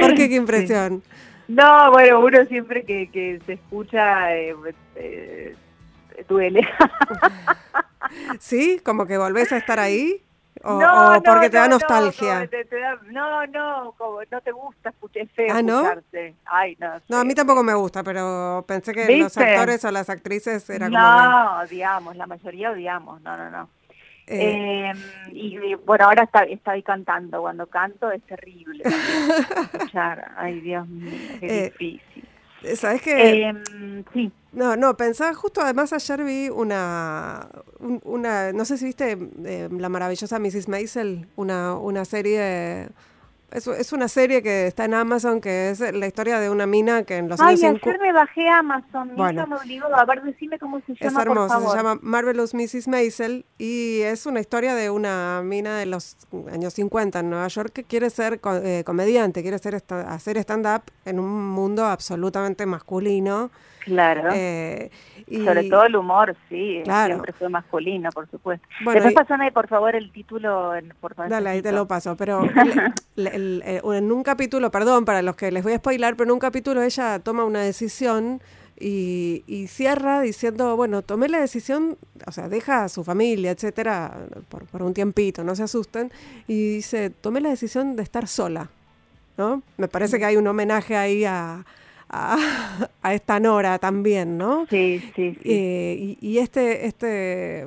¿Por 0.00 0.14
qué 0.14 0.28
qué 0.28 0.36
impresión? 0.36 1.02
No, 1.48 1.90
bueno, 1.90 2.20
uno 2.20 2.44
siempre 2.44 2.84
que, 2.84 3.10
que 3.10 3.40
se 3.44 3.54
escucha 3.54 4.34
eh, 4.36 4.54
eh, 4.94 5.56
duele. 6.28 6.66
¿Sí? 8.38 8.80
¿Como 8.84 9.06
que 9.06 9.18
volvés 9.18 9.50
a 9.50 9.56
estar 9.56 9.80
ahí? 9.80 10.23
¿O, 10.66 10.80
no, 10.80 11.22
porque 11.22 11.50
te 11.50 11.58
da 11.58 11.68
nostalgia? 11.68 12.48
No, 13.10 13.46
no, 13.46 13.94
como 13.98 14.20
no 14.30 14.40
te 14.40 14.50
gusta 14.50 14.88
escuchar 14.88 15.26
feo 15.28 15.54
¿Ah, 15.54 15.62
no? 15.62 15.84
Ay, 16.46 16.76
no, 16.80 16.94
no, 17.08 17.18
a 17.18 17.24
mí 17.24 17.34
tampoco 17.34 17.62
me 17.62 17.74
gusta, 17.74 18.02
pero 18.02 18.64
pensé 18.66 18.92
que 18.92 19.18
los 19.18 19.36
actores 19.36 19.84
o 19.84 19.90
las 19.90 20.08
actrices 20.08 20.68
eran 20.70 20.90
no, 20.90 20.98
como... 20.98 21.22
No, 21.22 21.58
odiamos, 21.60 22.16
la 22.16 22.26
mayoría 22.26 22.70
odiamos, 22.70 23.20
no, 23.20 23.36
no, 23.36 23.50
no. 23.50 23.68
Eh, 24.26 24.90
em, 24.90 24.98
y, 25.32 25.74
bueno, 25.74 26.06
ahora 26.06 26.22
está, 26.22 26.44
estoy 26.44 26.82
cantando. 26.82 27.42
Cuando 27.42 27.66
canto 27.66 28.10
es 28.10 28.22
terrible 28.22 28.82
escuchar. 29.72 30.32
Ay, 30.36 30.60
Dios 30.60 30.88
mío, 30.88 31.12
qué 31.40 31.46
eh, 31.46 31.64
difícil. 31.64 32.28
¿Sabes 32.76 33.02
qué? 33.02 33.46
Em, 33.46 34.04
sí. 34.12 34.32
No, 34.52 34.76
no, 34.76 34.96
pensaba 34.96 35.34
justo, 35.34 35.60
además 35.60 35.92
ayer 35.92 36.24
vi 36.24 36.48
una, 36.48 37.48
una 38.04 38.52
no 38.52 38.64
sé 38.64 38.78
si 38.78 38.84
viste 38.84 39.18
eh, 39.44 39.68
La 39.70 39.88
maravillosa 39.88 40.38
Mrs. 40.38 40.68
Maisel, 40.68 41.26
una, 41.36 41.74
una 41.74 42.04
serie 42.04 42.88
es, 43.54 43.68
es, 43.68 43.92
una 43.92 44.08
serie 44.08 44.42
que 44.42 44.66
está 44.66 44.84
en 44.84 44.94
Amazon, 44.94 45.40
que 45.40 45.70
es 45.70 45.78
la 45.80 46.06
historia 46.08 46.40
de 46.40 46.50
una 46.50 46.66
mina 46.66 47.04
que 47.04 47.18
en 47.18 47.28
los 47.28 47.40
Ay, 47.40 47.54
años... 47.54 47.80
Ay, 47.82 47.90
ayer 47.90 48.00
me 48.00 48.12
bajé 48.12 48.48
a 48.48 48.58
Amazon, 48.58 49.12
bueno, 49.16 49.46
me 49.46 49.56
obligó, 49.56 49.86
a 49.94 50.04
ver, 50.04 50.22
decime 50.24 50.58
cómo 50.58 50.80
se 50.80 50.94
llama, 50.94 51.20
Es 51.20 51.26
hermoso, 51.26 51.70
se 51.70 51.76
llama 51.76 51.98
Marvelous 52.02 52.52
Mrs. 52.52 52.88
Maisel 52.88 53.46
y 53.56 54.00
es 54.00 54.26
una 54.26 54.40
historia 54.40 54.74
de 54.74 54.90
una 54.90 55.40
mina 55.44 55.78
de 55.78 55.86
los 55.86 56.16
años 56.52 56.74
50 56.74 57.20
en 57.20 57.30
Nueva 57.30 57.46
York 57.46 57.70
que 57.72 57.84
quiere 57.84 58.10
ser 58.10 58.40
eh, 58.44 58.82
comediante, 58.84 59.42
quiere 59.42 59.58
ser 59.60 59.76
hacer 59.86 60.36
stand-up 60.38 60.82
en 61.04 61.20
un 61.20 61.48
mundo 61.48 61.84
absolutamente 61.86 62.66
masculino. 62.66 63.52
Claro. 63.84 64.30
Eh, 64.34 64.90
Sobre 65.44 65.68
todo 65.68 65.84
el 65.84 65.96
humor, 65.96 66.34
sí, 66.48 66.82
siempre 66.84 67.32
fue 67.32 67.48
masculino, 67.48 68.10
por 68.10 68.28
supuesto. 68.30 68.66
Bueno, 68.82 69.02
Después 69.02 69.26
ahí, 69.30 69.50
por 69.50 69.68
favor, 69.68 69.94
el 69.94 70.10
título. 70.10 70.74
En, 70.74 70.92
por 71.00 71.14
Dale, 71.14 71.50
ahí 71.50 71.62
te 71.62 71.72
lo 71.72 71.86
paso, 71.86 72.16
pero 72.16 72.42
eh, 73.16 73.80
en 73.84 74.12
un 74.12 74.22
capítulo, 74.22 74.70
perdón 74.70 75.04
para 75.04 75.22
los 75.22 75.36
que 75.36 75.50
les 75.50 75.62
voy 75.62 75.74
a 75.74 75.78
spoilar, 75.78 76.16
pero 76.16 76.28
en 76.28 76.32
un 76.32 76.38
capítulo 76.38 76.82
ella 76.82 77.18
toma 77.18 77.44
una 77.44 77.60
decisión 77.60 78.40
y, 78.78 79.44
y, 79.46 79.68
cierra 79.68 80.20
diciendo, 80.20 80.76
bueno, 80.76 81.02
tomé 81.02 81.28
la 81.28 81.40
decisión, 81.40 81.96
o 82.26 82.32
sea, 82.32 82.48
deja 82.48 82.84
a 82.84 82.88
su 82.88 83.04
familia, 83.04 83.52
etcétera, 83.52 84.26
por, 84.48 84.66
por 84.66 84.82
un 84.82 84.92
tiempito, 84.92 85.44
no 85.44 85.54
se 85.54 85.62
asusten, 85.62 86.10
y 86.48 86.74
dice, 86.74 87.10
tomé 87.10 87.40
la 87.40 87.50
decisión 87.50 87.94
de 87.94 88.02
estar 88.02 88.26
sola, 88.26 88.70
¿no? 89.36 89.62
Me 89.76 89.86
parece 89.86 90.18
que 90.18 90.24
hay 90.24 90.36
un 90.36 90.46
homenaje 90.48 90.96
ahí 90.96 91.24
a 91.24 91.64
a, 92.14 93.12
esta 93.12 93.40
Nora 93.40 93.78
también, 93.78 94.38
¿no? 94.38 94.66
Sí, 94.70 95.02
sí. 95.14 95.38
Eh, 95.44 96.16
y, 96.20 96.38
este, 96.38 96.86
este, 96.86 97.66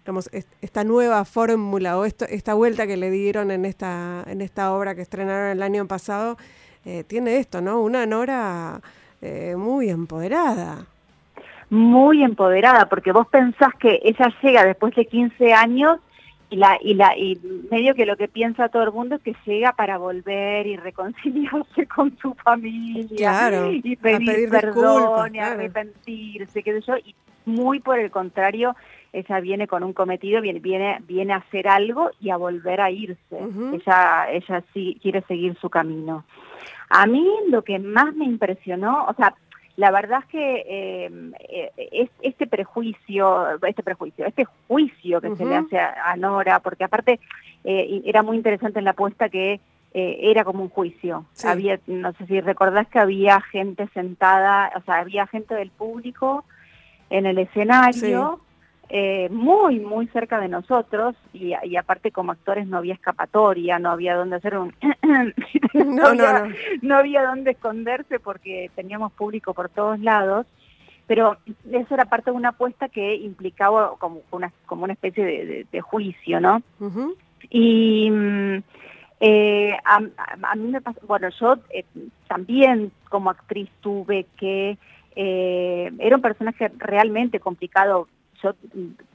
digamos, 0.00 0.30
esta 0.60 0.84
nueva 0.84 1.24
fórmula 1.24 1.98
o 1.98 2.04
esto, 2.04 2.24
esta 2.28 2.54
vuelta 2.54 2.86
que 2.86 2.96
le 2.96 3.10
dieron 3.10 3.50
en 3.50 3.64
esta, 3.64 4.24
en 4.26 4.40
esta 4.40 4.72
obra 4.74 4.94
que 4.94 5.02
estrenaron 5.02 5.50
el 5.50 5.62
año 5.62 5.86
pasado, 5.86 6.36
eh, 6.84 7.04
tiene 7.06 7.38
esto, 7.38 7.60
¿no? 7.60 7.80
Una 7.80 8.06
Nora 8.06 8.80
eh, 9.22 9.54
muy 9.56 9.90
empoderada. 9.90 10.86
Muy 11.70 12.22
empoderada, 12.22 12.88
porque 12.88 13.12
vos 13.12 13.26
pensás 13.28 13.74
que 13.78 14.00
ella 14.02 14.32
llega 14.42 14.64
después 14.64 14.94
de 14.94 15.04
15 15.04 15.52
años 15.52 16.00
y 16.50 16.56
la 16.56 16.78
y 16.80 16.94
la 16.94 17.16
y 17.16 17.38
medio 17.70 17.94
que 17.94 18.06
lo 18.06 18.16
que 18.16 18.28
piensa 18.28 18.68
todo 18.68 18.84
el 18.84 18.92
mundo 18.92 19.16
es 19.16 19.22
que 19.22 19.36
llega 19.46 19.72
para 19.72 19.98
volver 19.98 20.66
y 20.66 20.76
reconciliarse 20.76 21.86
con 21.94 22.16
su 22.18 22.34
familia 22.34 23.70
y 23.70 23.96
pedir, 23.96 24.48
perdón 24.48 25.34
y 25.34 25.38
arrepentirse 25.38 26.62
qué 26.62 26.80
sé 26.80 26.86
yo 26.86 26.96
y 26.96 27.14
muy 27.44 27.80
por 27.80 27.98
el 27.98 28.10
contrario 28.10 28.74
ella 29.12 29.40
viene 29.40 29.66
con 29.66 29.82
un 29.82 29.92
cometido 29.92 30.40
viene 30.40 30.60
viene 30.60 30.98
viene 31.06 31.32
a 31.32 31.36
hacer 31.36 31.68
algo 31.68 32.10
y 32.20 32.30
a 32.30 32.36
volver 32.36 32.80
a 32.80 32.90
irse. 32.90 33.18
Ella 33.72 34.30
ella 34.30 34.62
sí 34.72 34.98
quiere 35.02 35.22
seguir 35.22 35.56
su 35.60 35.70
camino. 35.70 36.24
A 36.90 37.06
mí 37.06 37.26
lo 37.48 37.62
que 37.62 37.78
más 37.78 38.14
me 38.14 38.24
impresionó 38.24 39.06
o 39.06 39.14
sea 39.14 39.34
la 39.78 39.92
verdad 39.92 40.18
es 40.24 40.26
que 40.26 40.64
eh, 40.68 41.10
eh 41.48 42.08
este 42.20 42.48
prejuicio, 42.48 43.62
este 43.62 43.84
prejuicio, 43.84 44.26
este 44.26 44.44
juicio 44.66 45.20
que 45.20 45.36
se 45.36 45.44
le 45.44 45.54
hace 45.54 45.78
a, 45.78 46.16
Nora, 46.16 46.58
porque 46.58 46.82
aparte 46.82 47.20
eh, 47.62 48.02
era 48.04 48.24
muy 48.24 48.36
interesante 48.36 48.80
en 48.80 48.86
la 48.86 48.90
apuesta 48.90 49.28
que 49.28 49.60
eh, 49.94 50.18
era 50.20 50.42
como 50.42 50.64
un 50.64 50.68
juicio. 50.68 51.26
Había, 51.44 51.78
no 51.86 52.12
sé 52.14 52.26
si 52.26 52.40
recordás 52.40 52.88
que 52.88 52.98
había 52.98 53.40
gente 53.40 53.88
sentada, 53.94 54.72
o 54.74 54.80
sea, 54.80 54.96
había 54.96 55.28
gente 55.28 55.54
del 55.54 55.70
público 55.70 56.44
en 57.08 57.26
el 57.26 57.38
escenario. 57.38 58.40
Eh, 58.90 59.28
muy, 59.30 59.80
muy 59.80 60.06
cerca 60.08 60.40
de 60.40 60.48
nosotros 60.48 61.14
y, 61.34 61.52
aparte 61.76 62.10
como 62.10 62.32
actores 62.32 62.66
no 62.66 62.78
había 62.78 62.94
escapatoria, 62.94 63.78
no 63.78 63.90
había 63.90 64.16
dónde 64.16 64.36
hacer 64.36 64.56
un... 64.56 64.74
no, 65.74 66.06
había, 66.06 66.44
no, 66.44 66.54
no. 66.80 66.96
había 66.96 67.26
dónde 67.26 67.50
esconderse 67.50 68.18
porque 68.18 68.70
teníamos 68.74 69.12
público 69.12 69.52
por 69.52 69.68
todos 69.68 70.00
lados, 70.00 70.46
pero 71.06 71.36
eso 71.70 71.94
era 71.94 72.06
parte 72.06 72.30
de 72.30 72.36
una 72.38 72.50
apuesta 72.50 72.88
que 72.88 73.14
implicaba 73.14 73.94
como 73.98 74.22
una, 74.30 74.52
como 74.64 74.84
una 74.84 74.94
especie 74.94 75.66
de, 75.70 75.80
juicio, 75.80 76.40
¿no? 76.40 76.62
Y... 77.50 78.10
Mm, 78.10 78.62
eh, 79.20 79.76
a, 79.84 79.98
mí 80.54 80.68
me 80.68 80.80
pasó, 80.80 81.00
bueno, 81.08 81.28
yo 81.40 81.56
eh, 81.70 81.84
también 82.28 82.92
como 83.08 83.30
actriz 83.30 83.68
tuve 83.80 84.26
que, 84.38 84.78
era 85.16 86.14
un 86.14 86.22
personaje 86.22 86.70
realmente 86.78 87.40
complicado 87.40 88.06
yo 88.42 88.54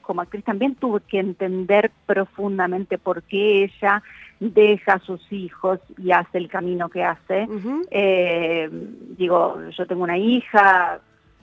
como 0.02 0.20
actriz 0.20 0.44
también 0.44 0.74
tuve 0.74 1.00
que 1.00 1.18
entender 1.18 1.90
profundamente 2.06 2.98
por 2.98 3.22
qué 3.22 3.64
ella 3.64 4.02
deja 4.40 4.94
a 4.94 4.98
sus 5.00 5.20
hijos 5.32 5.80
y 5.98 6.12
hace 6.12 6.38
el 6.38 6.48
camino 6.48 6.88
que 6.88 7.04
hace. 7.04 7.46
Eh, 7.90 8.68
digo, 9.16 9.58
yo 9.70 9.86
tengo 9.86 10.02
una 10.02 10.18
hija, 10.18 11.00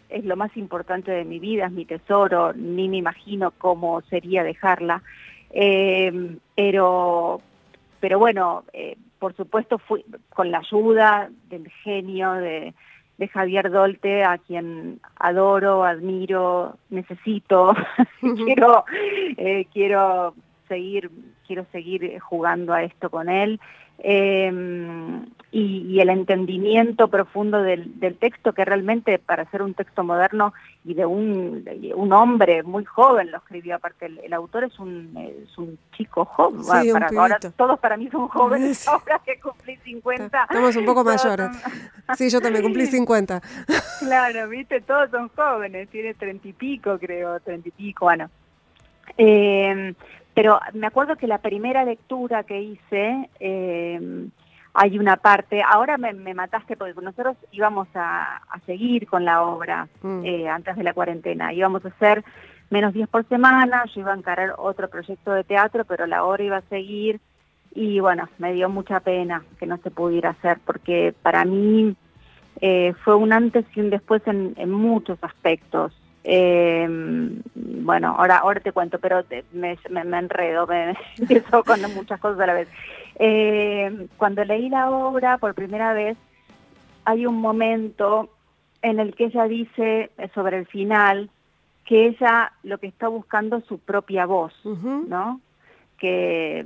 es 0.10 0.26
lo 0.26 0.36
más 0.36 0.56
importante 0.58 1.12
de 1.12 1.26
mi 1.26 1.40
vida, 1.40 1.66
es 1.66 1.72
mi 1.72 1.86
tesoro, 1.86 2.54
ni 2.54 2.90
me 2.90 2.98
imagino 2.98 3.52
cómo 3.52 4.02
sería 4.02 4.44
dejarla. 4.44 5.02
Eh, 5.50 6.38
pero, 6.56 7.42
pero 8.00 8.20
bueno, 8.20 8.64
eh, 8.74 8.98
por 9.20 9.36
supuesto 9.36 9.78
fui 9.78 10.06
con 10.30 10.52
la 10.52 10.60
ayuda 10.60 11.30
del 11.50 11.70
genio 11.84 12.34
de 12.34 12.74
de 13.22 13.28
Javier 13.28 13.70
Dolte, 13.70 14.24
a 14.24 14.40
quien 14.40 15.00
adoro, 15.16 15.84
admiro, 15.84 16.78
necesito, 16.90 17.72
quiero, 18.20 18.84
eh, 19.38 19.68
quiero 19.72 20.34
seguir, 20.68 21.12
quiero 21.46 21.68
seguir 21.72 22.20
jugando 22.20 22.74
a 22.74 22.82
esto 22.82 23.12
con 23.12 23.30
él. 23.30 23.60
Em, 24.04 25.28
y, 25.52 26.00
el 26.00 26.10
entendimiento 26.10 27.10
profundo 27.10 27.62
del, 27.62 27.94
texto, 28.20 28.54
que 28.54 28.66
realmente 28.66 29.20
para 29.20 29.46
ser 29.52 29.62
un 29.62 29.76
texto 29.76 30.04
moderno 30.04 30.54
y 30.84 30.96
de 30.96 31.06
un, 31.06 31.66
un 31.94 32.14
hombre 32.14 32.64
muy 32.64 32.84
joven 32.86 33.30
lo 33.30 33.38
escribió, 33.38 33.76
aparte 33.76 34.08
el, 34.08 34.34
autor 34.34 34.64
es 34.64 34.80
un, 34.80 35.16
es 35.18 35.56
un 35.58 35.78
chico 35.96 36.26
joven, 36.26 36.64
para, 36.92 37.10
ahora, 37.16 37.38
todos 37.56 37.80
para 37.80 37.98
mí 37.98 38.10
son 38.10 38.28
jóvenes, 38.30 38.88
ahora 38.88 39.22
que 39.24 39.40
cumplí 39.40 39.76
50. 39.84 40.44
Estamos 40.50 40.76
un 40.78 40.86
poco 40.86 41.04
mayores. 41.04 41.50
Sí, 42.16 42.30
yo 42.30 42.42
también 42.42 42.64
cumplí 42.64 42.86
50. 42.88 43.42
Claro, 44.00 44.50
viste, 44.50 44.82
todos 44.82 45.12
son 45.12 45.30
jóvenes, 45.36 45.90
tiene 45.90 46.16
treinta 46.16 46.48
y 46.48 46.54
pico 46.54 46.98
creo, 46.98 47.40
treinta 47.42 47.68
y 47.68 47.72
pico, 47.72 48.06
bueno. 48.06 48.30
Eh, 49.18 49.94
pero 50.34 50.60
me 50.74 50.88
acuerdo 50.88 51.16
que 51.16 51.28
la 51.28 51.40
primera 51.40 51.84
lectura 51.84 52.44
que 52.44 52.62
hice, 52.62 53.30
eh, 53.40 54.28
hay 54.74 54.98
una 54.98 55.18
parte, 55.18 55.62
ahora 55.62 55.98
me, 55.98 56.34
mataste 56.34 56.78
porque 56.78 56.94
nosotros 57.02 57.36
íbamos 57.52 57.88
a, 57.94 58.42
seguir 58.66 59.08
con 59.08 59.26
la 59.26 59.44
obra 59.44 59.90
mm. 60.02 60.26
eh, 60.26 60.48
antes 60.48 60.78
de 60.78 60.84
la 60.84 60.94
cuarentena, 60.94 61.54
íbamos 61.54 61.84
a 61.86 61.90
hacer 61.90 62.24
menos 62.70 62.94
10 62.94 63.10
por 63.10 63.28
semana, 63.28 63.84
yo 63.94 64.02
iba 64.02 64.14
a 64.14 64.18
encarar 64.18 64.56
otro 64.58 64.90
proyecto 64.90 65.34
de 65.34 65.44
teatro, 65.44 65.84
pero 65.84 66.08
la 66.08 66.24
obra 66.24 66.44
iba 66.44 66.58
a 66.58 66.70
seguir. 66.70 67.20
Y 67.74 68.00
bueno, 68.00 68.28
me 68.38 68.54
dio 68.54 68.70
mucha 68.70 69.00
pena 69.02 69.44
que 69.60 69.66
no 69.66 69.78
se 69.78 69.92
pudiera 69.92 70.32
hacer 70.32 70.60
porque 70.66 71.14
para 71.22 71.46
mí 71.46 71.96
eh, 72.60 72.94
fue 73.04 73.16
un 73.16 73.34
antes 73.34 73.66
y 73.76 73.82
un 73.82 73.90
después 73.90 74.22
en, 74.26 74.54
en 74.58 74.72
muchos 74.72 75.18
aspectos 75.22 75.94
Em, 76.24 77.42
bueno, 77.56 78.16
ahora, 78.18 78.38
ahora 78.38 78.60
te 78.60 78.72
cuento, 78.72 79.00
pero 79.00 79.24
me, 79.54 79.78
enredo, 79.92 80.68
me, 80.68 80.96
empiezo 81.18 81.64
con 81.64 81.82
muchas 81.94 82.20
cosas 82.20 82.40
a 82.42 82.48
la 82.48 82.54
vez. 82.54 82.68
Em, 83.16 84.08
cuando 84.18 84.44
leí 84.44 84.70
la 84.70 84.90
obra 84.90 85.38
por 85.38 85.54
primera 85.54 85.94
vez, 85.94 86.18
hay 87.06 87.26
un 87.26 87.42
momento 87.42 88.30
en 88.82 89.00
el 89.00 89.16
que 89.16 89.26
ella 89.26 89.46
dice 89.46 90.12
eh, 90.18 90.30
sobre 90.34 90.58
el 90.58 90.66
final 90.68 91.30
que 91.86 92.08
ella 92.08 92.54
lo 92.64 92.78
que 92.78 92.88
está 92.88 93.08
buscando 93.08 93.58
es 93.58 93.66
su 93.66 93.80
propia 93.80 94.26
voz, 94.26 94.54
¿no? 94.64 95.42
Que, 95.98 96.66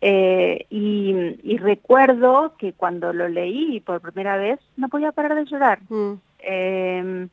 eh, 0.00 0.66
y, 0.70 1.56
recuerdo 1.58 2.54
que 2.56 2.72
cuando 2.72 3.12
lo 3.12 3.28
leí 3.28 3.80
por 3.80 4.00
primera 4.00 4.36
vez 4.36 4.58
no 4.76 4.88
podía 4.88 5.12
parar 5.12 5.34
de 5.34 5.44
llorar. 5.44 5.80
Mm. 5.88 6.12
Em, 6.38 7.28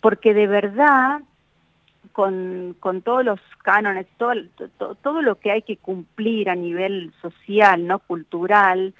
porque 0.00 0.34
de 0.34 0.46
verdad, 0.46 1.20
con, 2.12 2.76
con 2.80 3.02
todos 3.02 3.24
los 3.24 3.40
cánones, 3.62 4.06
todo, 4.16 4.34
todo, 5.02 5.22
lo 5.22 5.36
que 5.36 5.52
hay 5.52 5.62
que 5.62 5.76
cumplir 5.76 6.50
a 6.50 6.54
nivel 6.54 7.12
social, 7.20 7.86
no 7.86 7.98
cultural, 7.98 8.94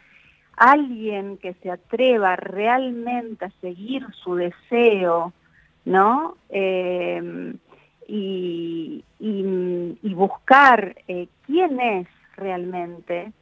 alguien 0.57 1.39
que 1.39 1.55
se 1.55 1.71
atreva 1.71 2.37
realmente 2.37 3.47
a 3.47 3.53
seguir 3.61 4.07
su 4.23 4.35
deseo, 4.35 5.33
¿no? 5.85 6.37
Eh, 6.51 7.55
y, 8.07 9.05
y, 9.21 10.15
buscar 10.15 10.97
eh, 11.07 11.29
quién 11.47 11.81
es 11.81 12.09
realmente, 12.37 13.33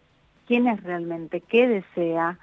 quién 0.47 0.69
es 0.69 0.83
realmente, 0.83 1.41
qué 1.41 1.67
desea, 1.67 2.39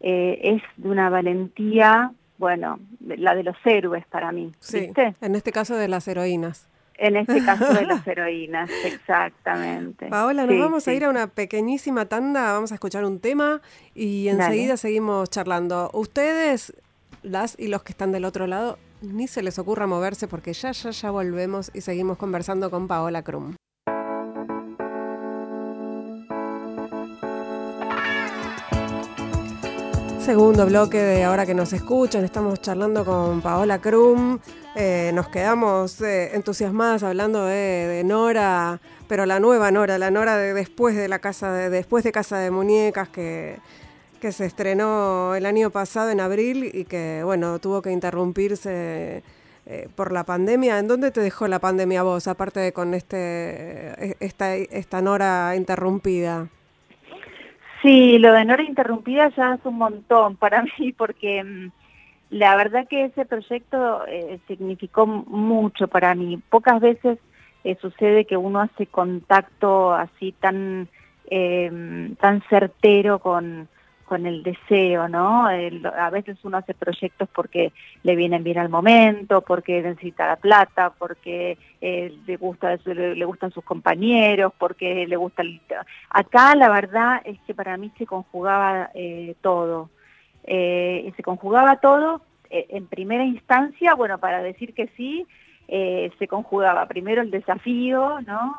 eh, 0.00 0.40
es 0.42 0.62
de 0.76 0.88
una 0.88 1.10
valentía 1.10 2.12
bueno, 2.38 2.78
la 3.00 3.34
de 3.34 3.42
los 3.42 3.56
héroes 3.64 4.06
para 4.06 4.32
mí. 4.32 4.52
Sí, 4.60 4.90
en 5.20 5.34
este 5.34 5.52
caso 5.52 5.76
de 5.76 5.88
las 5.88 6.06
heroínas. 6.08 6.68
En 6.98 7.16
este 7.16 7.44
caso 7.44 7.72
de 7.74 7.86
las 7.86 8.06
heroínas, 8.06 8.70
exactamente. 8.84 10.08
Paola, 10.08 10.46
nos 10.46 10.58
vamos 10.58 10.88
a 10.88 10.94
ir 10.94 11.04
a 11.04 11.10
una 11.10 11.26
pequeñísima 11.26 12.06
tanda, 12.06 12.52
vamos 12.52 12.72
a 12.72 12.74
escuchar 12.74 13.04
un 13.04 13.20
tema 13.20 13.60
y 13.94 14.28
enseguida 14.28 14.76
seguimos 14.76 15.28
charlando. 15.28 15.90
Ustedes, 15.92 16.74
las 17.22 17.58
y 17.58 17.68
los 17.68 17.82
que 17.82 17.92
están 17.92 18.12
del 18.12 18.24
otro 18.24 18.46
lado, 18.46 18.78
ni 19.02 19.26
se 19.26 19.42
les 19.42 19.58
ocurra 19.58 19.86
moverse 19.86 20.26
porque 20.26 20.54
ya, 20.54 20.72
ya, 20.72 20.90
ya 20.90 21.10
volvemos 21.10 21.70
y 21.74 21.82
seguimos 21.82 22.16
conversando 22.16 22.70
con 22.70 22.88
Paola 22.88 23.22
Krum. 23.22 23.56
Segundo 30.26 30.66
bloque 30.66 31.00
de 31.00 31.22
ahora 31.22 31.46
que 31.46 31.54
nos 31.54 31.72
escuchan, 31.72 32.24
estamos 32.24 32.60
charlando 32.60 33.04
con 33.04 33.40
Paola 33.40 33.80
Krum, 33.80 34.40
eh, 34.74 35.12
nos 35.14 35.28
quedamos 35.28 36.00
eh, 36.00 36.34
entusiasmadas 36.34 37.04
hablando 37.04 37.44
de, 37.44 38.02
Nora, 38.04 38.80
pero 39.06 39.24
la 39.24 39.38
nueva 39.38 39.70
Nora, 39.70 39.98
la 39.98 40.10
Nora 40.10 40.36
de 40.36 40.52
después 40.52 40.96
de 40.96 41.06
la 41.06 41.20
casa 41.20 41.52
de, 41.52 41.70
después 41.70 42.02
de 42.02 42.10
Casa 42.10 42.38
de 42.38 42.50
Muñecas 42.50 43.08
que, 43.08 43.60
que 44.20 44.32
se 44.32 44.46
estrenó 44.46 45.36
el 45.36 45.46
año 45.46 45.70
pasado 45.70 46.10
en 46.10 46.18
abril 46.18 46.72
y 46.74 46.86
que 46.86 47.22
bueno 47.22 47.60
tuvo 47.60 47.80
que 47.80 47.92
interrumpirse 47.92 49.22
eh, 49.66 49.88
por 49.94 50.10
la 50.10 50.24
pandemia. 50.24 50.80
¿En 50.80 50.88
dónde 50.88 51.12
te 51.12 51.20
dejó 51.20 51.46
la 51.46 51.60
pandemia 51.60 52.02
vos, 52.02 52.26
aparte 52.26 52.58
de 52.58 52.72
con 52.72 52.94
este 52.94 54.16
esta, 54.18 54.56
esta 54.56 55.00
Nora 55.00 55.54
interrumpida? 55.54 56.48
Sí, 57.86 58.18
lo 58.18 58.32
de 58.32 58.44
Nora 58.44 58.64
Interrumpida 58.64 59.28
ya 59.36 59.54
es 59.54 59.60
un 59.64 59.76
montón 59.76 60.34
para 60.34 60.64
mí 60.78 60.92
porque 60.92 61.44
mm, 61.44 61.70
la 62.30 62.56
verdad 62.56 62.88
que 62.88 63.04
ese 63.04 63.24
proyecto 63.24 64.04
eh, 64.08 64.40
significó 64.48 65.06
mucho 65.06 65.86
para 65.86 66.12
mí. 66.16 66.42
Pocas 66.50 66.80
veces 66.80 67.20
eh, 67.62 67.76
sucede 67.80 68.24
que 68.24 68.36
uno 68.36 68.58
hace 68.58 68.86
contacto 68.86 69.94
así 69.94 70.32
tan, 70.32 70.88
eh, 71.30 72.10
tan 72.20 72.42
certero 72.48 73.20
con, 73.20 73.68
con 74.06 74.24
el 74.24 74.42
deseo, 74.42 75.08
¿no? 75.08 75.46
a 75.46 76.10
veces 76.10 76.38
uno 76.44 76.58
hace 76.58 76.74
proyectos 76.74 77.28
porque 77.34 77.72
le 78.04 78.14
vienen 78.14 78.44
bien 78.44 78.58
al 78.58 78.68
momento, 78.68 79.42
porque 79.42 79.82
necesita 79.82 80.26
la 80.28 80.36
plata, 80.36 80.92
porque 80.96 81.58
eh, 81.80 82.16
le 82.26 82.36
gusta 82.36 82.76
le, 82.84 83.24
gustan 83.24 83.50
sus 83.50 83.64
compañeros, 83.64 84.52
porque 84.58 85.06
le 85.06 85.16
gusta 85.16 85.42
el... 85.42 85.60
Acá 86.10 86.54
la 86.54 86.70
verdad 86.70 87.20
es 87.24 87.38
que 87.46 87.54
para 87.54 87.76
mí 87.76 87.92
se 87.98 88.06
conjugaba 88.06 88.90
eh, 88.94 89.34
todo. 89.42 89.90
Eh, 90.44 91.12
se 91.16 91.22
conjugaba 91.22 91.80
todo 91.80 92.22
en 92.48 92.86
primera 92.86 93.24
instancia, 93.24 93.94
bueno, 93.94 94.18
para 94.18 94.40
decir 94.40 94.72
que 94.72 94.86
sí, 94.96 95.26
eh, 95.68 96.10
se 96.18 96.28
conjugaba 96.28 96.86
primero 96.86 97.22
el 97.22 97.30
desafío, 97.30 98.20
¿no? 98.26 98.56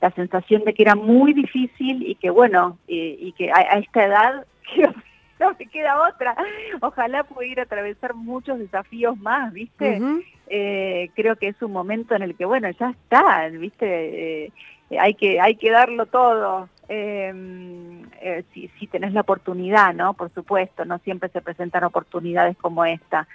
la 0.00 0.10
sensación 0.12 0.62
de 0.64 0.74
que 0.74 0.82
era 0.82 0.94
muy 0.94 1.32
difícil 1.32 2.08
y 2.08 2.14
que 2.14 2.30
bueno, 2.30 2.78
y, 2.86 3.32
que 3.32 3.50
a, 3.50 3.78
esta 3.78 4.04
edad 4.04 4.46
no 5.40 5.56
me 5.58 5.66
queda 5.66 6.08
otra. 6.08 6.36
Ojalá 6.80 7.24
pudiera 7.24 7.64
atravesar 7.64 8.14
muchos 8.14 8.58
desafíos 8.58 9.16
más, 9.18 9.52
¿viste? 9.52 10.00
Eh, 10.48 11.10
creo 11.14 11.36
que 11.36 11.48
es 11.48 11.62
un 11.62 11.72
momento 11.72 12.14
en 12.14 12.22
el 12.22 12.34
que, 12.34 12.44
bueno, 12.44 12.68
ya 12.70 12.90
está, 12.90 13.48
¿viste? 13.48 14.46
Eh, 14.46 14.52
hay, 14.98 15.14
que, 15.14 15.40
hay 15.40 15.56
que 15.56 15.70
darlo 15.70 16.06
todo. 16.06 16.68
Em, 16.90 18.08
si, 18.54 18.68
si 18.78 18.86
tenés 18.86 19.12
la 19.12 19.20
oportunidad, 19.20 19.92
¿no? 19.92 20.14
Por 20.14 20.32
supuesto, 20.32 20.86
no 20.86 20.98
siempre 21.00 21.28
se 21.28 21.42
presentan 21.42 21.84
oportunidades 21.84 22.56
como 22.56 22.84
esta. 22.86 23.28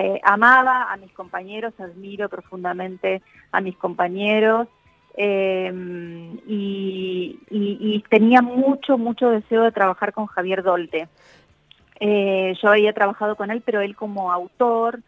Eh, 0.00 0.20
amaba 0.24 0.92
a 0.92 0.96
mis 0.96 1.12
compañeros, 1.12 1.72
admiro 1.78 2.28
profundamente 2.28 3.22
a 3.52 3.60
mis 3.60 3.76
compañeros 3.76 4.66
em, 5.16 6.38
y, 6.48 8.02
tenía 8.10 8.42
mucho, 8.42 8.98
mucho 8.98 9.30
deseo 9.30 9.62
de 9.62 9.72
trabajar 9.72 10.12
con 10.12 10.26
Javier 10.26 10.64
Dolte. 10.64 11.08
Eh, 12.00 12.54
yo 12.60 12.68
había 12.68 12.92
trabajado 12.92 13.36
con 13.36 13.52
él, 13.52 13.62
pero 13.64 13.80
él 13.80 13.94
como 13.94 14.32
autor 14.32 14.98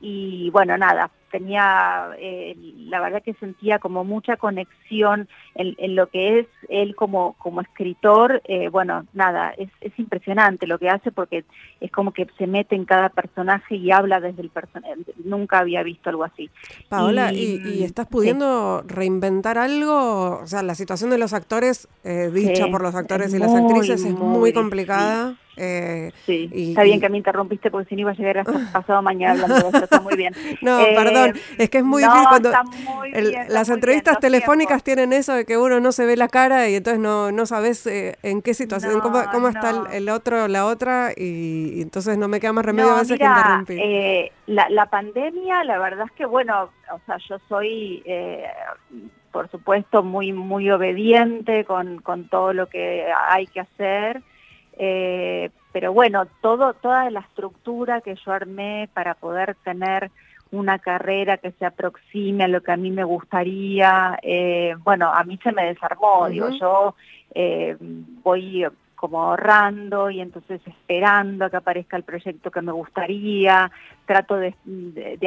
y 0.00 0.50
bueno, 0.50 0.76
nada, 0.76 1.10
tenía, 1.34 2.10
eh, 2.20 2.54
la 2.86 3.00
verdad 3.00 3.20
que 3.20 3.34
sentía 3.34 3.80
como 3.80 4.04
mucha 4.04 4.36
conexión 4.36 5.26
en, 5.56 5.96
lo 5.96 6.06
que 6.06 6.38
es 6.38 6.46
él 6.68 6.94
como, 6.94 7.32
como 7.38 7.60
escritor. 7.60 8.40
Eh, 8.44 8.68
bueno, 8.68 9.04
nada, 9.14 9.50
es, 9.58 9.68
es, 9.80 9.92
impresionante 9.98 10.68
lo 10.68 10.78
que 10.78 10.90
hace 10.90 11.10
porque 11.10 11.44
es 11.80 11.90
como 11.90 12.12
que 12.12 12.28
se 12.38 12.46
mete 12.46 12.76
en 12.76 12.84
cada 12.84 13.08
personaje 13.08 13.74
y 13.74 13.90
habla 13.90 14.20
desde 14.20 14.42
el 14.42 14.50
personaje. 14.50 14.94
Nunca 15.24 15.58
había 15.58 15.82
visto 15.82 16.08
algo 16.08 16.22
así. 16.22 16.50
Paola, 16.88 17.32
¿y, 17.32 17.82
estás 17.82 18.06
pudiendo 18.06 18.84
reinventar 18.86 19.58
algo? 19.58 20.38
O 20.38 20.46
sea, 20.46 20.62
la 20.62 20.76
situación 20.76 21.10
de 21.10 21.18
los 21.18 21.32
actores, 21.32 21.88
eh, 22.04 22.30
dicha 22.32 22.68
por 22.68 22.80
los 22.80 22.94
actores 22.94 23.34
y 23.34 23.40
las 23.40 23.52
actrices, 23.52 24.04
es 24.04 24.12
muy, 24.12 24.52
complicada. 24.52 25.34
Eh, 25.56 26.10
sí, 26.26 26.50
está 26.52 26.82
bien 26.82 27.00
que 27.00 27.08
me 27.08 27.18
interrumpiste 27.18 27.70
porque 27.70 27.88
si 27.88 27.94
no 27.94 28.02
iba 28.02 28.10
a 28.10 28.14
llegar 28.14 28.38
hasta 28.38 28.52
pasado 28.72 29.02
mañana 29.02 29.32
hablando 29.32 29.54
de 29.54 29.60
esto, 29.60 29.84
está 29.84 30.00
muy 30.00 30.16
bien. 30.16 30.34
no, 30.62 30.78
perdón, 30.78 31.34
es 31.58 31.70
que 31.70 31.78
es 31.78 31.84
muy 31.84 32.02
difícil 32.02 32.26
cuando 32.28 32.52
las 33.48 33.68
entrevistas 33.68 34.18
telefónicas 34.18 34.82
tienen 34.82 35.12
eso 35.12 35.34
de 35.34 35.44
que 35.44 35.56
uno 35.56 35.80
no 35.80 35.92
se 35.92 36.06
ve 36.06 36.16
la 36.16 36.28
cara 36.28 36.68
y 36.68 36.76
entonces 36.76 37.00
no, 37.00 37.32
no 37.32 37.46
sabes 37.46 37.86
eh, 37.86 38.16
en 38.22 38.42
qué 38.42 38.54
situación, 38.54 39.00
cómo, 39.00 39.48
está 39.48 39.84
el, 39.92 40.08
otro 40.08 40.48
la 40.48 40.66
otra 40.66 41.12
y, 41.16 41.80
entonces 41.82 42.18
no 42.18 42.28
me 42.28 42.40
queda 42.40 42.52
más 42.52 42.64
remedio 42.64 42.92
a 42.92 43.00
veces 43.00 43.18
que 43.18 43.24
interrumpir. 43.24 43.78
Eh, 43.80 44.32
la, 44.46 44.68
la 44.68 44.86
pandemia, 44.86 45.64
la 45.64 45.78
verdad 45.78 46.06
es 46.06 46.12
que 46.12 46.26
bueno, 46.26 46.70
o 46.92 47.00
sea, 47.06 47.18
yo 47.28 47.38
soy... 47.48 48.02
Eh, 48.04 48.44
por 49.34 49.50
supuesto, 49.50 50.04
muy 50.04 50.32
muy 50.32 50.70
obediente 50.70 51.64
con, 51.64 52.00
con 52.00 52.28
todo 52.28 52.52
lo 52.52 52.68
que 52.68 53.04
hay 53.28 53.48
que 53.48 53.58
hacer, 53.58 54.22
pero 54.76 55.92
bueno, 55.92 56.26
todo, 56.40 56.74
toda 56.74 57.10
la 57.10 57.20
estructura 57.20 58.00
que 58.00 58.16
yo 58.16 58.32
armé 58.32 58.88
para 58.92 59.14
poder 59.14 59.56
tener 59.64 60.10
una 60.54 60.78
carrera 60.78 61.38
que 61.38 61.52
se 61.52 61.66
aproxime 61.66 62.44
a 62.44 62.48
lo 62.48 62.62
que 62.62 62.72
a 62.72 62.76
mí 62.76 62.90
me 62.90 63.04
gustaría. 63.04 64.18
Eh, 64.22 64.74
bueno, 64.82 65.12
a 65.12 65.24
mí 65.24 65.38
se 65.42 65.52
me 65.52 65.64
desarmó, 65.66 66.28
digo, 66.28 66.48
yo 66.50 66.94
eh, 67.34 67.76
voy 67.80 68.66
como 68.94 69.22
ahorrando 69.22 70.08
y 70.08 70.20
entonces 70.20 70.62
esperando 70.64 71.44
a 71.44 71.50
que 71.50 71.56
aparezca 71.56 71.96
el 71.96 72.04
proyecto 72.04 72.50
que 72.50 72.62
me 72.62 72.72
gustaría, 72.72 73.70
trato 74.06 74.36
de, 74.36 74.54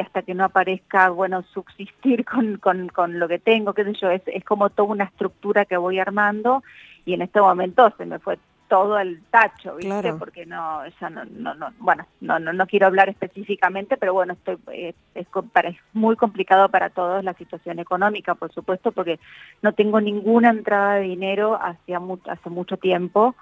hasta 0.02 0.22
que 0.22 0.34
no 0.34 0.44
aparezca, 0.44 1.10
bueno, 1.10 1.44
subsistir 1.54 2.24
con, 2.24 2.56
con, 2.56 2.88
con, 2.88 3.20
lo 3.20 3.28
que 3.28 3.38
tengo, 3.38 3.74
qué 3.74 3.84
sé 3.84 3.92
yo, 3.92 4.10
es, 4.10 4.22
es 4.26 4.44
como 4.44 4.70
toda 4.70 4.88
una 4.88 5.04
estructura 5.04 5.64
que 5.64 5.76
voy 5.76 6.00
armando 6.00 6.64
y 7.04 7.14
en 7.14 7.22
este 7.22 7.40
momento 7.40 7.92
se 7.96 8.04
me 8.04 8.18
fue 8.18 8.38
todo 8.68 8.98
el 8.98 9.22
tacho, 9.30 9.76
¿viste? 9.76 10.12
Porque 10.14 10.46
no, 10.46 10.82
ya 11.00 11.10
no, 11.10 11.24
no, 11.24 11.54
no, 11.54 11.72
bueno, 11.78 12.06
no, 12.20 12.38
no, 12.38 12.52
no 12.52 12.66
quiero 12.66 12.86
hablar 12.86 13.08
específicamente, 13.08 13.96
pero 13.96 14.14
bueno, 14.14 14.34
estoy, 14.34 14.58
eh, 14.72 14.94
es, 15.14 15.26
es, 15.26 15.76
muy 15.92 16.16
complicado 16.16 16.68
para 16.68 16.90
todos 16.90 17.24
la 17.24 17.34
situación 17.34 17.78
económica, 17.78 18.34
por 18.34 18.52
supuesto, 18.52 18.92
porque 18.92 19.18
no 19.62 19.72
tengo 19.72 20.00
ninguna 20.00 20.50
entrada 20.50 20.96
de 20.96 21.02
dinero 21.02 21.58
hacia 21.60 22.00
hace 22.28 22.50
mucho 22.50 22.76
tiempo 22.76 23.34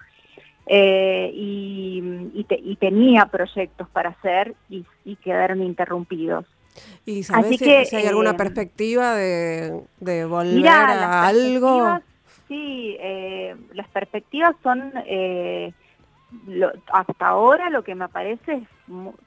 eh, 0.67 1.31
y, 1.35 2.03
y, 2.35 2.77
tenía 2.77 3.27
proyectos 3.27 3.89
para 3.89 4.11
hacer 4.11 4.55
y, 4.69 4.85
y 5.05 5.17
quedaron 5.17 5.63
interrumpidos. 5.63 6.45
¿Y 7.05 7.23
sabes 7.23 7.59
si, 7.59 7.97
hay 7.97 8.07
alguna 8.07 8.31
eh, 8.31 8.35
perspectiva 8.35 9.15
de, 9.15 9.85
volver 10.01 10.69
a 10.69 11.27
algo? 11.27 12.01
Sí, 12.49 12.97
eh, 13.01 13.57
las 13.73 13.89
perspectivas 13.89 14.55
son, 14.63 14.93
eh, 15.07 15.73
hasta 16.93 17.27
ahora 17.27 17.71
lo 17.71 17.83
que 17.83 17.95
me 17.95 18.09
parece 18.09 18.55
es 18.55 18.69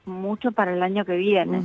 mucho 0.06 0.52
para 0.52 0.72
el 0.72 0.82
año 0.82 1.04
que 1.04 1.16
viene. 1.16 1.62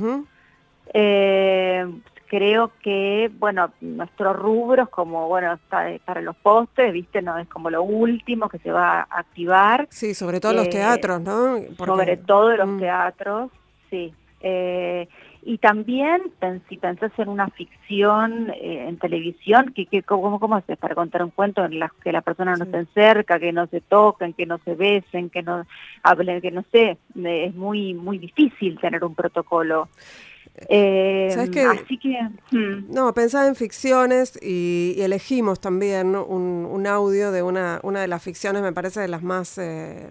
creo 2.28 2.72
que, 2.82 3.30
bueno, 3.38 3.70
nuestros 3.80 4.36
rubros 4.36 4.88
como, 4.88 5.28
bueno, 5.28 5.58
para 5.68 6.20
los 6.20 6.36
postres, 6.36 6.92
viste, 6.92 7.22
no 7.22 7.38
es 7.38 7.48
como 7.48 7.70
lo 7.70 7.84
último 7.84 8.48
que 8.48 8.58
se 8.58 8.72
va 8.72 9.00
a 9.00 9.20
activar. 9.20 9.86
Sí, 9.90 10.12
sobre 10.12 10.40
todo 10.40 10.52
los 10.52 10.68
teatros, 10.68 11.20
¿no? 11.22 11.58
Sobre 11.76 12.16
todo 12.16 12.56
los 12.56 12.68
mm. 12.68 12.78
teatros, 12.78 13.50
sí. 13.90 14.12
Eh, 14.40 15.08
y 15.48 15.58
también, 15.58 16.22
si 16.68 16.76
pensás 16.76 17.12
en 17.18 17.28
una 17.28 17.48
ficción 17.50 18.50
eh, 18.50 18.88
en 18.88 18.98
televisión, 18.98 19.72
que, 19.76 19.86
que, 19.86 20.02
¿cómo, 20.02 20.40
¿cómo 20.40 20.56
haces 20.56 20.76
para 20.76 20.96
contar 20.96 21.22
un 21.22 21.30
cuento 21.30 21.64
en 21.64 21.78
la 21.78 21.92
que 22.02 22.10
la 22.10 22.20
persona 22.20 22.56
no 22.56 22.64
esté 22.64 22.84
cerca, 22.94 23.38
que 23.38 23.52
no 23.52 23.68
se 23.68 23.80
toquen, 23.80 24.32
que 24.32 24.44
no 24.44 24.58
se 24.64 24.74
besen, 24.74 25.30
que 25.30 25.44
no 25.44 25.64
hablen, 26.02 26.40
que 26.40 26.50
no 26.50 26.64
sé? 26.72 26.98
Es 27.14 27.54
muy, 27.54 27.94
muy 27.94 28.18
difícil 28.18 28.76
tener 28.80 29.04
un 29.04 29.14
protocolo. 29.14 29.88
Eh, 30.68 31.28
así 31.32 31.96
que... 31.96 32.20
Hmm. 32.50 32.92
No, 32.92 33.14
pensaba 33.14 33.46
en 33.46 33.54
ficciones 33.54 34.36
y, 34.42 34.96
elegimos 34.98 35.60
también 35.60 36.16
un, 36.16 36.66
un, 36.68 36.86
audio 36.88 37.30
de 37.30 37.44
una, 37.44 37.78
una 37.84 38.00
de 38.00 38.08
las 38.08 38.20
ficciones, 38.20 38.62
me 38.62 38.72
parece, 38.72 38.98
de 38.98 39.08
las 39.08 39.22
más 39.22 39.58
eh, 39.58 40.10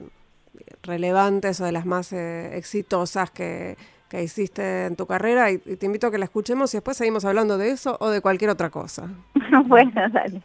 relevantes 0.81 1.59
o 1.59 1.65
de 1.65 1.73
las 1.73 1.85
más 1.85 2.13
exitosas 2.13 3.31
que 3.31 3.75
que 4.15 4.23
hiciste 4.23 4.85
en 4.85 4.95
tu 4.95 5.05
carrera 5.05 5.51
y, 5.51 5.57
te 5.57 5.85
invito 5.85 6.07
a 6.07 6.11
que 6.11 6.17
la 6.17 6.25
escuchemos 6.25 6.73
y 6.73 6.77
después 6.77 6.95
seguimos 6.95 7.25
hablando 7.25 7.57
de 7.57 7.71
eso 7.71 7.97
o 7.99 8.09
de 8.09 8.21
cualquier 8.21 8.49
otra 8.49 8.69
cosa. 8.69 9.09
bueno, 9.65 9.91
dale. 10.09 10.41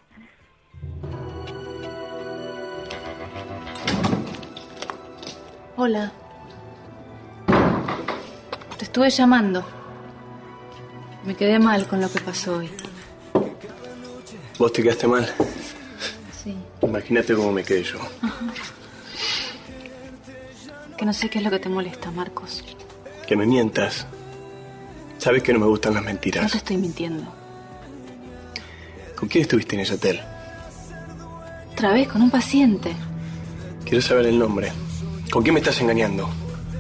Hola. 5.76 6.12
Te 8.76 8.84
estuve 8.84 9.08
llamando. 9.08 9.64
Me 11.24 11.34
quedé 11.36 11.58
mal 11.58 11.86
con 11.86 12.00
lo 12.00 12.10
que 12.10 12.20
pasó 12.20 12.56
hoy. 12.56 12.70
¿Vos 14.58 14.72
te 14.72 14.82
quedaste 14.82 15.06
mal? 15.06 15.28
Sí. 16.32 16.56
Imagínate 16.82 17.34
cómo 17.34 17.52
me 17.52 17.62
quedé 17.62 17.84
yo. 17.84 17.98
Que 20.96 21.06
no 21.06 21.12
sé 21.12 21.30
qué 21.30 21.38
es 21.38 21.44
lo 21.44 21.50
que 21.50 21.58
te 21.60 21.68
molesta, 21.68 22.10
Marcos 22.10 22.64
que 23.30 23.36
me 23.36 23.46
mientas. 23.46 24.08
Sabes 25.18 25.44
que 25.44 25.52
no 25.52 25.60
me 25.60 25.66
gustan 25.66 25.94
las 25.94 26.02
mentiras. 26.02 26.42
No 26.42 26.50
te 26.50 26.56
estoy 26.56 26.76
mintiendo. 26.76 27.32
¿Con 29.14 29.28
quién 29.28 29.42
estuviste 29.42 29.76
en 29.76 29.82
ese 29.82 29.94
hotel? 29.94 30.20
Otra 31.70 31.92
vez, 31.92 32.08
con 32.08 32.22
un 32.22 32.30
paciente. 32.32 32.92
Quiero 33.84 34.02
saber 34.02 34.26
el 34.26 34.36
nombre. 34.36 34.72
¿Con 35.30 35.44
quién 35.44 35.54
me 35.54 35.60
estás 35.60 35.80
engañando? 35.80 36.28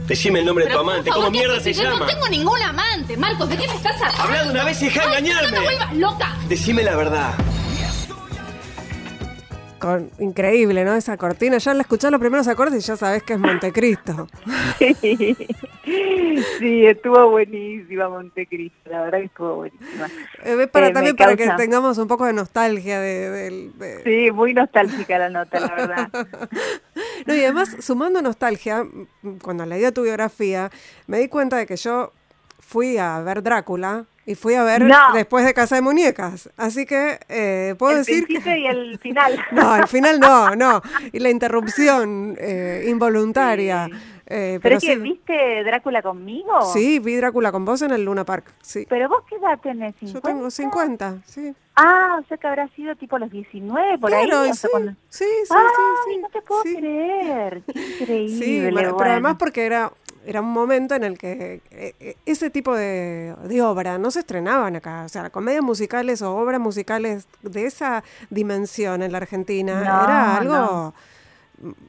Decime 0.08 0.40
el 0.40 0.46
nombre 0.46 0.64
de 0.64 0.72
tu 0.72 0.78
amante. 0.80 1.10
¿Cómo 1.10 1.30
mierda 1.30 1.60
se 1.60 1.72
llama? 1.72 2.00
No 2.00 2.06
tengo 2.06 2.28
ningún 2.28 2.60
amante, 2.60 3.16
Marcos. 3.16 3.48
¿De 3.48 3.56
qué 3.56 3.68
me 3.68 3.74
estás 3.76 3.94
hablando? 4.02 4.22
Hablando 4.24 4.50
una 4.50 4.64
vez 4.64 4.82
y 4.82 4.84
deja 4.86 5.04
engañarme. 5.04 5.50
No 5.50 5.56
te 5.56 5.62
vuelvas 5.62 5.96
loca. 5.98 6.36
Decime 6.48 6.82
la 6.82 6.96
verdad 6.96 7.34
increíble, 10.18 10.84
¿no? 10.84 10.94
Esa 10.94 11.16
cortina. 11.16 11.58
Ya 11.58 11.74
la 11.74 11.82
escuchás 11.82 12.10
los 12.10 12.20
primeros 12.20 12.48
acordes 12.48 12.82
y 12.82 12.86
ya 12.86 12.96
sabes 12.96 13.22
que 13.22 13.34
es 13.34 13.38
Montecristo. 13.38 14.28
Sí, 16.58 16.86
estuvo 16.86 17.30
buenísima 17.30 18.08
Montecristo, 18.08 18.90
la 18.90 19.02
verdad 19.02 19.18
que 19.18 19.24
estuvo 19.24 19.56
buenísima. 19.56 20.08
Eh, 20.44 20.68
para, 20.68 20.88
eh, 20.88 20.92
también 20.92 21.16
para 21.16 21.34
que 21.34 21.48
tengamos 21.56 21.98
un 21.98 22.06
poco 22.06 22.26
de 22.26 22.32
nostalgia 22.32 23.00
de, 23.00 24.00
Sí, 24.04 24.30
muy 24.30 24.54
nostálgica 24.54 25.18
la 25.18 25.30
nota, 25.30 25.58
la 25.58 25.74
verdad. 25.74 26.08
no, 27.26 27.34
y 27.34 27.40
además, 27.40 27.76
sumando 27.80 28.22
nostalgia, 28.22 28.86
cuando 29.42 29.66
leí 29.66 29.90
tu 29.90 30.02
biografía, 30.02 30.70
me 31.06 31.18
di 31.18 31.28
cuenta 31.28 31.56
de 31.56 31.66
que 31.66 31.76
yo 31.76 32.12
fui 32.60 32.98
a 32.98 33.20
ver 33.20 33.42
Drácula 33.42 34.06
y 34.30 34.36
fui 34.36 34.54
a 34.54 34.62
ver 34.62 34.84
después 35.12 35.44
de 35.44 35.52
Casa 35.52 35.74
de 35.74 35.82
Muñecas. 35.82 36.50
Así 36.56 36.86
que 36.86 37.18
eh, 37.28 37.74
puedo 37.76 37.96
decir 37.96 38.28
que... 38.28 38.58
y 38.58 38.66
el 38.66 38.96
final. 39.02 39.44
no, 39.50 39.74
el 39.74 39.88
final 39.88 40.20
no, 40.20 40.54
no. 40.54 40.80
Y 41.12 41.18
la 41.18 41.30
interrupción 41.30 42.36
eh, 42.38 42.84
involuntaria. 42.86 43.88
Eh, 44.32 44.60
pero, 44.62 44.76
es 44.76 44.84
que 44.84 44.96
viste 44.96 45.64
Drácula 45.64 46.02
conmigo. 46.02 46.62
Sí, 46.72 47.00
vi 47.00 47.16
Drácula 47.16 47.50
con 47.50 47.64
vos 47.64 47.82
en 47.82 47.90
el 47.90 48.04
Luna 48.04 48.24
Park. 48.24 48.54
Sí. 48.62 48.86
Pero 48.88 49.08
vos 49.08 49.24
qué 49.28 49.34
edad 49.34 49.58
tenés, 49.60 49.96
50? 49.96 50.12
Yo 50.12 50.20
tengo 50.22 50.50
50, 50.50 51.18
sí. 51.26 51.52
Ah, 51.74 52.20
o 52.22 52.28
sea 52.28 52.36
que 52.36 52.46
habrá 52.46 52.68
sido 52.68 52.94
tipo 52.94 53.18
los 53.18 53.30
19 53.30 53.98
por 53.98 54.14
ahí. 54.14 54.28
sí, 54.52 54.68
sí, 55.08 55.24
sí, 55.44 55.54
sí, 56.06 56.18
no 56.18 56.28
te 56.28 56.42
puedo 56.42 56.62
creer. 56.62 57.62
increíble. 58.00 58.44
Sí, 58.44 58.70
pero 58.72 58.96
además 59.00 59.34
porque 59.36 59.66
era 59.66 59.92
era 60.26 60.42
un 60.42 60.52
momento 60.52 60.94
en 60.94 61.02
el 61.02 61.18
que 61.18 61.62
eh, 61.70 61.94
eh, 61.98 62.16
ese 62.26 62.50
tipo 62.50 62.76
de, 62.76 63.34
de, 63.44 63.62
obra 63.62 63.98
no 63.98 64.10
se 64.10 64.20
estrenaban 64.20 64.76
acá. 64.76 65.04
O 65.04 65.08
sea, 65.08 65.30
comedias 65.30 65.62
musicales 65.62 66.22
o 66.22 66.36
obras 66.36 66.60
musicales 66.60 67.26
de 67.42 67.64
esa 67.64 68.04
dimensión 68.28 69.02
en 69.02 69.12
la 69.12 69.18
Argentina 69.18 69.80
era 69.80 70.36
algo 70.36 70.94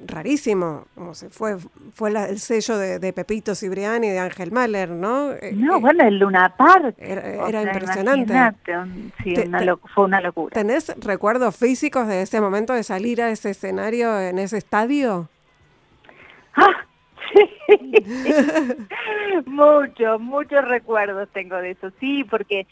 rarísimo. 0.05 0.85
Como 0.95 1.13
se 1.13 1.29
fue 1.29 1.57
fue 1.93 2.09
el 2.09 2.39
sello 2.39 2.77
de, 2.77 3.13
Pepito 3.13 3.55
Cibriani 3.55 4.09
de 4.09 4.19
Ángel 4.19 4.51
Mahler, 4.51 4.89
¿no? 4.89 5.31
Eh, 5.33 5.51
no, 5.53 5.79
bueno, 5.79 6.03
el 6.03 6.19
Luna 6.19 6.53
Park. 6.55 6.95
Era, 6.97 7.61
impresionante. 7.61 8.33
sí, 9.23 9.35
fue 9.93 10.05
una 10.05 10.21
locura. 10.21 10.53
¿Tenés 10.53 10.93
recuerdos 10.99 11.55
físicos 11.55 12.07
de 12.07 12.21
ese 12.21 12.41
momento 12.41 12.73
de 12.73 12.83
salir 12.83 13.21
a 13.21 13.29
ese 13.29 13.51
escenario 13.51 14.19
en 14.19 14.39
ese 14.39 14.57
estadio? 14.57 15.29
¡Ah! 16.55 16.85
muchos, 19.45 20.19
muchos 20.19 20.67
recuerdos 20.67 21.29
tengo 21.33 21.57
de 21.57 21.71
eso, 21.71 21.91
sí, 21.99 22.23
porque, 22.23 22.67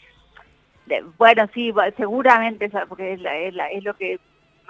bueno, 1.18 1.48
sí, 1.54 1.72
seguramente, 1.96 2.70
porque 2.88 3.14
es, 3.14 3.84
lo 3.84 3.94
que 3.94 4.18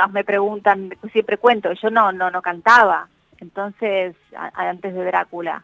más 0.01 0.13
me 0.13 0.25
preguntan, 0.25 0.91
siempre 1.13 1.37
cuento, 1.37 1.73
yo 1.73 1.91
no, 1.91 2.13
no, 2.13 2.31
no 2.31 2.41
cantaba, 2.41 3.09
entonces, 3.39 4.17
antes 4.55 4.95
de 4.95 5.05
Drácula. 5.05 5.63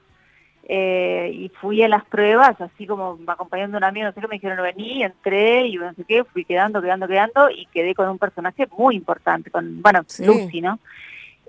Eh, 0.68 1.31
y 1.33 1.49
fui 1.61 1.81
a 1.83 1.88
las 1.88 2.05
pruebas, 2.05 2.61
así 2.61 2.87
como 2.87 3.18
acompañando 3.29 3.77
a 3.77 3.79
un 3.79 3.85
amigo, 3.85 4.07
no 4.07 4.12
sé 4.12 4.20
qué, 4.20 4.27
me 4.27 4.35
dijeron, 4.35 4.62
vení, 4.62 5.05
entré, 5.05 5.66
y 5.68 5.77
no 5.77 5.94
sé 5.94 6.05
qué, 6.05 6.25
fui 6.25 6.44
quedando, 6.44 6.83
quedando, 6.83 7.07
quedando, 7.07 7.51
y 7.51 7.66
quedé 7.66 7.94
con 7.94 8.09
un 8.09 8.18
personaje 8.18 8.66
muy 8.77 8.96
importante, 8.96 9.51
con, 9.51 9.81
bueno, 9.81 10.01
Lucy, 10.18 10.61
¿no? 10.61 10.81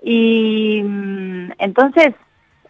Y 0.02 0.82
mm, 0.84 1.52
entonces 1.58 2.14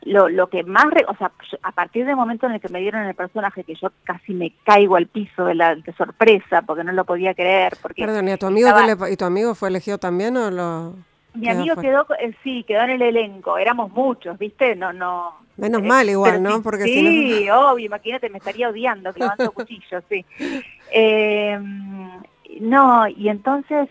lo, 0.09 0.29
lo 0.29 0.49
que 0.49 0.63
más, 0.65 0.87
o 1.07 1.17
sea, 1.17 1.31
a 1.63 1.73
partir 1.73 2.07
del 2.07 2.17
momento 2.17 2.47
en 2.47 2.53
el 2.53 2.61
que 2.61 2.69
me 2.69 2.81
dieron 2.81 3.03
el 3.03 3.15
personaje, 3.15 3.65
que 3.65 3.75
yo 3.75 3.93
casi 4.05 4.33
me 4.33 4.53
caigo 4.65 4.97
al 4.97 5.07
piso 5.07 5.45
de, 5.45 5.55
la, 5.55 5.75
de 5.75 5.93
sorpresa, 5.93 6.63
porque 6.63 6.85
no 6.85 6.93
lo 6.93 7.05
podía 7.05 7.35
creer. 7.35 7.75
Porque 7.81 8.05
Perdón, 8.05 8.29
¿y, 8.29 8.37
tu 8.37 8.47
amigo 8.47 8.69
¿y 9.11 9.17
tu 9.17 9.25
amigo 9.25 9.55
fue 9.55 9.69
elegido 9.69 9.99
también 9.99 10.37
o 10.37 10.51
lo...? 10.51 10.95
Mi 11.35 11.49
amigo 11.49 11.77
quedó, 11.77 12.07
eh, 12.19 12.35
sí, 12.43 12.65
quedó 12.67 12.83
en 12.83 12.91
el 12.91 13.03
elenco, 13.03 13.59
éramos 13.59 13.93
muchos, 13.93 14.37
¿viste? 14.39 14.75
No, 14.75 14.93
no... 14.93 15.37
Menos 15.57 15.83
mal 15.83 16.09
igual, 16.09 16.43
¿no? 16.43 16.63
Porque 16.63 16.85
sí, 16.85 17.49
obvio, 17.51 17.87
imagínate, 17.87 18.31
me 18.31 18.39
estaría 18.39 18.69
odiando 18.69 19.13
clavando 19.13 19.53
cuchillos, 19.53 20.03
sí. 20.09 20.25
Eh, 20.91 21.59
no, 22.61 23.07
y 23.09 23.29
entonces... 23.29 23.89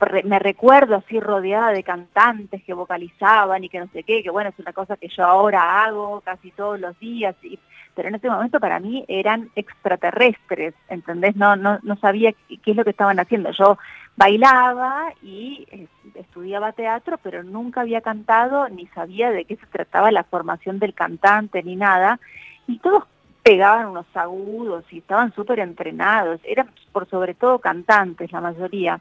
Eh, 0.00 0.22
me 0.24 0.38
recuerdo 0.38 0.96
así 0.96 1.20
rodeada 1.20 1.72
de 1.72 1.82
cantantes 1.82 2.62
que 2.64 2.74
vocalizaban 2.74 3.62
y 3.62 3.68
que 3.68 3.80
no 3.80 3.88
sé 3.88 4.02
qué, 4.02 4.22
que 4.22 4.30
bueno, 4.30 4.50
es 4.50 4.58
una 4.58 4.72
cosa 4.72 4.96
que 4.96 5.08
yo 5.08 5.24
ahora 5.24 5.84
hago 5.84 6.20
casi 6.22 6.50
todos 6.52 6.80
los 6.80 6.98
días, 6.98 7.36
y, 7.42 7.58
pero 7.94 8.08
en 8.08 8.14
ese 8.14 8.30
momento 8.30 8.60
para 8.60 8.80
mí 8.80 9.04
eran 9.08 9.50
extraterrestres, 9.56 10.74
¿entendés? 10.88 11.36
No, 11.36 11.56
no, 11.56 11.78
no 11.82 11.96
sabía 11.96 12.32
qué, 12.32 12.70
es 12.70 12.76
lo 12.76 12.84
que 12.84 12.90
estaban 12.90 13.20
haciendo. 13.20 13.50
Yo 13.50 13.78
bailaba 14.16 15.12
y 15.22 15.66
estudiaba 16.14 16.72
teatro, 16.72 17.18
pero 17.22 17.42
nunca 17.42 17.82
había 17.82 18.00
cantado 18.00 18.68
ni 18.68 18.86
sabía 18.88 19.30
de 19.30 19.44
qué 19.44 19.56
se 19.56 19.66
trataba 19.66 20.10
la 20.10 20.24
formación 20.24 20.78
del 20.78 20.94
cantante 20.94 21.62
ni 21.62 21.76
nada, 21.76 22.18
y 22.66 22.78
todos 22.78 23.04
pegaban 23.42 23.86
unos 23.86 24.06
agudos 24.14 24.84
y 24.90 24.98
estaban 24.98 25.34
súper 25.34 25.60
entrenados, 25.60 26.40
eran 26.44 26.70
por 26.92 27.08
sobre 27.08 27.34
todo 27.34 27.58
cantantes 27.58 28.32
la 28.32 28.40
mayoría. 28.40 29.00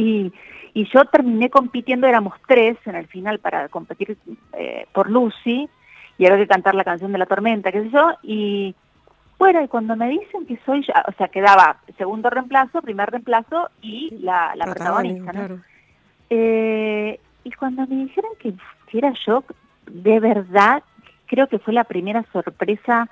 Y, 0.00 0.32
y 0.72 0.84
yo 0.92 1.04
terminé 1.04 1.50
compitiendo, 1.50 2.06
éramos 2.06 2.34
tres 2.46 2.76
en 2.86 2.94
el 2.94 3.06
final 3.06 3.38
para 3.38 3.68
competir 3.68 4.16
eh, 4.52 4.86
por 4.92 5.10
Lucy, 5.10 5.68
y 6.16 6.26
había 6.26 6.38
que 6.38 6.46
cantar 6.46 6.74
la 6.74 6.84
canción 6.84 7.12
de 7.12 7.18
la 7.18 7.26
tormenta, 7.26 7.72
qué 7.72 7.82
sé 7.82 7.90
yo, 7.90 8.12
y 8.22 8.74
bueno, 9.38 9.62
y 9.62 9.68
cuando 9.68 9.96
me 9.96 10.08
dicen 10.08 10.46
que 10.46 10.58
soy 10.66 10.82
yo, 10.82 10.92
o 11.08 11.12
sea, 11.12 11.28
quedaba 11.28 11.78
segundo 11.96 12.28
reemplazo, 12.28 12.82
primer 12.82 13.10
reemplazo 13.10 13.70
y 13.80 14.10
la, 14.20 14.54
la 14.54 14.66
protagonista, 14.66 15.32
¿no? 15.32 15.60
Eh, 16.28 17.18
y 17.42 17.50
cuando 17.52 17.86
me 17.86 18.04
dijeron 18.04 18.32
que, 18.38 18.52
que 18.88 18.98
era 18.98 19.12
yo, 19.26 19.42
de 19.86 20.20
verdad, 20.20 20.82
creo 21.26 21.46
que 21.46 21.58
fue 21.58 21.72
la 21.72 21.84
primera 21.84 22.24
sorpresa 22.32 23.08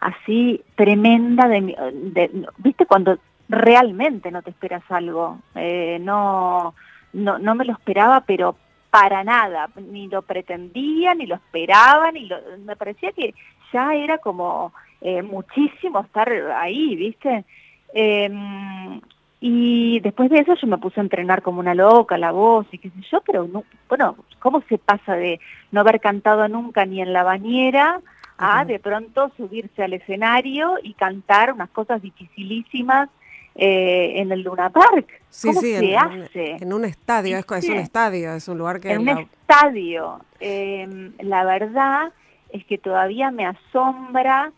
así 0.00 0.62
tremenda 0.76 1.48
de, 1.48 2.46
viste 2.58 2.86
cuando 2.86 3.18
realmente 3.48 4.30
no 4.30 4.42
te 4.42 4.50
esperas 4.50 4.82
algo. 4.88 5.38
Eh, 5.54 5.98
no, 6.00 6.74
no 7.12 7.38
no 7.38 7.54
me 7.54 7.64
lo 7.64 7.72
esperaba 7.72 8.22
pero 8.22 8.56
para 8.90 9.24
nada. 9.24 9.68
Ni 9.76 10.08
lo 10.08 10.22
pretendía 10.22 11.14
ni 11.14 11.26
lo 11.26 11.34
esperaba 11.34 12.12
ni 12.12 12.26
lo, 12.26 12.36
me 12.64 12.76
parecía 12.76 13.12
que 13.12 13.34
ya 13.72 13.94
era 13.94 14.18
como 14.18 14.72
eh, 15.00 15.22
muchísimo 15.22 16.00
estar 16.00 16.30
ahí 16.56 16.94
viste 16.96 17.44
em, 17.92 19.00
y 19.40 20.00
después 20.00 20.30
de 20.30 20.38
eso 20.38 20.54
yo 20.54 20.66
me 20.66 20.78
puse 20.78 21.00
a 21.00 21.02
entrenar 21.02 21.42
como 21.42 21.60
una 21.60 21.74
loca, 21.74 22.16
la 22.16 22.30
voz 22.30 22.66
y 22.72 22.78
qué 22.78 22.88
sé 22.88 23.00
yo, 23.10 23.20
pero 23.20 23.46
no, 23.46 23.64
bueno, 23.88 24.16
¿cómo 24.38 24.62
se 24.68 24.78
pasa 24.78 25.16
de 25.16 25.40
no 25.70 25.80
haber 25.80 26.00
cantado 26.00 26.48
nunca 26.48 26.86
ni 26.86 27.02
en 27.02 27.12
la 27.12 27.24
bañera 27.24 28.00
a 28.38 28.64
de 28.64 28.78
pronto 28.78 29.30
subirse 29.36 29.82
al 29.82 29.92
escenario 29.92 30.76
y 30.82 30.94
cantar 30.94 31.52
unas 31.52 31.68
cosas 31.70 32.00
dificilísimas 32.00 33.10
eh, 33.54 34.12
en 34.16 34.32
el 34.32 34.42
Luna 34.42 34.70
Park? 34.70 35.22
¿Cómo 35.42 35.60
se 35.60 35.78
en, 35.78 35.98
hace? 35.98 36.56
En 36.60 36.72
un 36.72 36.84
estadio, 36.84 37.38
es, 37.38 37.44
es, 37.50 37.68
un 37.68 37.76
estadio, 37.76 38.34
es 38.34 38.48
un 38.48 38.58
lugar 38.58 38.80
que... 38.80 38.92
En 38.92 39.00
un 39.00 39.08
estadio. 39.08 40.20
Eh, 40.40 41.12
la 41.20 41.44
verdad 41.44 42.12
es 42.50 42.64
que 42.66 42.78
todavía 42.78 43.30
me 43.30 43.46
asombra 43.46 44.52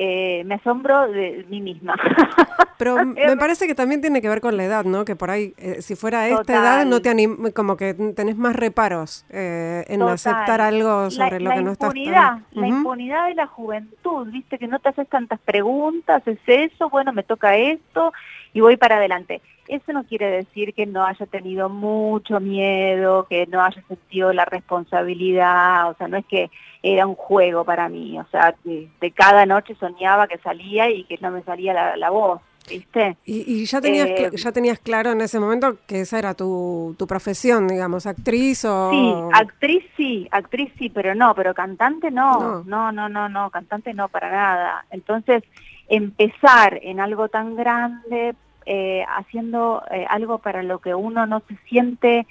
eh, 0.00 0.44
me 0.44 0.54
asombro 0.54 1.08
de 1.08 1.44
mí 1.48 1.60
misma. 1.60 1.96
Pero 2.78 3.04
me 3.04 3.36
parece 3.36 3.66
que 3.66 3.74
también 3.74 4.00
tiene 4.00 4.22
que 4.22 4.28
ver 4.28 4.40
con 4.40 4.56
la 4.56 4.62
edad, 4.64 4.84
¿no? 4.84 5.04
Que 5.04 5.16
por 5.16 5.30
ahí, 5.30 5.54
eh, 5.58 5.82
si 5.82 5.96
fuera 5.96 6.28
esta 6.28 6.52
edad, 6.52 6.86
no 6.86 7.02
te 7.02 7.08
anim 7.08 7.50
como 7.50 7.76
que 7.76 7.94
tenés 8.14 8.36
más 8.36 8.54
reparos 8.54 9.26
eh, 9.30 9.84
en 9.88 10.00
aceptar 10.02 10.60
algo 10.60 11.10
sobre 11.10 11.40
lo 11.40 11.50
que 11.50 11.62
no 11.62 11.72
estás... 11.72 11.92
Tan... 11.92 12.46
La 12.52 12.68
impunidad 12.68 13.26
de 13.26 13.34
la 13.34 13.48
juventud, 13.48 14.28
viste, 14.30 14.56
que 14.58 14.68
no 14.68 14.78
te 14.78 14.90
haces 14.90 15.08
tantas 15.08 15.40
preguntas, 15.40 16.22
es 16.26 16.38
eso, 16.46 16.88
bueno, 16.88 17.12
me 17.12 17.24
toca 17.24 17.56
esto 17.56 18.12
y 18.52 18.60
voy 18.60 18.76
para 18.76 18.98
adelante. 18.98 19.42
Eso 19.68 19.92
no 19.92 20.04
quiere 20.04 20.30
decir 20.30 20.72
que 20.72 20.86
no 20.86 21.04
haya 21.04 21.26
tenido 21.26 21.68
mucho 21.68 22.40
miedo, 22.40 23.26
que 23.28 23.46
no 23.46 23.62
haya 23.62 23.82
sentido 23.86 24.32
la 24.32 24.46
responsabilidad, 24.46 25.90
o 25.90 25.94
sea, 25.94 26.08
no 26.08 26.16
es 26.16 26.26
que 26.26 26.50
era 26.82 27.06
un 27.06 27.14
juego 27.14 27.64
para 27.64 27.88
mí, 27.88 28.18
o 28.18 28.26
sea, 28.30 28.54
de, 28.64 29.10
cada 29.10 29.44
noche 29.46 29.74
soñaba 29.78 30.26
que 30.26 30.38
salía 30.38 30.90
y 30.90 31.04
que 31.04 31.18
no 31.20 31.30
me 31.30 31.42
salía 31.42 31.96
la, 31.96 32.10
voz. 32.10 32.40
¿Viste? 32.68 33.16
Y, 33.24 33.64
ya 33.64 33.80
tenías 33.80 34.08
eh, 34.08 34.30
ya 34.34 34.52
tenías 34.52 34.78
claro 34.78 35.12
en 35.12 35.22
ese 35.22 35.40
momento 35.40 35.78
que 35.86 36.02
esa 36.02 36.18
era 36.18 36.34
tu, 36.34 36.94
tu 36.98 37.06
profesión, 37.06 37.66
digamos, 37.66 38.06
actriz 38.06 38.64
o 38.66 38.90
Sí, 38.90 39.14
actriz 39.32 39.84
sí, 39.96 40.28
actriz 40.30 40.70
sí, 40.78 40.90
pero 40.90 41.14
no, 41.14 41.34
pero 41.34 41.54
cantante 41.54 42.10
no, 42.10 42.62
no, 42.64 42.92
no, 42.92 43.08
no, 43.08 43.28
no, 43.28 43.50
cantante 43.50 43.94
no 43.94 44.08
para 44.08 44.30
nada. 44.30 44.84
Entonces, 44.90 45.42
empezar 45.88 46.78
en 46.82 47.00
algo 47.00 47.28
tan 47.28 47.56
grande 47.56 48.34
eh, 48.70 49.02
haciendo 49.16 49.82
eh, 49.90 50.04
algo 50.10 50.38
para 50.38 50.62
lo 50.62 50.78
que 50.80 50.94
uno 50.94 51.26
no 51.26 51.40
se 51.48 51.56
siente 51.68 52.26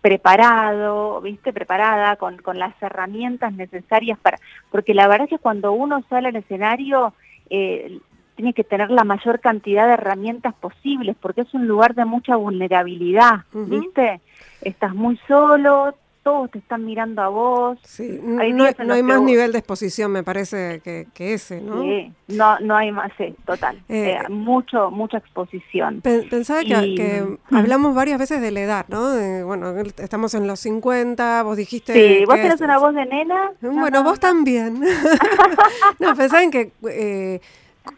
preparado, 0.00 1.20
viste, 1.20 1.52
preparada, 1.52 2.16
con, 2.16 2.38
con 2.38 2.58
las 2.58 2.74
herramientas 2.82 3.52
necesarias 3.52 4.18
para, 4.18 4.38
porque 4.70 4.94
la 4.94 5.08
verdad 5.08 5.24
es 5.24 5.30
que 5.30 5.42
cuando 5.42 5.72
uno 5.72 6.02
sale 6.08 6.28
al 6.28 6.36
escenario, 6.36 7.12
eh, 7.50 7.98
tiene 8.34 8.54
que 8.54 8.64
tener 8.64 8.90
la 8.90 9.04
mayor 9.04 9.40
cantidad 9.40 9.86
de 9.86 9.92
herramientas 9.92 10.54
posibles, 10.54 11.16
porque 11.20 11.42
es 11.42 11.52
un 11.52 11.68
lugar 11.68 11.94
de 11.94 12.06
mucha 12.06 12.34
vulnerabilidad, 12.36 13.44
¿viste? 13.52 14.22
Estás 14.62 14.94
muy 14.94 15.18
solo, 15.28 15.94
todos 16.24 16.50
te 16.50 16.58
están 16.58 16.84
mirando 16.84 17.22
a 17.22 17.28
vos. 17.28 17.78
Sí, 17.84 18.18
no, 18.20 18.40
hay 18.40 19.02
más 19.02 19.22
nivel 19.22 19.52
de 19.52 19.58
exposición, 19.58 20.10
me 20.10 20.24
parece, 20.24 20.80
que, 20.82 21.34
ese, 21.34 21.60
¿no? 21.60 21.82
Sí, 21.82 22.12
no, 22.28 22.58
no 22.60 22.76
hay 22.76 22.90
más, 22.90 23.12
sí, 23.16 23.34
total. 23.44 23.76
Eh, 23.88 24.18
eh, 24.18 24.28
mucho, 24.30 24.90
mucha 24.90 25.18
exposición. 25.18 26.00
Pensaba 26.00 26.62
que, 26.62 27.38
hablamos 27.52 27.94
varias 27.94 28.18
veces 28.18 28.40
de 28.40 28.50
la 28.50 28.60
edad, 28.60 28.86
¿no? 28.88 29.14
bueno, 29.46 29.74
estamos 29.98 30.34
en 30.34 30.46
los 30.46 30.58
50, 30.60 31.42
vos 31.42 31.56
dijiste... 31.56 31.92
Sí, 31.92 32.24
vos 32.24 32.36
tenés 32.36 32.60
una 32.60 32.78
voz 32.78 32.94
de 32.94 33.04
nena. 33.04 33.52
Bueno, 33.60 34.02
vos 34.02 34.18
también. 34.18 34.80
no, 36.00 36.16
pensaba 36.16 36.42
en 36.42 36.50
que... 36.50 36.72
Eh, 36.88 37.40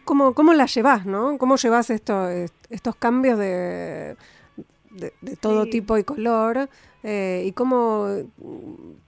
¿cómo, 0.03 0.33
¿Cómo 0.33 0.53
la 0.53 0.65
llevas, 0.65 1.05
no? 1.05 1.37
¿Cómo 1.37 1.55
llevas 1.55 1.89
esto, 1.89 2.27
estos 2.69 2.95
cambios 2.97 3.39
de, 3.39 4.17
de, 4.91 5.35
todo 5.39 5.65
tipo 5.67 5.97
y 5.97 6.03
color? 6.03 6.69
Eh, 7.09 7.45
y 7.45 7.53
cómo 7.53 8.05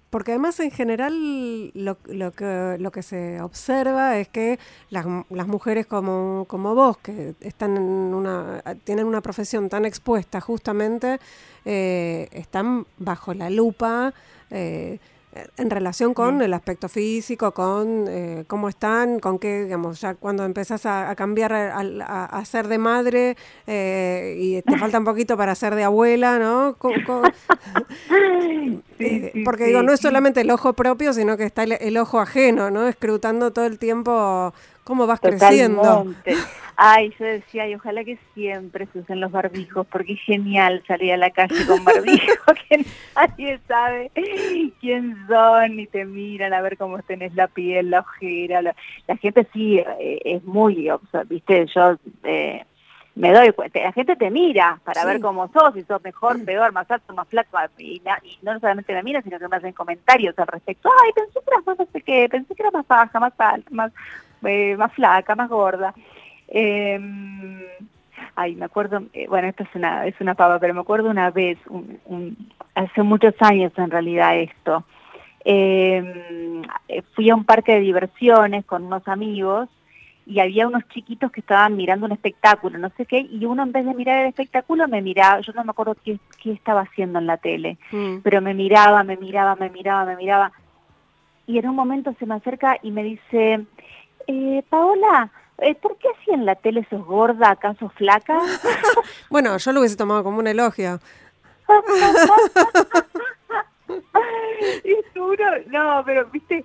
porque 0.10 0.32
además 0.32 0.60
en 0.60 0.72
general 0.72 1.72
lo, 1.74 1.98
que, 2.32 2.78
lo 2.80 2.92
que 2.92 3.04
se 3.04 3.42
observa 3.42 4.18
es 4.18 4.28
que 4.28 4.58
las, 4.90 5.06
las 5.30 5.48
mujeres 5.48 5.86
como, 5.86 6.46
como 6.48 6.74
vos, 6.74 6.98
que 6.98 7.36
están 7.42 7.78
en 7.78 7.84
una, 7.84 8.64
tienen 8.84 9.06
una 9.06 9.22
profesión 9.22 9.70
tan 9.70 9.86
expuesta 9.86 10.42
justamente, 10.42 11.20
eh, 11.66 12.28
están 12.32 12.88
bajo 12.98 13.34
la 13.34 13.50
lupa. 13.50 14.14
Eh, 14.50 14.98
en 15.58 15.70
relación 15.70 16.14
con 16.14 16.42
el 16.42 16.54
aspecto 16.54 16.90
físico, 16.90 17.54
con 17.54 18.06
eh, 18.08 18.46
cómo 18.48 18.68
están, 18.68 19.20
con 19.20 19.38
qué, 19.38 19.66
digamos, 19.66 20.02
ya 20.02 20.16
cuando 20.16 20.44
empezás 20.44 20.88
a, 20.88 21.14
cambiar 21.16 21.54
a, 21.54 22.46
ser 22.46 22.68
de 22.68 22.78
madre 22.80 23.38
eh, 23.68 24.36
y 24.40 24.62
te 24.64 24.78
falta 24.78 24.98
un 24.98 25.06
poquito 25.06 25.38
para 25.38 25.54
ser 25.54 25.76
de 25.76 25.84
abuela, 25.84 26.40
¿no? 26.40 26.78
Eh, 29.02 29.32
porque 29.46 29.64
digo, 29.64 29.82
no 29.82 29.94
es 29.94 30.02
solamente 30.02 30.42
el 30.42 30.52
ojo 30.52 30.74
propio, 30.74 31.14
sino 31.14 31.38
que 31.38 31.46
está 31.46 31.64
el, 31.64 31.98
ojo 31.98 32.20
ajeno, 32.20 32.70
¿no? 32.70 32.86
Escrutando 32.86 33.52
todo 33.52 33.66
el 33.66 33.80
tiempo 33.80 34.54
cómo 34.90 35.06
vas 35.06 35.20
creciendo. 35.20 36.08
Ay, 36.76 37.14
yo 37.20 37.26
decía, 37.26 37.68
y 37.68 37.76
ojalá 37.76 38.04
que 38.04 38.18
siempre 38.34 38.88
se 38.92 39.00
usen 39.00 39.20
los 39.20 39.32
barbijos, 39.32 39.86
porque 39.86 40.14
es 40.14 40.22
genial 40.22 40.82
salir 40.88 41.14
a 41.14 41.18
la 41.18 41.30
calle 41.30 41.68
con 41.68 41.84
barbijo, 41.84 42.54
que 42.70 42.86
nadie 43.16 43.60
sabe 43.68 44.12
quién 44.80 45.16
son, 45.28 45.80
y 45.80 45.86
te 45.88 46.06
miran 46.06 46.54
a 46.54 46.62
ver 46.62 46.78
cómo 46.78 46.98
tenés 47.04 47.36
la 47.36 47.48
piel, 47.48 47.92
la 47.92 48.00
ojera. 48.00 48.62
La, 48.62 48.74
gente 49.18 49.46
sí 49.54 49.78
eh, 49.78 50.22
es 50.24 50.44
muy, 50.46 50.90
viste, 51.28 51.68
yo 51.76 51.98
eh, 52.24 52.66
me 53.14 53.34
doy 53.34 53.52
cuenta, 53.52 53.82
la 53.82 53.92
gente 53.92 54.16
te 54.16 54.32
mira 54.32 54.80
para 54.86 55.04
ver 55.06 55.20
cómo 55.20 55.52
sos, 55.52 55.74
si 55.74 55.84
sos 55.84 56.02
mejor, 56.02 56.44
peor, 56.46 56.72
más 56.72 56.90
alto, 56.90 57.14
más 57.14 57.28
flaco, 57.28 57.58
y, 57.78 58.02
no 58.42 58.58
solamente 58.60 58.94
me 58.94 59.04
mira, 59.04 59.22
sino 59.22 59.38
que 59.38 59.48
me 59.50 59.58
hacen 59.58 59.74
comentarios 59.74 60.40
al 60.40 60.48
respecto. 60.48 60.90
Ay, 61.04 61.12
pensé 61.14 61.34
que 61.34 61.52
eras 61.52 61.66
más, 61.68 61.78
no 61.78 61.88
sé 61.92 62.02
qué, 62.02 62.30
pensé 62.30 62.56
que 62.56 62.64
era 62.64 62.72
más 62.72 62.88
baja, 62.88 63.20
más 63.20 63.34
alta, 63.38 63.70
más, 63.72 63.92
eh, 64.44 64.76
más 64.78 64.94
flaca, 64.94 65.36
más 65.36 65.50
gorda. 65.50 65.94
Eh, 66.48 67.00
ay, 68.36 68.56
me 68.56 68.66
acuerdo, 68.66 69.04
eh, 69.14 69.28
bueno, 69.28 69.48
esto 69.48 69.64
es 69.64 69.70
una, 69.76 70.06
es 70.06 70.16
una 70.20 70.36
pava, 70.36 70.60
pero 70.60 70.74
me 70.74 70.82
acuerdo 70.82 71.10
una 71.10 71.30
vez, 71.30 71.58
un, 71.68 72.38
hace 72.76 73.04
muchos 73.04 73.34
años 73.40 73.72
en 73.78 73.92
realidad 73.92 74.38
esto, 74.38 74.84
em, 75.44 76.64
fui 77.14 77.30
a 77.30 77.36
un 77.36 77.44
parque 77.44 77.74
de 77.74 77.82
diversiones 77.82 78.66
con 78.66 78.86
unos 78.86 79.08
amigos 79.08 79.70
y 80.26 80.40
había 80.40 80.68
unos 80.68 80.88
chiquitos 80.90 81.32
que 81.32 81.42
estaban 81.42 81.76
mirando 81.76 82.06
un 82.06 82.12
espectáculo, 82.12 82.78
no 82.78 82.90
sé 82.96 83.06
qué, 83.06 83.20
y 83.20 83.46
uno 83.46 83.64
en 83.64 83.72
vez 83.72 83.86
de 83.86 83.94
mirar 83.94 84.22
el 84.22 84.30
espectáculo 84.30 84.88
me 84.88 85.02
miraba, 85.02 85.42
yo 85.42 85.54
no 85.54 85.64
me 85.64 85.72
acuerdo 85.72 85.96
qué, 86.04 86.20
qué 86.42 86.52
estaba 86.52 86.82
haciendo 86.82 87.20
en 87.20 87.28
la 87.28 87.38
tele, 87.38 87.78
mm. 87.92 88.18
pero 88.24 88.42
me 88.42 88.54
miraba, 88.54 89.04
me 89.04 89.18
miraba, 89.18 89.56
me 89.56 89.70
miraba, 89.70 90.06
me 90.06 90.16
miraba, 90.16 90.52
y 91.48 91.58
en 91.58 91.68
un 91.68 91.76
momento 91.76 92.16
se 92.20 92.28
me 92.28 92.36
acerca 92.36 92.78
y 92.84 92.92
me 92.92 93.04
dice, 93.04 93.66
eh, 94.30 94.64
Paola, 94.70 95.32
eh, 95.58 95.76
¿por 95.76 95.98
qué 95.98 96.08
así 96.10 96.32
en 96.32 96.46
la 96.46 96.56
tele 96.56 96.86
sos 96.90 97.06
gorda, 97.06 97.50
acaso 97.50 97.90
flaca? 97.90 98.38
bueno, 99.30 99.58
yo 99.58 99.72
lo 99.72 99.80
hubiese 99.80 99.98
tomado 99.98 100.24
como 100.24 100.40
un 100.40 100.48
elogio. 100.48 101.00
no, 105.68 106.04
pero 106.06 106.26
viste, 106.28 106.64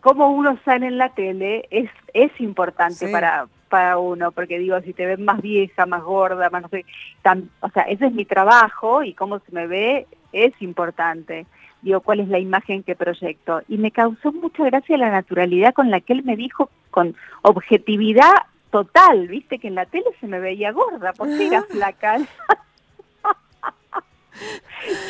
cómo 0.00 0.30
uno 0.30 0.58
sale 0.64 0.86
en 0.86 0.98
la 0.98 1.10
tele 1.10 1.66
es, 1.70 1.90
es 2.12 2.30
importante 2.40 3.08
para, 3.08 3.46
para 3.68 3.98
uno, 3.98 4.32
porque 4.32 4.58
digo, 4.58 4.80
si 4.80 4.92
te 4.92 5.06
ven 5.06 5.24
más 5.24 5.40
vieja, 5.42 5.86
más 5.86 6.02
gorda, 6.02 6.50
más 6.50 6.62
no 6.62 6.68
sé, 6.68 6.84
tan, 7.22 7.50
o 7.60 7.70
sea, 7.70 7.84
ese 7.84 8.06
es 8.06 8.12
mi 8.12 8.24
trabajo 8.24 9.02
y 9.02 9.14
cómo 9.14 9.38
se 9.40 9.52
me 9.52 9.66
ve 9.66 10.06
es 10.32 10.52
importante 10.60 11.46
digo, 11.84 12.00
cuál 12.00 12.20
es 12.20 12.28
la 12.28 12.38
imagen 12.38 12.82
que 12.82 12.96
proyecto. 12.96 13.62
Y 13.68 13.76
me 13.78 13.90
causó 13.90 14.32
mucha 14.32 14.64
gracia 14.64 14.96
la 14.96 15.10
naturalidad 15.10 15.74
con 15.74 15.90
la 15.90 16.00
que 16.00 16.14
él 16.14 16.24
me 16.24 16.36
dijo, 16.36 16.70
con 16.90 17.14
objetividad 17.42 18.32
total, 18.70 19.28
viste, 19.28 19.58
que 19.58 19.68
en 19.68 19.76
la 19.76 19.86
tele 19.86 20.06
se 20.20 20.26
me 20.26 20.40
veía 20.40 20.72
gorda, 20.72 21.12
porque 21.12 21.46
era 21.46 21.62
flaca. 21.70 22.18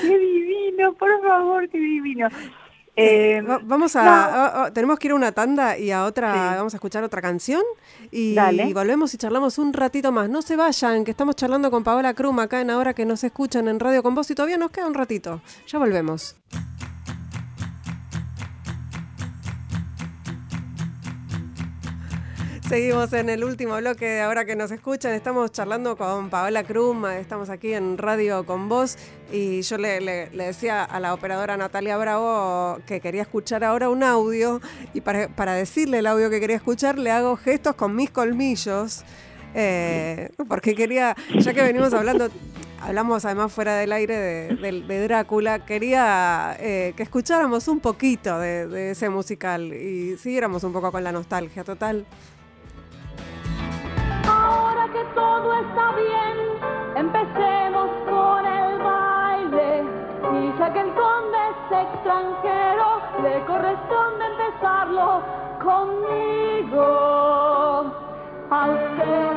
qué 0.02 0.18
divino, 0.18 0.92
por 0.94 1.22
favor, 1.22 1.68
qué 1.68 1.78
divino. 1.78 2.28
Eh, 2.96 3.42
vamos 3.64 3.96
a, 3.96 4.70
tenemos 4.72 4.98
que 4.98 5.08
ir 5.08 5.12
a 5.12 5.14
una 5.16 5.32
tanda 5.32 5.76
y 5.76 5.90
a 5.90 6.04
otra, 6.04 6.54
vamos 6.56 6.74
a 6.74 6.76
escuchar 6.76 7.02
otra 7.02 7.20
canción 7.20 7.62
y, 8.12 8.36
volvemos 8.72 9.12
y 9.14 9.18
charlamos 9.18 9.58
un 9.58 9.72
ratito 9.72 10.12
más. 10.12 10.28
No 10.28 10.42
se 10.42 10.56
vayan, 10.56 11.04
que 11.04 11.10
estamos 11.10 11.36
charlando 11.36 11.70
con 11.70 11.82
Paola 11.82 12.14
Krum 12.14 12.38
acá 12.38 12.60
en 12.60 12.70
ahora 12.70 12.94
que 12.94 13.04
nos 13.04 13.24
escuchan 13.24 13.68
en 13.68 13.80
Radio 13.80 14.02
Con 14.02 14.14
Vos 14.14 14.30
y 14.30 14.34
todavía 14.34 14.58
nos 14.58 14.70
queda 14.70 14.86
un 14.86 14.94
ratito. 14.94 15.40
Ya 15.66 15.78
volvemos. 15.78 16.36
Seguimos 22.68 23.12
en 23.12 23.28
el 23.28 23.44
último 23.44 23.76
bloque 23.76 24.06
de 24.06 24.20
ahora 24.22 24.46
que 24.46 24.56
nos 24.56 24.70
escuchan. 24.70 25.12
Estamos 25.12 25.52
charlando 25.52 25.98
con 25.98 26.30
Paola 26.30 26.64
Krum, 26.64 27.04
estamos 27.04 27.50
aquí 27.50 27.74
en 27.74 27.98
Radio 27.98 28.46
con 28.46 28.70
vos 28.70 28.96
y 29.30 29.60
yo 29.60 29.76
le, 29.76 30.30
decía 30.30 30.82
a 30.82 30.98
la 30.98 31.12
operadora 31.12 31.58
Natalia 31.58 31.98
Bravo 31.98 32.78
que 32.86 33.00
quería 33.00 33.20
escuchar 33.20 33.64
ahora 33.64 33.90
un 33.90 34.02
audio 34.02 34.62
y 34.94 35.02
para, 35.02 35.52
decirle 35.52 35.98
el 35.98 36.06
audio 36.06 36.30
que 36.30 36.40
quería 36.40 36.56
escuchar 36.56 36.98
le 36.98 37.10
hago 37.10 37.36
gestos 37.36 37.74
con 37.74 37.94
mis 37.94 38.10
colmillos. 38.10 39.04
Eh, 39.54 40.30
porque 40.48 40.74
quería, 40.74 41.14
ya 41.38 41.52
que 41.52 41.62
venimos 41.62 41.92
hablando, 41.92 42.28
hablamos 42.80 43.26
además 43.26 43.52
fuera 43.52 43.76
del 43.76 43.92
aire 43.92 44.16
de, 44.16 45.04
Drácula, 45.06 45.66
quería 45.66 46.56
eh, 46.58 46.94
que 46.96 47.02
escucháramos 47.02 47.68
un 47.68 47.80
poquito 47.80 48.38
de, 48.38 48.66
de, 48.66 48.90
ese 48.92 49.10
musical 49.10 49.72
y 49.74 50.16
siguiéramos 50.16 50.64
un 50.64 50.72
poco 50.72 50.90
con 50.90 51.04
la 51.04 51.12
nostalgia 51.12 51.62
total. 51.62 52.06
Que 54.92 55.04
todo 55.14 55.54
está 55.54 55.92
bien, 55.96 56.36
empecemos 56.94 57.88
con 58.08 58.46
el 58.46 58.78
baile. 58.78 59.82
Y 60.34 60.58
ya 60.58 60.72
que 60.72 60.80
el 60.80 60.92
conde 60.92 61.38
extranjero, 61.70 63.00
le 63.22 63.44
corresponde 63.46 64.24
empezarlo 64.26 65.22
conmigo. 65.64 66.84
A 68.50 68.68
usted, 68.68 69.32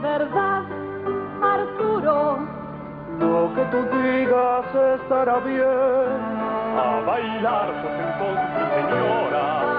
¿verdad, 0.00 0.62
Arturo? 1.42 2.38
Lo 3.18 3.54
que 3.54 3.64
tú 3.64 3.82
digas 3.98 4.74
estará 5.02 5.38
bien. 5.40 6.20
A 6.78 7.02
bailar, 7.04 7.66
pues 7.82 7.94
entonces, 8.06 8.68
señora. 8.74 9.77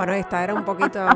Bueno, 0.00 0.14
esta 0.14 0.42
era 0.42 0.54
un 0.54 0.64
poquito. 0.64 0.98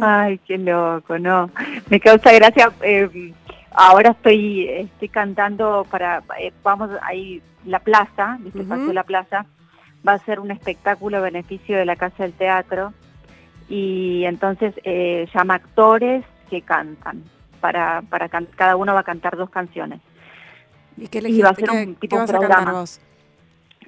Ay, 0.00 0.38
qué 0.46 0.56
loco, 0.56 1.18
no. 1.18 1.50
Me 1.90 2.00
causa 2.00 2.32
gracia. 2.32 2.72
Eh, 2.80 3.34
ahora 3.74 4.12
estoy, 4.12 4.70
estoy 4.70 5.10
cantando 5.10 5.86
para. 5.90 6.22
Eh, 6.40 6.54
vamos 6.62 6.88
ahí, 7.02 7.42
la 7.66 7.80
plaza, 7.80 8.38
este 8.46 8.60
uh 8.60 8.92
La 8.94 9.02
Plaza, 9.02 9.44
va 10.08 10.14
a 10.14 10.18
ser 10.20 10.40
un 10.40 10.52
espectáculo 10.52 11.18
a 11.18 11.20
beneficio 11.20 11.76
de 11.76 11.84
la 11.84 11.96
Casa 11.96 12.22
del 12.22 12.32
Teatro. 12.32 12.94
Y 13.68 14.24
entonces 14.24 14.72
eh, 14.84 15.28
llama 15.34 15.56
actores 15.56 16.24
que 16.48 16.62
cantan. 16.62 17.24
Para, 17.60 18.00
para 18.08 18.30
cada 18.30 18.76
uno 18.76 18.94
va 18.94 19.00
a 19.00 19.04
cantar 19.04 19.36
dos 19.36 19.50
canciones. 19.50 20.00
¿Y 20.96 21.08
qué, 21.08 21.20
va 21.42 21.50
a 21.50 21.54
ser 21.54 21.70
un 21.70 21.94
tipo 21.96 22.16
vas 22.16 22.30
programa. 22.30 22.54
a 22.54 22.56
cantar 22.56 22.74
vos? 22.74 23.00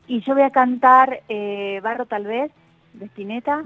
Y 0.08 0.20
yo 0.20 0.34
voy 0.34 0.44
a 0.44 0.50
cantar 0.50 1.22
eh, 1.30 1.80
Barro 1.82 2.06
tal 2.06 2.24
vez, 2.24 2.52
de 2.98 3.06
Spinetta, 3.06 3.62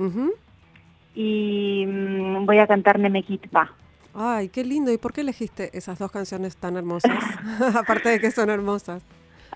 y 1.14 1.84
mm, 1.86 2.46
voy 2.46 2.58
a 2.58 2.66
cantar 2.66 2.98
Nemequitpa. 2.98 3.72
Ay, 4.14 4.48
qué 4.48 4.64
lindo. 4.64 4.92
¿Y 4.92 4.98
por 4.98 5.12
qué 5.12 5.20
elegiste 5.20 5.76
esas 5.76 5.98
dos 5.98 6.10
canciones 6.10 6.56
tan 6.56 6.76
hermosas? 6.76 7.12
Aparte 7.76 8.08
de 8.08 8.20
que 8.20 8.30
son 8.30 8.50
hermosas. 8.50 9.04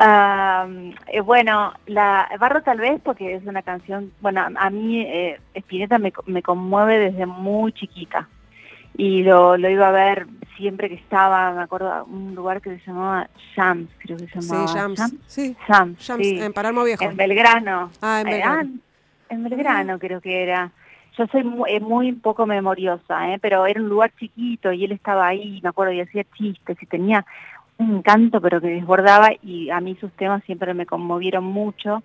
Eh, 0.01 1.20
bueno, 1.25 1.72
la 1.87 2.29
Barro 2.41 2.62
tal 2.62 2.79
vez 2.79 3.01
porque 3.03 3.35
es 3.35 3.47
una 3.47 3.62
canción, 3.62 4.12
bueno, 4.20 4.45
a, 4.57 4.70
mí 4.70 5.03
eh, 5.03 5.41
Spinetta 5.55 5.99
me, 5.99 6.12
me 6.27 6.43
conmueve 6.43 6.99
desde 6.99 7.27
muy 7.27 7.72
chiquita 7.72 8.29
y 8.97 9.22
lo, 9.22 9.57
lo 9.57 9.68
iba 9.68 9.89
a 9.89 9.93
ver 9.93 10.27
siempre 10.57 10.89
que 10.89 10.95
estaba, 10.95 11.53
me 11.53 11.62
acuerdo, 11.62 12.05
un 12.05 12.35
lugar 12.35 12.61
que 12.61 12.79
se 12.79 12.87
llamaba 12.87 13.29
Shams, 13.57 13.89
creo 13.99 14.16
que 14.16 14.29
se 14.29 14.41
llamaba. 14.41 14.68
Sí, 14.68 14.75
Shams. 14.75 15.14
Sí, 15.27 15.57
Shams, 15.99 16.27
en 16.27 16.53
Palermo 16.53 16.85
Viejo. 16.85 17.03
En 17.05 17.16
Belgrano. 17.16 17.91
Ah, 18.01 18.20
en 18.20 18.31
Belgrano. 18.31 18.70
En 19.29 19.45
Belgrano 19.45 19.99
creo 19.99 20.20
que 20.20 20.43
era. 20.43 20.70
Yo 21.16 21.27
soy 21.29 21.45
muy, 21.45 21.70
eh, 21.70 21.81
muy 21.81 22.12
poco 22.12 22.45
memoriosa, 22.45 23.33
¿eh? 23.33 23.39
pero 23.41 23.66
era 23.66 23.81
un 23.81 23.89
lugar 23.89 24.12
chiquito 24.18 24.72
y 24.72 24.85
él 24.85 24.93
estaba 24.93 25.29
ahí, 25.29 25.61
me 25.62 25.68
acuerdo, 25.68 25.93
y 25.93 26.01
hacía 26.01 26.25
chistes 26.37 26.77
y 26.83 26.87
tenía 26.87 27.25
un 27.79 27.97
encanto, 27.97 28.41
pero 28.41 28.61
que 28.61 28.68
desbordaba 28.68 29.31
y 29.43 29.70
a 29.70 29.81
mí 29.81 29.97
sus 30.01 30.12
temas 30.12 30.43
siempre 30.45 30.75
me 30.75 30.87
conmovieron 30.87 31.45
mucho. 31.45 32.03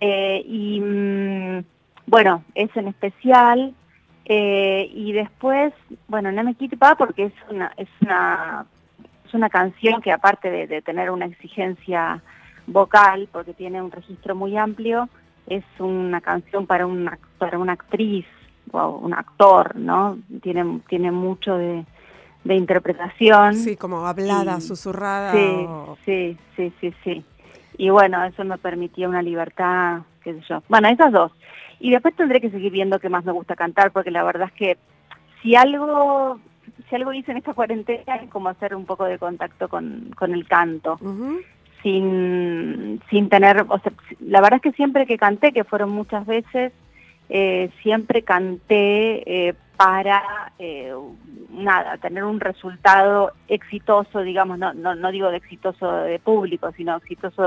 Eh, 0.00 0.42
y 0.44 0.80
mm, 0.80 1.64
bueno, 2.06 2.44
eso 2.54 2.80
en 2.80 2.88
especial. 2.88 3.74
Eh, 4.28 4.90
y 4.92 5.12
después, 5.12 5.72
bueno, 6.08 6.32
no 6.32 6.42
me 6.42 6.54
quite 6.54 6.76
pa 6.76 6.96
porque 6.96 7.26
es 7.26 7.32
una, 7.48 7.72
es 7.76 7.88
una, 8.00 8.66
es 9.24 9.34
una 9.34 9.48
canción 9.48 10.02
que 10.02 10.10
aparte 10.10 10.66
de, 10.66 10.82
tener 10.82 11.10
una 11.10 11.26
exigencia 11.26 12.20
vocal, 12.66 13.28
porque 13.30 13.54
tiene 13.54 13.80
un 13.80 13.92
registro 13.92 14.34
muy 14.34 14.56
amplio, 14.56 15.08
es 15.46 15.64
una 15.78 16.20
canción 16.20 16.66
para 16.66 16.86
una, 16.86 17.18
para 17.38 17.58
una 17.58 17.72
actriz 17.72 18.26
o 18.72 18.88
un 18.88 19.14
actor, 19.14 19.76
¿no? 19.76 20.18
Tiene, 20.42 20.80
tiene 20.88 21.10
mucho 21.10 21.56
de, 21.56 21.84
interpretación. 22.44 23.54
Sí, 23.54 23.76
como 23.76 24.06
hablada, 24.06 24.60
susurrada. 24.60 25.32
Sí, 25.32 25.66
sí, 26.04 26.38
sí, 26.56 26.72
sí, 26.80 26.94
sí. 27.02 27.24
Y 27.76 27.90
bueno, 27.90 28.24
eso 28.24 28.44
me 28.44 28.56
permitía 28.56 29.08
una 29.08 29.20
libertad, 29.20 30.02
qué 30.22 30.34
sé 30.34 30.40
yo. 30.48 30.62
Bueno, 30.68 30.88
esas 30.88 31.12
dos. 31.12 31.32
Y 31.80 31.90
después 31.90 32.14
tendré 32.14 32.40
que 32.40 32.50
seguir 32.50 32.72
viendo 32.72 33.00
qué 33.00 33.08
más 33.08 33.24
me 33.24 33.32
gusta 33.32 33.56
cantar, 33.56 33.90
porque 33.90 34.10
la 34.10 34.22
verdad 34.22 34.48
es 34.48 34.54
que 34.54 34.78
si 35.42 35.56
algo 35.56 36.38
si 36.88 36.94
algo 36.94 37.12
hice 37.12 37.32
en 37.32 37.38
esta 37.38 37.54
cuarentena 37.54 38.16
es 38.16 38.30
como 38.30 38.48
hacer 38.48 38.74
un 38.74 38.86
poco 38.86 39.04
de 39.04 39.18
contacto 39.18 39.68
con, 39.68 40.10
con 40.16 40.32
el 40.32 40.46
canto. 40.46 40.98
Sin, 41.86 43.00
sin 43.10 43.28
tener, 43.28 43.64
o 43.68 43.78
sea, 43.78 43.92
la 44.18 44.40
verdad 44.40 44.56
es 44.56 44.62
que 44.62 44.76
siempre 44.76 45.06
que 45.06 45.18
canté, 45.18 45.52
que 45.52 45.62
fueron 45.62 45.90
muchas 45.90 46.26
veces, 46.26 46.72
eh, 47.28 47.70
siempre 47.80 48.22
canté 48.22 49.48
eh, 49.48 49.54
para 49.76 50.52
eh, 50.58 50.94
nada, 51.50 51.98
tener 51.98 52.24
un 52.24 52.40
resultado 52.40 53.32
exitoso, 53.48 54.20
digamos, 54.20 54.58
no, 54.58 54.72
no, 54.72 54.94
no 54.94 55.10
digo 55.10 55.30
de 55.30 55.36
exitoso 55.36 55.90
de 55.90 56.18
público, 56.18 56.72
sino 56.76 56.96
exitoso 56.96 57.42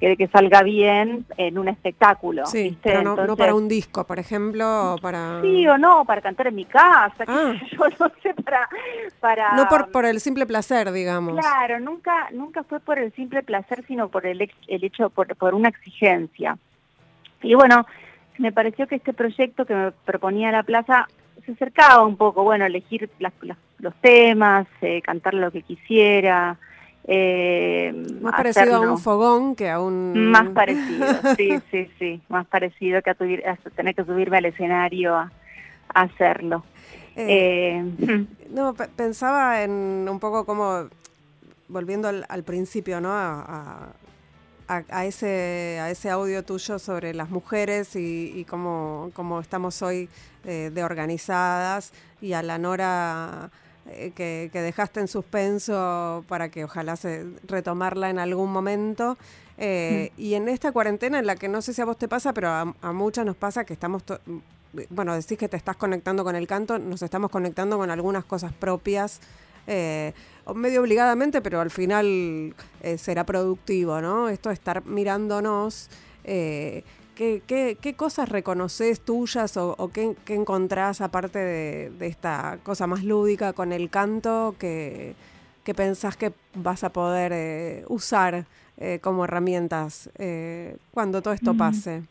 de, 0.00 0.16
que 0.16 0.28
salga 0.28 0.62
bien 0.62 1.24
en 1.36 1.58
un 1.58 1.68
espectáculo. 1.68 2.46
Sí, 2.46 2.76
pero 2.82 3.02
no, 3.02 3.36
para 3.36 3.54
un 3.54 3.68
disco, 3.68 4.04
por 4.06 4.18
ejemplo, 4.18 4.96
para... 5.00 5.40
Sí 5.42 5.66
o 5.68 5.78
no, 5.78 6.04
para 6.04 6.20
cantar 6.20 6.48
en 6.48 6.56
mi 6.56 6.64
casa, 6.64 7.24
ah. 7.26 7.54
yo 7.72 7.78
no 8.00 8.10
sé, 8.22 8.34
para... 8.34 8.68
para 9.20 9.52
no 9.56 9.68
por, 9.68 9.90
por 9.90 10.04
el 10.04 10.20
simple 10.20 10.46
placer, 10.46 10.90
digamos. 10.92 11.38
Claro, 11.38 11.80
nunca 11.80 12.28
nunca 12.32 12.64
fue 12.64 12.80
por 12.80 12.98
el 12.98 13.12
simple 13.12 13.42
placer, 13.42 13.84
sino 13.86 14.08
por 14.08 14.26
el, 14.26 14.50
el 14.66 14.84
hecho, 14.84 15.10
por, 15.10 15.34
por 15.36 15.54
una 15.54 15.68
exigencia. 15.68 16.58
Y 17.42 17.54
bueno, 17.54 17.86
me 18.38 18.52
pareció 18.52 18.86
que 18.86 18.96
este 18.96 19.12
proyecto 19.12 19.64
que 19.66 19.74
me 19.74 19.90
proponía 19.90 20.50
la 20.52 20.62
plaza 20.62 21.08
se 21.48 21.52
acercaba 21.52 22.04
un 22.04 22.16
poco, 22.16 22.44
bueno, 22.44 22.66
elegir 22.66 23.08
los 23.78 23.94
temas, 24.02 24.66
eh, 24.82 25.00
cantar 25.00 25.32
lo 25.32 25.50
que 25.50 25.62
quisiera. 25.62 26.58
Eh, 27.04 27.90
más 28.20 28.34
parecido 28.34 28.76
a 28.76 28.80
un 28.80 28.98
fogón 28.98 29.56
que 29.56 29.70
a 29.70 29.80
un... 29.80 30.30
Más 30.30 30.50
parecido, 30.50 31.06
sí, 31.38 31.58
sí, 31.70 31.90
sí, 31.98 32.20
más 32.28 32.46
parecido 32.48 33.00
que 33.00 33.08
a, 33.08 33.14
tener 33.74 33.94
que 33.94 34.04
subirme 34.04 34.36
al 34.36 34.44
escenario 34.44 35.14
a, 35.14 35.32
hacerlo. 35.94 36.64
Eh, 37.16 37.82
no, 38.50 38.74
pensaba 38.74 39.62
en 39.62 40.06
un 40.06 40.20
poco 40.20 40.44
como, 40.44 40.90
volviendo 41.68 42.08
al, 42.08 42.44
principio, 42.44 43.00
¿no? 43.00 43.10
a, 43.10 43.88
a, 44.68 45.06
ese, 45.06 45.78
a 45.80 45.90
ese 45.90 46.10
audio 46.10 46.44
tuyo 46.44 46.78
sobre 46.78 47.14
las 47.14 47.30
mujeres 47.30 47.96
y, 47.96 48.44
cómo, 48.48 49.10
estamos 49.40 49.80
hoy 49.82 50.08
eh, 50.44 50.70
de 50.72 50.84
organizadas 50.84 51.92
y 52.20 52.34
a 52.34 52.42
la 52.42 52.58
Nora 52.58 53.50
eh, 53.86 54.12
que, 54.14 54.50
dejaste 54.52 55.00
en 55.00 55.08
suspenso 55.08 56.24
para 56.28 56.50
que 56.50 56.64
ojalá 56.64 56.96
se 56.96 57.24
retomarla 57.46 58.10
en 58.10 58.18
algún 58.18 58.52
momento. 58.52 59.16
Eh, 59.56 60.12
mm. 60.16 60.20
Y 60.20 60.34
en 60.34 60.48
esta 60.48 60.70
cuarentena 60.70 61.18
en 61.18 61.26
la 61.26 61.36
que 61.36 61.48
no 61.48 61.62
sé 61.62 61.72
si 61.72 61.80
a 61.80 61.86
vos 61.86 61.96
te 61.96 62.06
pasa, 62.06 62.32
pero 62.32 62.48
a, 62.50 62.74
a 62.82 62.92
muchas 62.92 63.24
nos 63.24 63.36
pasa 63.36 63.64
que 63.64 63.72
estamos, 63.72 64.02
bueno, 64.90 65.14
decís 65.14 65.38
que 65.38 65.48
te 65.48 65.56
estás 65.56 65.76
conectando 65.76 66.24
con 66.24 66.36
el 66.36 66.46
canto, 66.46 66.78
nos 66.78 67.02
estamos 67.02 67.30
conectando 67.30 67.78
con 67.78 67.90
algunas 67.90 68.24
cosas 68.24 68.52
propias 68.52 69.20
eh, 69.68 70.14
medio 70.54 70.80
obligadamente, 70.80 71.42
pero 71.42 71.60
al 71.60 71.70
final 71.70 72.54
eh, 72.82 72.96
será 72.96 73.24
productivo, 73.24 74.00
¿no? 74.00 74.30
Esto 74.30 74.48
de 74.48 74.54
estar 74.54 74.84
mirándonos. 74.86 75.90
Eh, 76.24 76.84
¿qué, 77.14 77.42
qué, 77.46 77.94
cosas 77.94 78.30
reconoces 78.30 79.00
tuyas 79.02 79.56
o, 79.58 79.90
qué, 79.92 80.16
encontrás 80.28 81.02
aparte 81.02 81.38
de, 81.38 82.06
esta 82.06 82.58
cosa 82.62 82.86
más 82.86 83.04
lúdica 83.04 83.52
con 83.52 83.72
el 83.72 83.90
canto 83.90 84.54
que, 84.58 85.14
que 85.64 85.74
pensás 85.74 86.16
que 86.16 86.32
vas 86.54 86.82
a 86.82 86.90
poder 86.90 87.84
usar 87.88 88.46
como 89.00 89.24
herramientas 89.24 90.08
cuando 90.92 91.20
todo 91.20 91.34
esto 91.34 91.54
mm. 91.54 91.58
pase? 91.58 92.02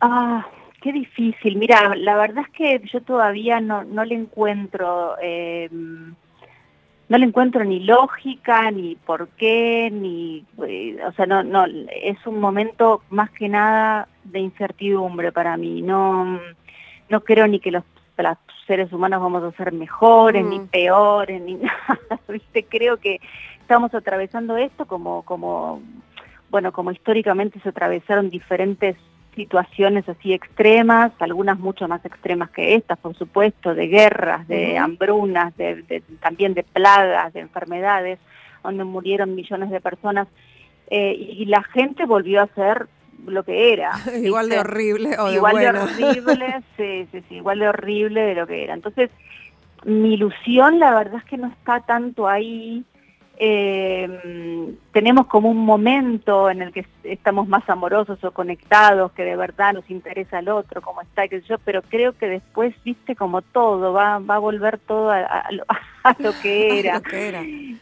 Ah, 0.00 0.46
qué 0.80 0.92
difícil. 0.92 1.56
Mira, 1.56 1.94
la 1.96 2.16
verdad 2.16 2.44
es 2.46 2.52
que 2.52 2.80
yo 2.92 3.00
todavía 3.02 3.60
no, 3.60 3.84
no 3.84 4.04
le 4.04 4.14
encuentro, 4.14 5.16
eh, 5.20 5.68
no 5.70 7.18
le 7.18 7.24
encuentro 7.24 7.64
ni 7.64 7.80
lógica, 7.80 8.70
ni 8.70 8.96
por 8.96 9.28
qué, 9.30 9.90
ni, 9.90 10.44
eh, 10.66 10.98
o 11.06 11.12
sea, 11.12 11.26
no, 11.26 11.42
no, 11.42 11.64
es 11.64 12.26
un 12.26 12.40
momento 12.40 13.02
más 13.10 13.30
que 13.30 13.48
nada 13.48 14.08
de 14.24 14.40
incertidumbre 14.40 15.32
para 15.32 15.56
mí. 15.56 15.82
No, 15.82 16.40
no 17.08 17.20
creo 17.24 17.46
ni 17.46 17.60
que 17.60 17.70
los, 17.70 17.84
seres 18.66 18.92
humanos 18.92 19.22
vamos 19.22 19.42
a 19.42 19.56
ser 19.56 19.72
mejores, 19.72 20.44
ni 20.44 20.60
mm. 20.60 20.68
peores, 20.68 21.40
ni 21.40 21.54
nada. 21.56 21.98
¿viste? 22.28 22.64
Creo 22.64 22.98
que 22.98 23.20
estamos 23.60 23.94
atravesando 23.94 24.56
esto 24.56 24.86
como, 24.86 25.22
como, 25.22 25.82
bueno, 26.50 26.70
como 26.72 26.92
históricamente 26.92 27.60
se 27.60 27.70
atravesaron 27.70 28.28
diferentes 28.28 28.96
situaciones 29.38 30.08
así 30.08 30.32
extremas, 30.32 31.12
algunas 31.20 31.60
mucho 31.60 31.86
más 31.86 32.04
extremas 32.04 32.50
que 32.50 32.74
estas, 32.74 32.98
por 32.98 33.16
supuesto, 33.16 33.72
de 33.72 33.86
guerras, 33.86 34.48
de 34.48 34.76
hambrunas, 34.76 35.56
de, 35.56 36.02
también 36.20 36.54
de 36.54 36.64
plagas, 36.64 37.32
de 37.32 37.40
enfermedades, 37.40 38.18
donde 38.64 38.82
murieron 38.82 39.36
millones 39.36 39.70
de 39.70 39.80
personas, 39.80 40.26
eh, 40.90 41.14
y 41.14 41.44
la 41.44 41.62
gente 41.62 42.04
volvió 42.04 42.42
a 42.42 42.48
ser 42.48 42.88
lo 43.26 43.44
que 43.44 43.72
era. 43.72 43.92
igual 44.20 44.48
de 44.48 44.58
horrible 44.58 45.16
o 45.16 45.28
de 45.28 45.34
Igual 45.36 45.56
de 45.56 45.68
horrible, 45.68 46.62
sí, 46.76 47.08
sí, 47.12 47.22
sí, 47.28 47.36
igual 47.36 47.60
de 47.60 47.68
horrible 47.68 48.20
de 48.22 48.34
lo 48.34 48.44
que 48.44 48.64
era. 48.64 48.74
Entonces, 48.74 49.08
mi 49.84 50.14
ilusión 50.14 50.80
la 50.80 50.92
verdad 50.96 51.20
es 51.24 51.30
que 51.30 51.36
no 51.36 51.46
está 51.46 51.78
tanto 51.78 52.26
ahí 52.26 52.84
eh, 53.40 54.74
tenemos 54.92 55.26
como 55.26 55.50
un 55.50 55.64
momento 55.64 56.50
en 56.50 56.62
el 56.62 56.72
que 56.72 56.84
estamos 57.04 57.46
más 57.46 57.68
amorosos 57.70 58.22
o 58.24 58.32
conectados, 58.32 59.12
que 59.12 59.24
de 59.24 59.36
verdad 59.36 59.74
nos 59.74 59.88
interesa 59.90 60.40
el 60.40 60.48
otro, 60.48 60.82
como 60.82 61.02
está, 61.02 61.28
que 61.28 61.40
yo, 61.42 61.56
pero 61.64 61.82
creo 61.82 62.12
que 62.14 62.28
después, 62.28 62.74
viste, 62.84 63.14
como 63.14 63.42
todo, 63.42 63.92
va, 63.92 64.18
va 64.18 64.36
a 64.36 64.40
volver 64.40 64.78
todo 64.78 65.10
a, 65.10 65.44
lo, 65.50 65.64
que 66.42 66.80
era. 66.80 67.00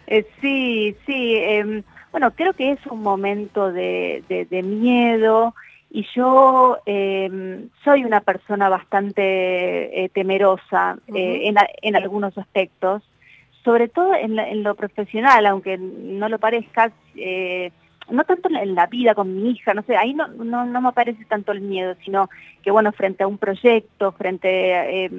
Eh, 0.07 0.27
sí, 0.41 0.95
sí, 1.07 1.37
em, 1.37 1.83
bueno, 2.13 2.31
creo 2.33 2.53
que 2.53 2.73
es 2.73 2.87
un 2.87 3.03
momento 3.03 3.73
de, 3.73 4.23
de, 4.29 4.63
miedo 4.63 5.55
y 5.91 6.07
yo 6.15 6.79
eh, 6.85 7.67
soy 7.85 8.05
una 8.05 8.21
persona 8.21 8.69
bastante 8.69 10.05
eh, 10.05 10.09
temerosa 10.11 10.99
eh, 11.15 11.43
en, 11.45 11.57
en 11.83 11.97
algunos 11.97 12.37
aspectos 12.37 13.03
sobre 13.67 13.89
todo 13.89 14.15
en, 14.15 14.63
lo 14.63 14.77
profesional, 14.77 15.45
aunque 15.45 15.77
no 15.77 16.29
lo 16.29 16.39
parezca, 16.39 16.93
eh, 17.17 17.73
no 18.09 18.23
tanto 18.23 18.49
en 18.49 18.77
la 18.77 18.87
vida 18.87 19.13
con 19.17 19.35
mi 19.35 19.51
hija, 19.51 19.75
no 19.75 19.83
sé, 19.83 19.97
ahí 19.97 20.15
no, 20.15 20.29
no, 20.29 20.65
no 20.65 20.81
me 20.81 20.89
aparece 20.89 21.25
tanto 21.25 21.51
el 21.51 21.63
miedo, 21.63 21.97
sino 22.05 22.31
que 22.63 22.71
bueno, 22.71 22.93
frente 22.93 23.25
a 23.25 23.27
un 23.27 23.39
proyecto, 23.39 24.13
frente 24.13 25.05
eh, 25.05 25.11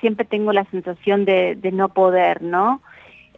siempre 0.00 0.24
tengo 0.24 0.52
la 0.52 0.64
sensación 0.66 1.24
de, 1.24 1.58
no 1.72 1.88
poder, 1.88 2.40
¿no? 2.40 2.82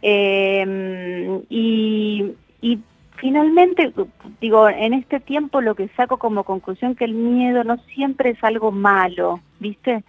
Eh, 0.03 1.41
y, 1.49 2.31
y 2.61 2.79
finalmente, 3.15 3.91
digo, 4.39 4.69
en 4.69 4.93
este 4.93 5.19
tiempo 5.19 5.59
lo 5.59 5.73
que 5.73 5.87
saco 5.97 6.17
como 6.17 6.43
conclusión 6.43 6.93
que 6.93 7.05
el 7.05 7.15
miedo 7.15 7.63
no 7.63 7.77
siempre 7.95 8.29
es 8.29 8.43
algo 8.43 8.71
malo, 8.71 9.39
¿viste? 9.59 10.03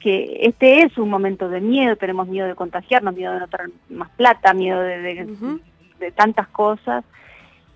Que 0.00 0.40
este 0.42 0.82
es 0.82 0.96
un 0.96 1.10
momento 1.10 1.48
de 1.48 1.60
miedo, 1.60 1.96
tenemos 1.96 2.28
miedo 2.28 2.46
de 2.46 2.54
contagiarnos, 2.54 3.14
miedo 3.14 3.32
de 3.32 3.40
no 3.40 3.48
tener 3.48 3.70
más 3.88 4.08
plata, 4.10 4.54
miedo 4.54 4.80
de, 4.80 5.26
de, 5.98 6.12
tantas 6.12 6.48
cosas, 6.48 7.04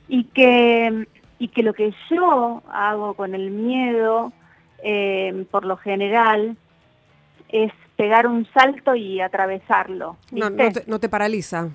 y 0.09 0.25
que, 0.25 1.07
y 1.39 1.49
que 1.49 1.62
lo 1.62 1.75
que 1.75 1.93
yo 2.11 2.62
hago 2.70 3.14
con 3.14 3.35
el 3.35 3.51
miedo, 3.51 4.33
eh, 4.85 5.47
por 5.51 5.64
lo 5.64 5.77
general, 5.77 6.57
es 7.49 7.73
pegar 7.97 8.27
un 8.27 8.47
salto 8.53 8.95
y 8.95 9.20
atravesarlo. 9.20 10.16
No, 10.31 10.51
no, 10.51 10.57
te, 10.57 10.85
no, 10.87 11.01
te, 11.01 11.09
paraliza. 11.09 11.68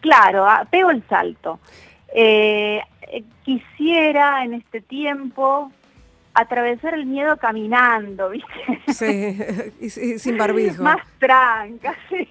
Claro, 0.00 0.44
ah, 0.46 0.66
pego 0.70 0.90
el 0.90 1.02
salto. 1.08 1.58
Eh, 2.14 2.80
quisiera 3.44 4.44
en 4.44 4.54
este 4.54 4.80
tiempo 4.80 5.72
atravesar 6.36 6.94
el 6.94 7.06
miedo 7.06 7.36
caminando, 7.38 8.30
¿viste? 8.30 8.52
Sí, 8.92 9.36
y, 9.80 10.18
sin 10.18 10.36
barbijo. 10.36 10.82
Más 10.82 10.98
tranca, 11.18 11.94
sí. 12.08 12.28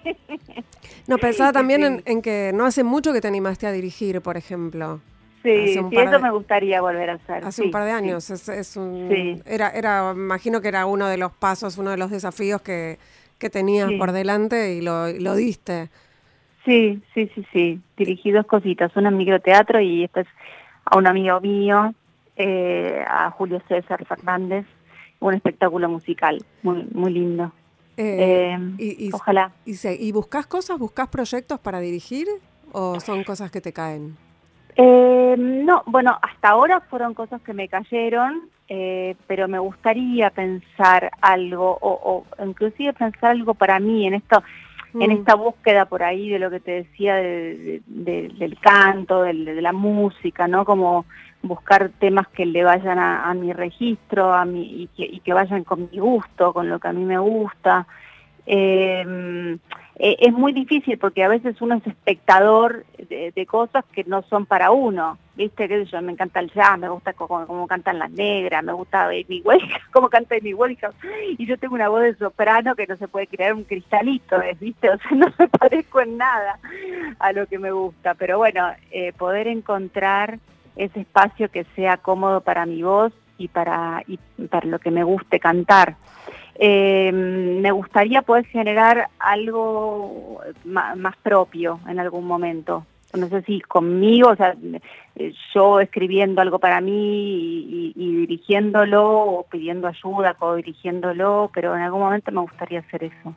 No, 1.07 1.17
pensaba 1.17 1.51
también 1.51 2.03
en, 2.05 2.21
que 2.21 2.51
no 2.53 2.65
hace 2.65 2.83
mucho 2.83 3.13
que 3.13 3.21
te 3.21 3.27
animaste 3.27 3.67
a 3.67 3.71
dirigir, 3.71 4.21
por 4.21 4.37
ejemplo. 4.37 5.01
Sí, 5.43 5.73
sí 5.73 5.79
eso 5.91 6.19
me 6.19 6.31
gustaría 6.31 6.81
volver 6.81 7.11
a 7.11 7.13
hacer. 7.13 7.45
Hace 7.45 7.63
un 7.63 7.71
par 7.71 7.85
de 7.85 7.91
años, 7.91 8.29
es, 8.29 8.77
un, 8.77 9.43
era, 9.45 9.69
era, 9.69 10.11
imagino 10.15 10.61
que 10.61 10.67
era 10.67 10.85
uno 10.85 11.07
de 11.07 11.17
los 11.17 11.31
pasos, 11.31 11.77
uno 11.77 11.91
de 11.91 11.97
los 11.97 12.09
desafíos 12.09 12.61
que, 12.61 12.97
que 13.37 13.49
tenías 13.51 13.91
por 13.93 14.11
delante 14.11 14.73
y 14.73 14.81
lo, 14.81 15.11
lo 15.11 15.35
diste. 15.35 15.89
Sí, 16.63 17.01
sí, 17.13 17.29
sí, 17.35 17.45
sí. 17.53 17.81
Dirigí 17.95 18.31
dos 18.31 18.47
cositas, 18.47 18.95
una 18.95 19.09
en 19.09 19.17
microteatro 19.17 19.79
y 19.79 20.01
después 20.01 20.25
a 20.85 20.97
un 20.97 21.05
amigo 21.05 21.39
mío 21.41 21.93
eh, 22.37 23.01
a 23.07 23.31
Julio 23.31 23.61
César 23.67 24.05
Fernández, 24.05 24.65
un 25.21 25.33
espectáculo 25.33 25.87
musical 25.87 26.43
muy, 26.63 26.85
muy 26.91 27.13
lindo. 27.13 27.51
Eh, 27.95 28.57
eh, 28.57 28.75
y, 28.77 29.09
ojalá. 29.13 29.51
Y, 29.63 29.75
¿Y 29.87 30.11
buscas 30.11 30.45
cosas, 30.45 30.77
buscas 30.77 31.07
proyectos 31.07 31.59
para 31.61 31.79
dirigir 31.79 32.27
o 32.73 32.99
son 32.99 33.23
cosas 33.23 33.51
que 33.51 33.61
te 33.61 33.71
caen? 33.71 34.17
no, 34.77 35.83
bueno, 35.85 36.19
hasta 36.21 36.49
ahora 36.49 36.81
fueron 36.81 37.13
cosas 37.13 37.41
que 37.41 37.53
me 37.53 37.69
cayeron, 37.69 38.49
pero 38.67 39.47
me 39.47 39.59
gustaría 39.59 40.29
pensar 40.31 41.11
algo 41.21 41.77
o, 41.81 42.25
inclusive 42.45 42.91
pensar 42.91 43.31
algo 43.31 43.53
para 43.53 43.79
mí 43.79 44.05
en 44.05 44.15
esto, 44.15 44.43
en 44.93 45.11
mm. 45.11 45.13
esta 45.13 45.35
búsqueda 45.35 45.85
por 45.85 46.03
ahí 46.03 46.29
de 46.29 46.39
lo 46.39 46.49
que 46.49 46.59
te 46.59 46.71
decía 46.71 47.15
del 47.15 48.57
canto, 48.59 49.21
de 49.21 49.61
la 49.61 49.71
música, 49.71 50.45
¿no? 50.49 50.65
Como 50.65 51.05
buscar 51.47 51.89
temas 51.99 52.27
que 52.29 52.45
le 52.45 52.63
vayan 52.63 52.99
a, 52.99 53.33
mi 53.33 53.53
registro 53.53 54.33
a 54.33 54.45
mi, 54.45 54.89
y, 54.97 55.19
que, 55.19 55.33
vayan 55.33 55.63
con 55.63 55.89
mi 55.91 55.99
gusto, 55.99 56.53
con 56.53 56.69
lo 56.69 56.79
que 56.79 56.87
a 56.87 56.93
mí 56.93 57.03
me 57.05 57.17
gusta. 57.17 57.87
Em, 58.45 59.57
e, 59.97 60.17
es 60.19 60.33
muy 60.33 60.53
difícil 60.53 60.97
porque 60.97 61.23
a 61.23 61.27
veces 61.29 61.59
uno 61.61 61.75
es 61.75 61.87
espectador 61.87 62.85
de, 62.97 63.45
cosas 63.45 63.85
que 63.93 64.03
no 64.03 64.23
son 64.23 64.45
para 64.45 64.71
uno, 64.71 65.17
¿viste? 65.35 65.67
que 65.67 65.85
yo? 65.85 66.01
Me 66.01 66.11
encanta 66.11 66.39
el 66.39 66.51
jazz, 66.51 66.77
me 66.77 66.89
gusta 66.89 67.13
cómo, 67.13 67.67
cantan 67.67 67.99
las 67.99 68.11
negras, 68.11 68.63
me 68.63 68.73
gusta 68.73 69.09
mi 69.27 69.43
cómo 69.91 70.09
canta 70.09 70.35
mi 70.41 70.53
Winehouse, 70.53 70.95
y 71.37 71.45
yo 71.45 71.57
tengo 71.57 71.75
una 71.75 71.89
voz 71.89 72.01
de 72.01 72.15
soprano 72.15 72.75
que 72.75 72.87
no 72.87 72.97
se 72.97 73.07
puede 73.07 73.27
crear 73.27 73.53
un 73.53 73.63
cristalito, 73.63 74.37
¿viste? 74.59 74.89
O 74.95 74.97
sea, 74.97 75.11
no 75.11 75.27
me 75.37 75.47
parezco 75.59 76.01
en 76.01 76.17
nada 76.17 76.59
a 77.19 77.31
lo 77.31 77.45
que 77.47 77.59
me 77.59 77.71
gusta, 77.71 78.15
pero 78.15 78.37
bueno, 78.37 78.67
eh, 78.91 79.13
poder 79.13 79.47
encontrar 79.47 80.39
ese 80.75 81.01
espacio 81.01 81.49
que 81.49 81.65
sea 81.75 81.97
cómodo 81.97 82.41
para 82.41 82.65
mi 82.65 82.83
voz 82.83 83.13
y 83.37 83.47
para, 83.47 84.03
y 84.07 84.17
para 84.47 84.67
lo 84.67 84.79
que 84.79 84.91
me 84.91 85.03
guste 85.03 85.39
cantar. 85.39 85.95
Eh, 86.57 87.11
me 87.11 87.71
gustaría 87.71 88.21
poder 88.21 88.45
generar 88.45 89.09
algo 89.19 90.39
más, 90.63 91.15
propio 91.17 91.79
en 91.87 91.99
algún 91.99 92.25
momento. 92.25 92.85
No 93.13 93.27
sé 93.27 93.41
si 93.43 93.61
conmigo, 93.61 94.29
o 94.29 94.35
sea, 94.35 94.55
yo 95.53 95.79
escribiendo 95.79 96.41
algo 96.41 96.59
para 96.59 96.81
mí 96.81 97.93
y, 97.95 98.15
dirigiéndolo 98.17 99.05
o 99.05 99.43
pidiendo 99.43 99.87
ayuda, 99.87 100.33
co-dirigiéndolo, 100.33 101.49
pero 101.53 101.75
en 101.75 101.81
algún 101.81 102.01
momento 102.01 102.31
me 102.31 102.41
gustaría 102.41 102.79
hacer 102.79 103.05
eso. 103.05 103.33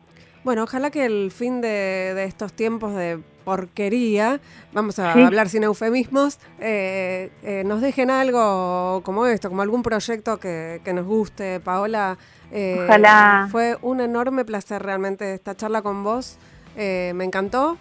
Bueno, 0.48 0.62
ojalá 0.62 0.90
que 0.90 1.04
el 1.04 1.30
fin 1.30 1.60
de, 1.60 2.24
estos 2.24 2.54
tiempos 2.54 2.94
de 2.94 3.18
porquería, 3.44 4.40
vamos 4.72 4.98
a 4.98 5.12
hablar 5.12 5.50
sin 5.50 5.62
eufemismos, 5.62 6.38
eh, 6.58 7.30
eh, 7.42 7.64
nos 7.66 7.82
dejen 7.82 8.10
algo 8.10 9.02
como 9.04 9.26
esto, 9.26 9.50
como 9.50 9.60
algún 9.60 9.82
proyecto 9.82 10.40
que, 10.40 10.80
nos 10.94 11.04
guste. 11.04 11.60
Paola, 11.60 12.16
eh, 12.50 12.78
ojalá. 12.82 13.48
Fue 13.50 13.76
un 13.82 14.00
enorme 14.00 14.46
placer 14.46 14.82
realmente 14.82 15.34
esta 15.34 15.54
charla 15.54 15.82
con 15.82 16.02
vos. 16.02 16.38
me 16.74 17.24
encantó. 17.24 17.76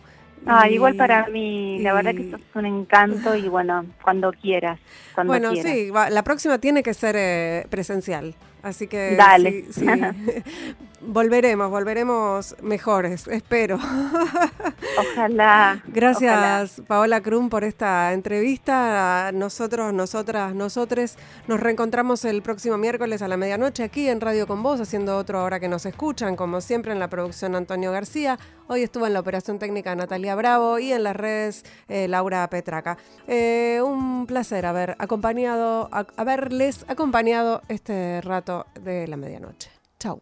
Ah, 0.45 0.69
igual 0.69 0.97
para 0.97 1.25
mí, 1.27 1.79
la 1.79 1.93
verdad 1.93 2.13
que 2.15 2.31
es 2.31 2.35
un 2.53 2.65
encanto 2.65 3.33
y 3.33 3.47
bueno, 3.47 3.85
cuando 4.03 4.33
quieras. 4.33 4.77
bueno, 5.23 5.55
sí, 5.55 5.89
la 6.09 6.23
próxima 6.23 6.57
tiene 6.57 6.83
que 6.83 6.93
ser 6.93 7.65
presencial. 7.69 8.35
Así 8.63 8.87
que 8.87 9.15
Dale. 9.15 9.65
Sí, 9.71 9.85
volveremos, 11.01 11.69
volveremos 11.69 12.55
mejores, 12.61 13.27
espero. 13.27 13.77
Ojalá. 14.99 15.81
Gracias, 15.87 16.81
Paola 16.87 17.21
Krum, 17.21 17.49
por 17.49 17.63
esta 17.63 18.13
entrevista. 18.13 19.31
Nosotros, 19.33 19.93
nosotras, 19.93 20.55
nosotres 20.55 21.17
nos 21.47 21.59
reencontramos 21.59 22.25
el 22.25 22.41
próximo 22.41 22.77
miércoles 22.77 23.21
a 23.21 23.27
la 23.27 23.37
medianoche 23.37 23.83
aquí 23.83 24.09
en 24.09 24.21
Radio 24.21 24.47
Con 24.47 24.63
Vos, 24.63 24.81
haciendo 24.81 25.17
otro 25.17 25.43
hora 25.43 25.59
que 25.59 25.67
nos 25.67 25.85
escuchan, 25.85 26.35
como 26.35 26.61
siempre 26.61 26.91
en 26.91 26.99
la 26.99 27.09
producción 27.09 27.55
Antonio 27.55 27.91
García. 27.91 28.39
Hoy 28.69 28.81
estuvo 28.81 29.07
en 29.07 29.13
la 29.13 29.21
operación 29.21 29.59
técnica 29.59 29.95
Natalia 29.95 30.35
Bravo 30.35 30.77
y 30.79 30.91
en 30.91 31.03
las 31.03 31.15
redes 31.15 31.63
eh, 31.87 32.07
Laura 32.07 32.49
Petraca. 32.49 32.97
Eh, 33.27 33.81
un 33.81 34.25
placer 34.27 34.65
haber 34.65 34.95
acompañado, 34.99 35.89
haberles 36.17 36.85
acompañado 36.89 37.61
este 37.69 38.19
rato 38.21 38.46
de 38.83 39.07
la 39.07 39.17
medianoche. 39.17 39.69
Chau. 39.99 40.21